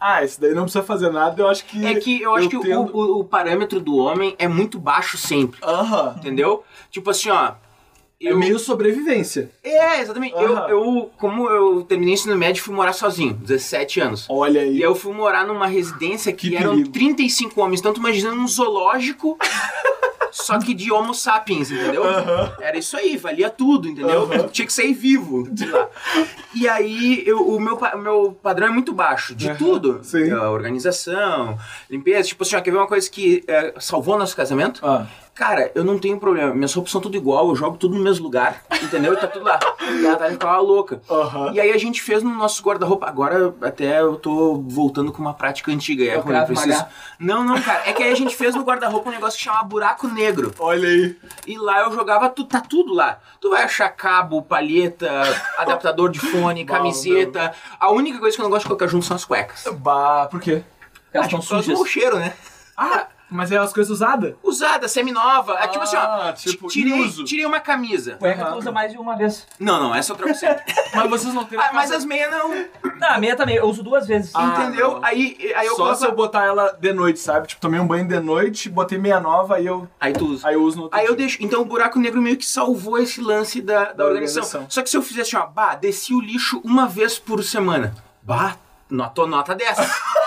ah, 0.00 0.22
esse 0.24 0.40
daí 0.40 0.54
não 0.54 0.62
precisa 0.64 0.82
fazer 0.84 1.10
nada, 1.10 1.40
eu 1.40 1.48
acho 1.48 1.64
que. 1.64 1.86
É 1.86 1.94
que 1.94 2.20
eu 2.22 2.34
acho 2.34 2.48
que 2.48 2.56
o- 2.56 2.60
tendo- 2.60 2.96
o, 2.96 3.20
o 3.20 3.24
parâmetro 3.24 3.80
do 3.80 3.96
homem 3.96 4.34
é 4.38 4.48
muito 4.48 4.78
baixo 4.78 5.16
sempre, 5.16 5.60
Aham. 5.62 6.14
entendeu? 6.18 6.64
Tipo 6.90 7.10
assim, 7.10 7.30
ó. 7.30 7.52
É 8.26 8.34
meio 8.34 8.58
sobrevivência. 8.58 9.50
É, 9.62 10.00
exatamente. 10.00 10.34
Eu, 10.34 10.56
Aham. 10.56 10.68
eu, 10.68 11.10
como 11.18 11.48
eu 11.48 11.82
terminei 11.82 12.14
ensino 12.14 12.36
médio, 12.36 12.62
fui 12.62 12.74
morar 12.74 12.92
sozinho, 12.92 13.34
17 13.34 14.00
anos. 14.00 14.26
Olha 14.28 14.60
aí. 14.60 14.76
E 14.78 14.82
eu 14.82 14.94
fui 14.94 15.12
morar 15.12 15.46
numa 15.46 15.66
residência 15.66 16.32
que, 16.32 16.50
Que 16.50 16.56
eram 16.56 16.72
perigo. 16.76 16.90
35 16.92 17.60
homens. 17.60 17.80
Então 17.80 17.92
tu 17.92 18.00
imagina 18.00 18.32
um 18.32 18.46
zoológico, 18.48 19.38
só 20.30 20.58
que 20.58 20.74
de 20.74 20.90
homo 20.90 21.14
sapiens, 21.14 21.70
entendeu? 21.70 22.02
Era 22.60 22.76
isso 22.76 22.96
aí, 22.96 23.16
valia 23.16 23.48
tudo, 23.50 23.88
entendeu? 23.88 24.28
Tinha 24.50 24.66
que 24.66 24.72
sair 24.72 24.92
vivo 24.92 25.48
de 25.50 25.66
lá. 25.66 25.88
E 26.54 26.68
aí 26.68 27.22
eu- 27.26 27.46
o 27.48 27.60
meu, 27.60 27.78
meu 28.02 28.32
padrão 28.42 28.66
é 28.66 28.70
muito 28.70 28.92
baixo, 28.92 29.34
de 29.34 29.54
tudo. 29.56 30.00
sim. 30.02 30.30
A 30.32 30.50
organização, 30.50 31.56
limpeza. 31.88 32.28
Tipo 32.28 32.42
assim, 32.42 32.56
ó, 32.56 32.60
quer 32.60 32.70
ver 32.72 32.78
uma 32.78 32.86
coisa 32.86 33.08
que 33.08 33.44
é, 33.46 33.74
salvou 33.78 34.18
nosso 34.18 34.34
casamento? 34.36 34.80
Ah. 34.84 35.06
Cara, 35.34 35.72
eu 35.74 35.82
não 35.82 35.98
tenho 35.98 36.18
problema. 36.18 36.54
Minhas 36.54 36.72
roupas 36.72 36.92
são 36.92 37.00
tudo 37.00 37.16
igual, 37.16 37.48
eu 37.48 37.56
jogo 37.56 37.76
tudo 37.76 37.96
no 37.96 38.02
mesmo 38.04 38.22
lugar, 38.24 38.62
entendeu? 38.80 39.14
E 39.14 39.16
tá 39.16 39.26
tudo 39.26 39.44
lá. 39.44 39.58
E 39.84 40.06
a 40.06 40.10
Natália 40.12 40.32
ficava 40.32 40.58
louca. 40.60 41.02
Aham. 41.10 41.52
E 41.52 41.60
aí 41.60 41.70
a 41.70 41.76
gente 41.78 42.00
fez 42.02 42.22
no 42.22 42.30
nosso 42.30 42.62
guarda-roupa. 42.62 43.06
Agora 43.06 43.54
até 43.60 44.00
eu 44.00 44.16
tô 44.16 44.54
voltando 44.66 45.12
com 45.12 45.20
uma 45.20 45.34
prática 45.34 45.70
antiga. 45.70 46.02
É 46.04 46.08
É 46.14 46.18
o 46.18 46.22
ruim, 46.22 46.36
eu 46.36 46.46
preciso... 46.46 46.84
Não, 47.18 47.44
não, 47.44 47.60
cara. 47.60 47.82
É 47.86 47.92
que 47.92 48.02
aí 48.02 48.10
a 48.10 48.14
gente 48.14 48.34
fez 48.34 48.54
no 48.54 48.62
guarda-roupa 48.62 49.10
um 49.10 49.12
negócio 49.12 49.38
que 49.38 49.44
chama 49.44 49.62
buraco 49.62 50.08
negro. 50.08 50.54
Olha 50.58 50.88
aí. 50.88 51.16
E 51.46 51.58
lá 51.58 51.82
eu 51.82 51.92
jogava 51.92 52.30
tudo, 52.30 52.48
tá 52.48 52.60
tudo 52.60 52.94
lá. 52.94 53.18
Tu 53.40 53.50
vai 53.50 53.62
achar 53.62 53.88
cabo, 53.90 54.40
palheta, 54.42 55.10
adaptador 55.58 56.10
de 56.10 56.18
fone, 56.18 56.64
camiseta. 56.64 57.52
A 57.78 57.90
única 57.90 58.18
coisa 58.18 58.34
que 58.34 58.40
eu 58.40 58.44
não 58.44 58.50
gosto 58.50 58.62
de 58.62 58.68
colocar 58.68 58.86
junto 58.86 59.04
são 59.04 59.16
as 59.16 59.24
cuecas. 59.24 59.64
Bah, 59.78 60.28
por 60.30 60.40
quê? 60.40 60.62
Elas 61.12 61.26
estão 61.26 61.42
sujas. 61.42 61.74
mau 61.74 61.84
cheiro, 61.84 62.18
né? 62.18 62.32
Ah, 62.76 63.03
mas 63.30 63.50
é 63.50 63.56
as 63.58 63.72
coisas 63.72 63.90
usadas? 63.90 64.34
Usada, 64.42 64.86
semi-nova. 64.86 65.54
É 65.58 65.66
tipo 65.68 65.82
assim, 65.82 65.96
ó. 65.96 66.00
Ah, 66.00 66.32
tipo, 66.36 66.68
tirei, 66.68 67.00
uso. 67.00 67.24
tirei 67.24 67.44
uma 67.46 67.58
camisa. 67.60 68.16
Cueca 68.16 68.44
tu 68.46 68.58
usa 68.58 68.70
mais 68.70 68.92
de 68.92 68.98
uma 68.98 69.16
vez. 69.16 69.46
Não, 69.58 69.80
não, 69.80 69.94
essa 69.94 70.12
eu 70.12 70.16
troco 70.16 70.34
sempre. 70.34 70.62
Mas 70.94 71.10
vocês 71.10 71.34
não 71.34 71.44
têm. 71.44 71.58
Ah, 71.58 71.70
mas 71.72 71.90
as 71.90 72.04
meias 72.04 72.30
não. 72.30 72.50
Não, 73.00 73.08
a 73.08 73.18
meia 73.18 73.34
também, 73.34 73.56
eu 73.56 73.66
uso 73.66 73.82
duas 73.82 74.06
vezes. 74.06 74.30
Ah, 74.34 74.54
entendeu? 74.58 74.92
não. 74.92 75.04
Aí, 75.04 75.36
aí 75.56 75.66
eu 75.66 75.74
Só 75.76 75.94
se 75.94 76.06
eu 76.06 76.14
botar 76.14 76.44
ela 76.44 76.76
de 76.78 76.92
noite, 76.92 77.18
sabe? 77.18 77.48
Tipo, 77.48 77.60
tomei 77.60 77.80
um 77.80 77.86
banho 77.86 78.06
de 78.06 78.20
noite, 78.20 78.68
botei 78.68 78.98
meia 78.98 79.18
nova, 79.20 79.56
aí 79.56 79.66
eu, 79.66 79.88
Aí 80.00 80.12
tu 80.12 80.26
usa. 80.26 80.46
aí 80.48 80.54
eu 80.54 80.62
uso 80.62 80.76
no 80.76 80.82
outro 80.84 80.98
Aí 80.98 81.04
eu 81.06 81.16
dia. 81.16 81.26
deixo. 81.26 81.38
Então 81.40 81.60
o 81.60 81.64
buraco 81.64 81.98
negro 81.98 82.22
meio 82.22 82.36
que 82.36 82.46
salvou 82.46 82.98
esse 82.98 83.20
lance 83.20 83.60
da, 83.60 83.84
da, 83.86 83.92
Da 83.92 84.04
organização. 84.04 84.42
organização. 84.60 84.66
Só 84.70 84.82
que 84.82 84.90
se 84.90 84.96
eu 84.96 85.02
fizesse, 85.02 85.36
ó, 85.36 85.46
bah, 85.46 85.74
desci 85.74 86.14
o 86.14 86.20
lixo 86.20 86.60
uma 86.64 86.86
vez 86.86 87.18
por 87.18 87.42
semana. 87.42 87.94
Bah, 88.22 88.56
nota, 88.88 89.26
nota 89.26 89.54
dessa. 89.54 89.82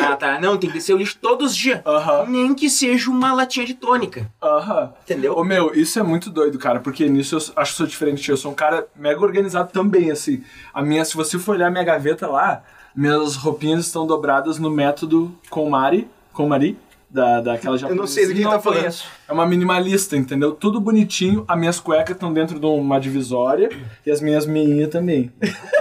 ah, 0.00 0.16
tá. 0.16 0.40
Não, 0.40 0.56
tem 0.56 0.70
que 0.70 0.76
descer 0.76 0.94
o 0.94 0.96
lixo 0.96 1.18
todos 1.20 1.52
os 1.52 1.56
dias. 1.56 1.80
Aham. 1.84 2.26
Nem 2.26 2.54
que 2.54 2.68
seja 2.68 3.10
uma 3.10 3.32
latinha 3.32 3.66
de 3.66 3.74
tônica. 3.74 4.30
Aham. 4.42 4.92
Entendeu? 5.04 5.36
Ô 5.36 5.44
meu, 5.44 5.74
isso 5.74 5.98
é 5.98 6.02
muito 6.02 6.30
doido, 6.30 6.58
cara, 6.58 6.80
porque 6.80 7.08
nisso 7.08 7.36
eu 7.36 7.38
acho 7.56 7.72
que 7.72 7.78
sou 7.78 7.86
diferente. 7.86 8.30
Eu 8.30 8.36
sou 8.36 8.52
um 8.52 8.54
cara 8.54 8.86
mega 8.96 9.20
organizado 9.20 9.70
também, 9.72 10.10
assim. 10.10 10.42
A 10.72 10.82
minha, 10.82 11.04
se 11.04 11.14
você 11.14 11.38
for 11.38 11.54
olhar 11.56 11.70
minha 11.70 11.84
gaveta 11.84 12.26
lá, 12.26 12.62
minhas 12.94 13.36
roupinhas 13.36 13.86
estão 13.86 14.06
dobradas 14.06 14.58
no 14.58 14.70
método 14.70 15.34
Mari, 15.68 16.08
com 16.32 16.48
Mari, 16.48 16.78
da, 17.10 17.40
daquela 17.40 17.76
japonesa. 17.76 17.88
Eu 17.88 17.96
não 18.00 18.06
sei 18.06 18.26
do 18.28 18.34
que 18.34 18.40
Não 18.42 18.52
tá 18.52 18.60
falando. 18.60 18.78
conheço. 18.78 19.04
É 19.28 19.32
uma 19.32 19.44
minimalista, 19.44 20.16
entendeu? 20.16 20.52
Tudo 20.52 20.80
bonitinho. 20.80 21.44
As 21.48 21.58
minhas 21.58 21.80
cuecas 21.80 22.14
estão 22.14 22.32
dentro 22.32 22.58
de 22.60 22.66
uma 22.66 23.00
divisória 23.00 23.68
e 24.06 24.10
as 24.10 24.20
minhas 24.20 24.46
meinhas 24.46 24.88
também. 24.90 25.32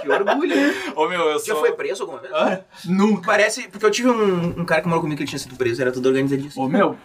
Que 0.01 0.09
orgulho, 0.09 0.55
né? 0.55 0.73
Ô 0.95 1.07
meu, 1.07 1.21
eu 1.29 1.39
Já 1.39 1.53
sou... 1.53 1.59
foi 1.59 1.71
preso 1.73 2.01
alguma 2.03 2.19
vez? 2.19 2.33
Hã? 2.33 2.59
Nunca. 2.85 3.27
Parece. 3.27 3.67
Porque 3.69 3.85
eu 3.85 3.91
tive 3.91 4.09
um, 4.09 4.59
um 4.61 4.65
cara 4.65 4.81
que 4.81 4.87
morou 4.87 5.01
comigo 5.01 5.17
que 5.17 5.23
ele 5.23 5.29
tinha 5.29 5.39
sido 5.39 5.55
preso, 5.55 5.81
era 5.81 5.91
tudo 5.91 6.07
organizadíssimo. 6.09 6.65
Ô 6.65 6.67
meu, 6.67 6.95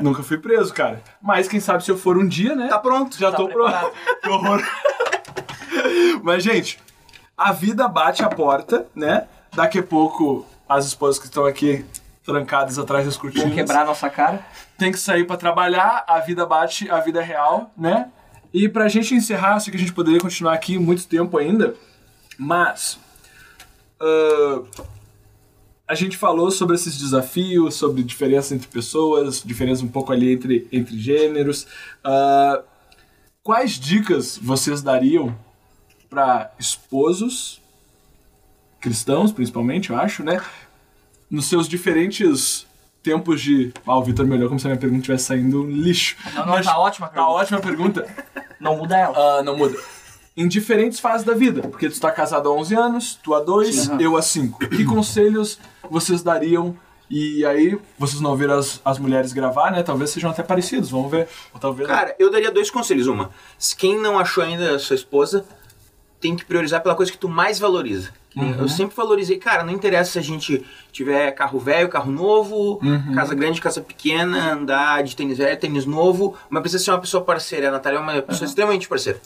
nunca 0.00 0.22
fui 0.22 0.38
preso, 0.38 0.72
cara. 0.72 1.02
Mas 1.20 1.46
quem 1.46 1.60
sabe 1.60 1.84
se 1.84 1.90
eu 1.90 1.98
for 1.98 2.16
um 2.16 2.26
dia, 2.26 2.54
né? 2.56 2.68
Tá 2.68 2.78
pronto. 2.78 3.18
Já 3.18 3.30
Tá 3.30 3.36
tô 3.36 3.48
preparado. 3.48 3.90
pronto. 3.90 3.96
que 4.22 4.28
horror. 4.30 4.62
Mas, 6.22 6.42
gente, 6.42 6.78
a 7.36 7.52
vida 7.52 7.86
bate 7.88 8.22
a 8.22 8.28
porta, 8.28 8.86
né? 8.94 9.26
Daqui 9.54 9.78
a 9.78 9.82
pouco 9.82 10.46
as 10.68 10.86
esposas 10.86 11.18
que 11.18 11.26
estão 11.26 11.44
aqui 11.44 11.84
trancadas 12.24 12.78
atrás 12.78 13.04
das 13.04 13.16
cortinas. 13.16 13.46
Vou 13.46 13.54
quebrar 13.54 13.82
a 13.82 13.84
nossa 13.86 14.08
cara. 14.08 14.44
Tem 14.78 14.92
que 14.92 14.98
sair 14.98 15.26
pra 15.26 15.36
trabalhar, 15.36 16.04
a 16.06 16.20
vida 16.20 16.46
bate 16.46 16.90
a 16.90 17.00
vida 17.00 17.20
real, 17.20 17.70
né? 17.76 18.10
E 18.52 18.68
pra 18.68 18.88
gente 18.88 19.14
encerrar, 19.14 19.58
sei 19.60 19.70
que 19.70 19.76
a 19.76 19.80
gente 19.80 19.92
poderia 19.92 20.20
continuar 20.20 20.52
aqui 20.52 20.78
muito 20.78 21.06
tempo 21.06 21.38
ainda, 21.38 21.74
mas. 22.38 22.98
ah, 24.00 24.62
a 25.88 25.94
gente 25.94 26.16
falou 26.16 26.50
sobre 26.50 26.74
esses 26.74 26.96
desafios, 26.96 27.74
sobre 27.74 28.02
diferença 28.02 28.54
entre 28.54 28.66
pessoas, 28.66 29.42
diferença 29.44 29.84
um 29.84 29.88
pouco 29.88 30.10
ali 30.10 30.32
entre, 30.32 30.66
entre 30.72 30.98
gêneros. 30.98 31.66
Ah, 32.02 32.62
quais 33.42 33.72
dicas 33.72 34.38
vocês 34.40 34.80
dariam 34.80 35.36
para 36.08 36.50
esposos 36.58 37.60
cristãos, 38.80 39.32
principalmente, 39.32 39.90
eu 39.90 39.96
acho, 39.96 40.24
né? 40.24 40.42
Nos 41.32 41.46
seus 41.46 41.66
diferentes 41.66 42.66
tempos 43.02 43.40
de. 43.40 43.72
Ah, 43.86 43.96
o 43.98 44.04
Vitor 44.04 44.24
me 44.26 44.36
olhou 44.36 44.48
como 44.48 44.60
se 44.60 44.66
a 44.66 44.70
minha 44.70 44.78
pergunta 44.78 45.00
estivesse 45.00 45.24
saindo 45.24 45.62
um 45.64 45.66
lixo. 45.70 46.14
Não, 46.34 46.46
não, 46.46 46.62
tá 46.62 46.78
ótima 46.78 47.06
a 47.06 47.10
Tá 47.10 47.14
pergunta. 47.16 47.32
ótima 47.40 47.58
a 47.58 47.62
pergunta. 47.62 48.06
Não 48.60 48.76
muda 48.76 48.96
ela. 48.96 49.38
Ah, 49.38 49.42
não 49.42 49.56
muda. 49.56 49.76
Em 50.36 50.46
diferentes 50.46 51.00
fases 51.00 51.26
da 51.26 51.34
vida. 51.34 51.62
Porque 51.62 51.88
tu 51.88 51.98
tá 52.00 52.12
casado 52.12 52.48
há 52.48 52.52
11 52.52 52.74
anos, 52.76 53.18
tu 53.20 53.34
há 53.34 53.40
2, 53.40 53.74
Sim. 53.74 53.96
eu 53.98 54.16
há 54.16 54.22
5. 54.22 54.68
Que 54.68 54.84
conselhos 54.84 55.58
vocês 55.90 56.22
dariam? 56.22 56.76
E 57.10 57.44
aí, 57.44 57.76
vocês 57.98 58.20
não 58.20 58.30
ouviram 58.30 58.54
as, 58.54 58.80
as 58.84 58.98
mulheres 59.00 59.32
gravar, 59.32 59.72
né? 59.72 59.82
Talvez 59.82 60.10
sejam 60.10 60.30
até 60.30 60.42
parecidos, 60.44 60.90
vamos 60.90 61.10
ver. 61.10 61.28
Ou 61.52 61.58
talvez. 61.58 61.88
Cara, 61.88 62.14
eu 62.20 62.30
daria 62.30 62.52
dois 62.52 62.70
conselhos. 62.70 63.08
Uma, 63.08 63.30
se 63.58 63.74
quem 63.74 64.00
não 64.00 64.16
achou 64.18 64.44
ainda 64.44 64.76
a 64.76 64.78
sua 64.78 64.94
esposa, 64.94 65.44
tem 66.22 66.36
que 66.36 66.44
priorizar 66.44 66.80
pela 66.80 66.94
coisa 66.94 67.10
que 67.10 67.18
tu 67.18 67.28
mais 67.28 67.58
valoriza. 67.58 68.10
Nem 68.34 68.52
Eu 68.58 68.68
sempre 68.68 68.96
valorizei, 68.96 69.36
cara, 69.36 69.62
não 69.62 69.72
interessa 69.72 70.12
se 70.12 70.18
a 70.18 70.22
gente 70.22 70.64
tiver 70.90 71.32
carro 71.32 71.58
velho, 71.58 71.88
carro 71.88 72.10
novo, 72.10 72.80
casa 73.14 73.34
grande, 73.34 73.60
casa 73.60 73.82
pequena, 73.82 74.52
andar 74.52 75.02
de 75.02 75.14
tênis 75.14 75.36
velho, 75.36 75.58
tênis 75.58 75.84
novo, 75.84 76.34
mas 76.48 76.62
precisa 76.62 76.82
ser 76.82 76.92
uma 76.92 77.00
pessoa 77.00 77.22
parceira. 77.22 77.68
A 77.68 77.72
Natália 77.72 77.98
é 77.98 78.00
uma 78.00 78.22
pessoa 78.22 78.46
extremamente 78.46 78.88
parceira. 78.88 79.20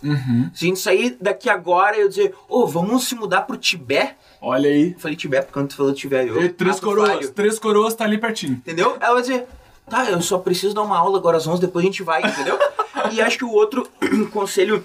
Se 0.53 0.65
a 0.65 0.69
gente 0.69 0.81
sair 0.81 1.17
daqui 1.21 1.49
agora 1.49 1.97
e 1.97 2.01
eu 2.01 2.09
dizer, 2.09 2.35
ô, 2.49 2.67
vamos 2.67 3.05
se 3.05 3.15
mudar 3.15 3.43
pro 3.43 3.57
Tibete? 3.57 4.15
Olha 4.41 4.69
aí. 4.69 4.93
Eu 4.93 4.99
falei 4.99 5.17
Tibete, 5.17 5.43
porque 5.43 5.53
quando 5.53 5.69
tu 5.69 5.77
falou 5.77 5.93
Tibete, 5.93 6.29
eu 6.29 6.43
E 6.43 6.49
três 6.49 6.81
coroas. 6.81 7.11
falho. 7.11 7.31
Três 7.33 7.59
coroas 7.61 7.95
tá 7.95 8.05
ali 8.05 8.19
pertinho. 8.19 8.55
Entendeu? 8.55 8.97
Ela 9.01 9.13
vai 9.13 9.23
dizer, 9.23 9.47
tá, 9.89 10.11
eu 10.11 10.21
só 10.21 10.39
preciso 10.39 10.75
dar 10.75 10.83
uma 10.83 10.99
aula 10.99 11.19
agora 11.19 11.37
às 11.37 11.47
11, 11.47 11.61
depois 11.61 11.85
a 11.85 11.87
gente 11.87 12.03
vai, 12.03 12.27
entendeu? 12.27 12.59
e 13.13 13.21
acho 13.21 13.39
que 13.39 13.45
o 13.45 13.53
outro 13.53 13.87
conselho 14.33 14.85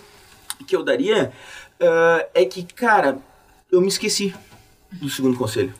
que 0.67 0.75
eu 0.75 0.83
daria 0.83 1.31
ah, 1.81 2.25
é 2.33 2.45
que, 2.45 2.63
cara, 2.63 3.17
eu 3.71 3.81
me 3.81 3.87
esqueci 3.87 4.33
do 4.91 5.09
segundo 5.09 5.37
conselho. 5.37 5.73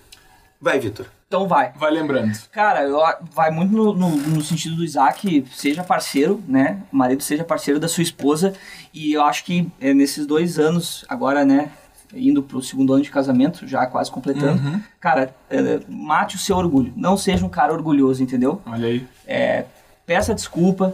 Vai, 0.60 0.80
Vitor. 0.80 1.06
Então 1.28 1.48
vai. 1.48 1.72
Vai 1.78 1.92
lembrando. 1.92 2.38
Cara, 2.52 2.84
eu, 2.84 3.02
a- 3.04 3.18
vai 3.32 3.50
muito 3.52 3.72
no, 3.74 3.94
no, 3.94 4.10
no 4.10 4.42
sentido 4.44 4.76
do 4.76 4.84
Isaac, 4.84 5.46
seja 5.54 5.82
parceiro, 5.84 6.44
né? 6.48 6.82
O 6.92 6.96
marido 6.98 7.24
seja 7.24 7.44
parceiro 7.44 7.80
da 7.80 7.88
sua 7.88 8.04
esposa. 8.04 8.54
E 8.94 9.14
eu 9.14 9.24
acho 9.24 9.46
que 9.46 9.68
é, 9.80 9.94
nesses 9.94 10.26
dois 10.26 10.60
anos, 10.60 11.06
agora, 11.08 11.46
né? 11.46 11.72
Indo 12.14 12.44
pro 12.44 12.62
segundo 12.62 12.94
ano 12.94 13.02
de 13.02 13.10
casamento, 13.10 13.66
já 13.66 13.86
quase 13.86 14.12
completando. 14.12 14.62
Cara, 15.00 15.34
é, 15.50 15.80
mate 15.88 16.36
o 16.36 16.40
seu 16.40 16.58
orgulho. 16.58 16.92
Não 16.98 17.16
seja 17.16 17.46
um 17.46 17.50
cara 17.50 17.72
orgulhoso, 17.72 18.22
entendeu? 18.22 18.62
Olha 18.66 18.88
aí. 18.88 19.08
É, 19.26 19.64
peça 20.06 20.36
desculpa. 20.36 20.94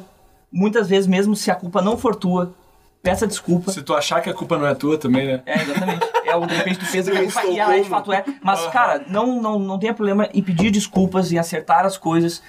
Muitas 0.51 0.87
vezes, 0.87 1.07
mesmo 1.07 1.35
se 1.35 1.49
a 1.49 1.55
culpa 1.55 1.81
não 1.81 1.97
for 1.97 2.15
tua, 2.15 2.53
peça 3.01 3.25
desculpa. 3.27 3.71
Se 3.71 3.81
tu 3.81 3.93
achar 3.93 4.21
que 4.21 4.29
a 4.29 4.33
culpa 4.33 4.57
não 4.57 4.67
é 4.67 4.75
tua 4.75 4.97
também, 4.97 5.27
né? 5.27 5.41
É, 5.45 5.61
exatamente. 5.61 6.05
É 6.25 6.35
o 6.35 6.45
de 6.45 6.55
repente 6.55 6.79
tu 6.79 6.85
fez 6.85 7.07
a 7.07 7.11
Eu 7.15 7.23
culpa 7.23 7.45
e 7.45 7.59
ela 7.59 7.79
de 7.79 7.87
fato 7.89 8.11
é. 8.11 8.23
Mas, 8.41 8.65
cara, 8.67 9.05
não, 9.07 9.41
não, 9.41 9.57
não 9.59 9.79
tenha 9.79 9.93
problema 9.93 10.29
em 10.33 10.41
pedir 10.41 10.71
desculpas, 10.71 11.31
em 11.31 11.37
acertar 11.37 11.85
as 11.85 11.97
coisas 11.97 12.41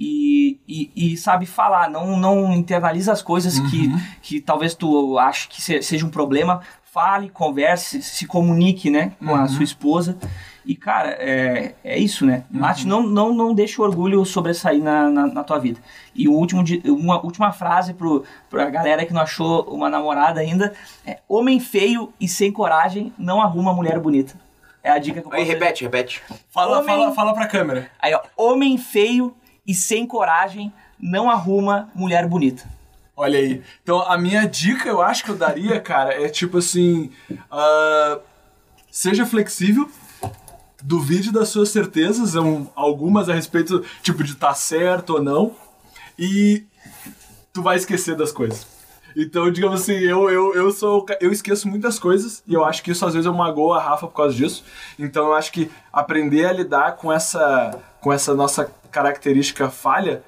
e, 0.00 0.58
e, 0.66 0.90
e, 0.96 1.16
sabe, 1.16 1.44
falar. 1.46 1.90
Não, 1.90 2.16
não 2.16 2.54
internaliza 2.54 3.12
as 3.12 3.20
coisas 3.22 3.58
que, 3.58 3.90
que 4.22 4.40
talvez 4.40 4.74
tu 4.74 5.18
ache 5.18 5.48
que 5.48 5.60
se- 5.60 5.82
seja 5.82 6.06
um 6.06 6.10
problema. 6.10 6.60
Fale, 6.90 7.28
converse, 7.28 8.00
se 8.02 8.26
comunique, 8.26 8.90
né, 8.90 9.12
com 9.24 9.34
a 9.34 9.46
sua 9.46 9.62
esposa. 9.62 10.16
E, 10.68 10.76
cara, 10.76 11.12
é, 11.18 11.74
é 11.82 11.98
isso, 11.98 12.26
né? 12.26 12.44
Mate, 12.50 12.86
não, 12.86 13.02
não, 13.02 13.32
não 13.32 13.54
deixe 13.54 13.80
o 13.80 13.84
orgulho 13.84 14.22
sobressair 14.26 14.82
na, 14.82 15.08
na, 15.08 15.26
na 15.26 15.42
tua 15.42 15.58
vida. 15.58 15.80
E 16.14 16.28
o 16.28 16.32
último, 16.32 16.62
uma 16.84 17.24
última 17.24 17.50
frase 17.52 17.94
pro, 17.94 18.22
pra 18.50 18.68
galera 18.68 19.06
que 19.06 19.14
não 19.14 19.22
achou 19.22 19.62
uma 19.62 19.88
namorada 19.88 20.40
ainda 20.40 20.74
é: 21.06 21.20
Homem 21.26 21.58
feio 21.58 22.12
e 22.20 22.28
sem 22.28 22.52
coragem 22.52 23.14
não 23.18 23.40
arruma 23.40 23.72
mulher 23.72 23.98
bonita. 23.98 24.34
É 24.82 24.90
a 24.90 24.98
dica 24.98 25.22
que 25.22 25.26
eu 25.26 25.32
Aí, 25.32 25.38
posso 25.40 25.52
dar. 25.52 25.58
repete, 25.64 25.84
repete. 25.84 26.22
Fala, 26.50 26.80
Homem- 26.80 26.86
fala, 26.86 27.14
fala 27.14 27.32
pra 27.34 27.46
câmera. 27.46 27.90
Aí, 27.98 28.12
ó, 28.12 28.20
homem 28.36 28.76
feio 28.76 29.34
e 29.66 29.72
sem 29.74 30.06
coragem 30.06 30.70
não 31.00 31.30
arruma 31.30 31.88
mulher 31.94 32.26
bonita. 32.28 32.64
Olha 33.16 33.38
aí. 33.38 33.62
Então, 33.82 34.02
a 34.02 34.18
minha 34.18 34.46
dica, 34.46 34.86
eu 34.86 35.00
acho 35.00 35.24
que 35.24 35.30
eu 35.30 35.36
daria, 35.36 35.80
cara, 35.80 36.12
é 36.22 36.28
tipo 36.28 36.58
assim. 36.58 37.10
ah, 37.50 38.18
seja 38.90 39.24
flexível. 39.24 39.88
Duvide 40.82 41.32
das 41.32 41.48
suas 41.48 41.70
certezas, 41.70 42.34
um, 42.36 42.66
algumas 42.74 43.28
a 43.28 43.34
respeito, 43.34 43.84
tipo, 44.02 44.22
de 44.22 44.32
estar 44.32 44.54
certo 44.54 45.14
ou 45.14 45.22
não. 45.22 45.54
E 46.18 46.64
tu 47.52 47.62
vai 47.62 47.76
esquecer 47.76 48.14
das 48.14 48.32
coisas. 48.32 48.66
Então, 49.16 49.50
digamos 49.50 49.80
assim, 49.80 49.94
eu, 49.94 50.30
eu, 50.30 50.54
eu 50.54 50.70
sou. 50.70 51.04
Eu 51.20 51.32
esqueço 51.32 51.66
muitas 51.66 51.98
coisas 51.98 52.42
e 52.46 52.54
eu 52.54 52.64
acho 52.64 52.82
que 52.82 52.92
isso 52.92 53.04
às 53.04 53.14
vezes 53.14 53.26
eu 53.26 53.34
magoo 53.34 53.72
a 53.72 53.82
Rafa 53.82 54.06
por 54.06 54.14
causa 54.14 54.34
disso. 54.34 54.64
Então 54.98 55.26
eu 55.26 55.34
acho 55.34 55.50
que 55.50 55.70
aprender 55.92 56.46
a 56.46 56.52
lidar 56.52 56.92
com 56.96 57.12
essa, 57.12 57.76
com 58.00 58.12
essa 58.12 58.34
nossa 58.34 58.70
característica 58.90 59.68
falha 59.70 60.22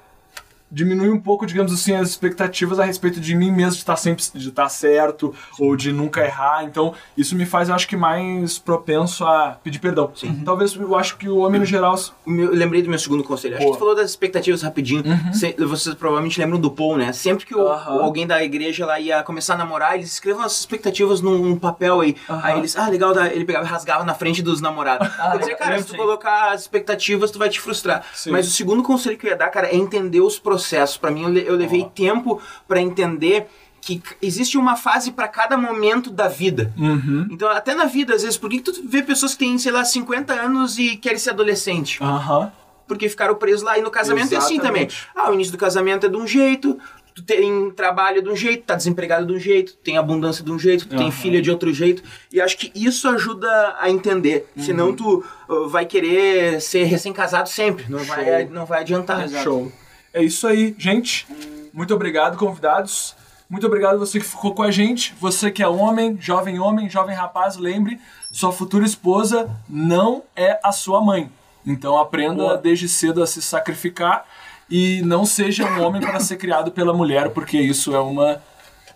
diminui 0.71 1.09
um 1.09 1.19
pouco, 1.19 1.45
digamos 1.45 1.73
assim, 1.73 1.93
as 1.93 2.09
expectativas 2.09 2.79
a 2.79 2.85
respeito 2.85 3.19
de 3.19 3.35
mim 3.35 3.51
mesmo 3.51 3.71
de 3.73 3.77
estar 3.79 3.95
sempre 3.97 4.23
de 4.33 4.49
estar 4.49 4.69
certo 4.69 5.33
ou 5.59 5.75
de 5.75 5.91
nunca 5.91 6.23
errar. 6.23 6.63
Então, 6.63 6.93
isso 7.17 7.35
me 7.35 7.45
faz, 7.45 7.69
eu 7.69 7.75
acho 7.75 7.87
que 7.87 7.97
mais 7.97 8.57
propenso 8.57 9.25
a 9.25 9.57
pedir 9.63 9.79
perdão. 9.79 10.11
Talvez 10.45 10.75
eu 10.75 10.95
acho 10.95 11.17
que 11.17 11.27
o 11.27 11.37
homem 11.39 11.59
no 11.59 11.65
geral 11.65 11.95
eu 12.25 12.51
lembrei 12.53 12.81
do 12.81 12.89
meu 12.89 12.97
segundo 12.99 13.23
conselho. 13.23 13.55
Acho 13.55 13.63
Boa. 13.63 13.73
que 13.73 13.77
tu 13.77 13.79
falou 13.79 13.95
das 13.95 14.09
expectativas 14.09 14.61
rapidinho. 14.61 15.03
Se- 15.33 15.55
vocês 15.59 15.93
provavelmente 15.95 16.39
lembram 16.39 16.59
do 16.59 16.71
Paul, 16.71 16.97
né? 16.97 17.11
Sempre 17.11 17.45
que 17.45 17.53
o, 17.55 17.61
o- 17.61 17.69
alguém 17.69 18.25
da 18.25 18.41
igreja 18.43 18.85
lá 18.85 18.99
ia 18.99 19.21
começar 19.23 19.55
a 19.55 19.57
namorar, 19.57 19.95
eles 19.95 20.13
escrevam 20.13 20.43
as 20.43 20.57
expectativas 20.59 21.19
num, 21.21 21.57
papel 21.57 21.99
aí. 22.01 22.15
Aham. 22.29 22.41
Aí 22.43 22.57
eles, 22.59 22.77
ah, 22.77 22.87
legal, 22.87 23.13
ele 23.25 23.43
pegava 23.45 23.65
e 23.65 23.69
rasgava 23.69 24.03
na 24.03 24.13
frente 24.13 24.41
dos 24.41 24.61
namorados. 24.61 25.07
Ah, 25.19 25.35
dizer, 25.37 25.55
cara, 25.55 25.77
se 25.79 25.85
tu 25.85 25.95
colocar 25.97 26.51
as 26.53 26.61
expectativas, 26.61 27.29
tu 27.29 27.37
vai 27.37 27.49
te 27.49 27.59
frustrar. 27.59 28.05
Sim. 28.13 28.31
Mas 28.31 28.47
o 28.47 28.51
segundo 28.51 28.81
conselho 28.81 29.17
que 29.17 29.25
eu 29.27 29.31
ia 29.31 29.37
dar, 29.37 29.49
cara, 29.49 29.67
é 29.67 29.75
entender 29.75 30.21
os 30.21 30.39
processos. 30.39 30.60
Pra 30.99 31.11
mim, 31.11 31.23
eu, 31.23 31.29
le- 31.29 31.45
eu 31.47 31.55
levei 31.55 31.85
tempo 31.93 32.41
pra 32.67 32.79
entender 32.81 33.47
que 33.81 34.01
existe 34.21 34.57
uma 34.57 34.75
fase 34.75 35.11
pra 35.11 35.27
cada 35.27 35.57
momento 35.57 36.11
da 36.11 36.27
vida. 36.27 36.71
Uhum. 36.77 37.27
Então, 37.31 37.49
até 37.49 37.73
na 37.73 37.85
vida, 37.85 38.13
às 38.13 38.21
vezes, 38.21 38.37
por 38.37 38.49
que, 38.49 38.59
que 38.59 38.71
tu 38.71 38.81
vê 38.87 39.01
pessoas 39.01 39.33
que 39.33 39.39
têm, 39.39 39.57
sei 39.57 39.71
lá, 39.71 39.83
50 39.83 40.33
anos 40.33 40.77
e 40.77 40.97
querem 40.97 41.17
ser 41.17 41.31
adolescente? 41.31 41.97
Aham. 42.03 42.51
porque 42.87 43.07
ficaram 43.07 43.33
presos 43.35 43.61
lá. 43.63 43.77
E 43.77 43.81
no 43.81 43.89
casamento 43.89 44.33
é 44.33 44.37
assim 44.37 44.59
também. 44.59 44.83
Exatamente. 44.85 45.07
Ah, 45.15 45.31
o 45.31 45.33
início 45.33 45.51
do 45.53 45.57
casamento 45.57 46.05
é 46.05 46.09
de 46.09 46.17
um 46.17 46.27
jeito, 46.27 46.77
tu 47.15 47.23
tem 47.23 47.71
trabalho 47.71 48.21
de 48.21 48.29
um 48.29 48.35
jeito, 48.35 48.65
tá 48.65 48.75
desempregado 48.75 49.25
de 49.25 49.31
um 49.33 49.39
jeito, 49.39 49.75
tem 49.77 49.97
abundância 49.97 50.43
de 50.43 50.51
um 50.51 50.59
jeito, 50.59 50.85
tu 50.87 50.97
tem 50.97 51.09
filha 51.09 51.41
de 51.41 51.49
outro 51.49 51.73
jeito. 51.73 52.03
E 52.33 52.41
acho 52.41 52.57
que 52.57 52.69
isso 52.75 53.07
ajuda 53.07 53.77
a 53.79 53.89
entender. 53.89 54.45
Uhum. 54.57 54.63
Senão 54.63 54.93
tu 54.93 55.23
uh, 55.47 55.69
vai 55.69 55.85
querer 55.85 56.59
ser 56.61 56.83
recém-casado 56.83 57.47
sempre. 57.47 57.85
Não 57.89 57.99
vai, 58.03 58.45
não 58.45 58.65
vai 58.65 58.81
adiantar. 58.81 59.27
Show. 59.41 59.71
É 60.13 60.23
isso 60.23 60.47
aí, 60.47 60.75
gente. 60.77 61.25
Muito 61.73 61.93
obrigado, 61.93 62.37
convidados. 62.37 63.15
Muito 63.49 63.67
obrigado 63.67 63.99
você 63.99 64.19
que 64.19 64.25
ficou 64.25 64.53
com 64.53 64.63
a 64.63 64.71
gente. 64.71 65.13
Você 65.19 65.51
que 65.51 65.61
é 65.61 65.67
homem, 65.67 66.17
jovem 66.19 66.59
homem, 66.59 66.89
jovem 66.89 67.15
rapaz, 67.15 67.57
lembre, 67.57 67.99
sua 68.31 68.51
futura 68.51 68.85
esposa 68.85 69.49
não 69.67 70.23
é 70.35 70.59
a 70.63 70.71
sua 70.71 71.01
mãe. 71.01 71.29
Então 71.65 71.97
aprenda 71.97 72.43
Boa. 72.43 72.57
desde 72.57 72.87
cedo 72.87 73.21
a 73.21 73.27
se 73.27 73.41
sacrificar 73.41 74.25
e 74.69 75.01
não 75.01 75.25
seja 75.25 75.65
um 75.65 75.81
homem 75.81 76.01
para 76.01 76.19
ser 76.21 76.37
criado 76.37 76.71
pela 76.71 76.93
mulher, 76.93 77.31
porque 77.31 77.59
isso 77.59 77.93
é 77.93 77.99
uma 77.99 78.41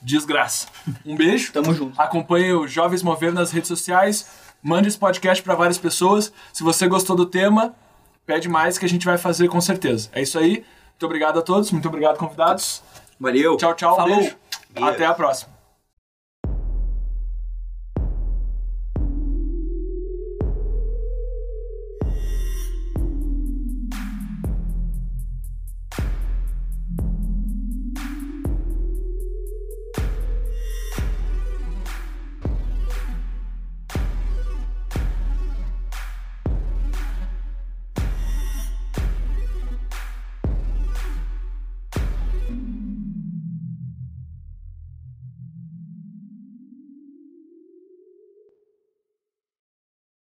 desgraça. 0.02 0.68
Um 1.06 1.16
beijo. 1.16 1.52
Tamo 1.52 1.74
junto. 1.74 2.00
Acompanhe 2.00 2.54
o 2.54 2.68
Jovens 2.68 3.04
Mover 3.04 3.34
nas 3.34 3.52
redes 3.52 3.68
sociais. 3.68 4.26
Mande 4.64 4.88
esse 4.88 4.98
podcast 4.98 5.44
para 5.44 5.54
várias 5.56 5.78
pessoas. 5.78 6.32
Se 6.54 6.64
você 6.64 6.88
gostou 6.88 7.16
do 7.16 7.26
tema, 7.26 7.76
pede 8.26 8.48
mais 8.48 8.78
que 8.78 8.86
a 8.86 8.90
gente 8.90 9.06
vai 9.06 9.18
fazer 9.18 9.48
com 9.50 9.60
certeza. 9.60 10.10
É 10.14 10.22
isso 10.22 10.40
aí. 10.40 10.64
Muito 10.96 11.06
obrigado 11.06 11.40
a 11.40 11.42
todos. 11.42 11.72
Muito 11.72 11.88
obrigado, 11.90 12.18
convidados. 12.18 12.82
Valeu. 13.20 13.58
Tchau, 13.58 13.74
tchau. 13.74 13.96
Falou. 13.98 14.16
Beijo. 14.16 14.38
Beijo. 14.70 14.90
Até 14.90 15.06
a 15.06 15.14
próxima. 15.14 15.55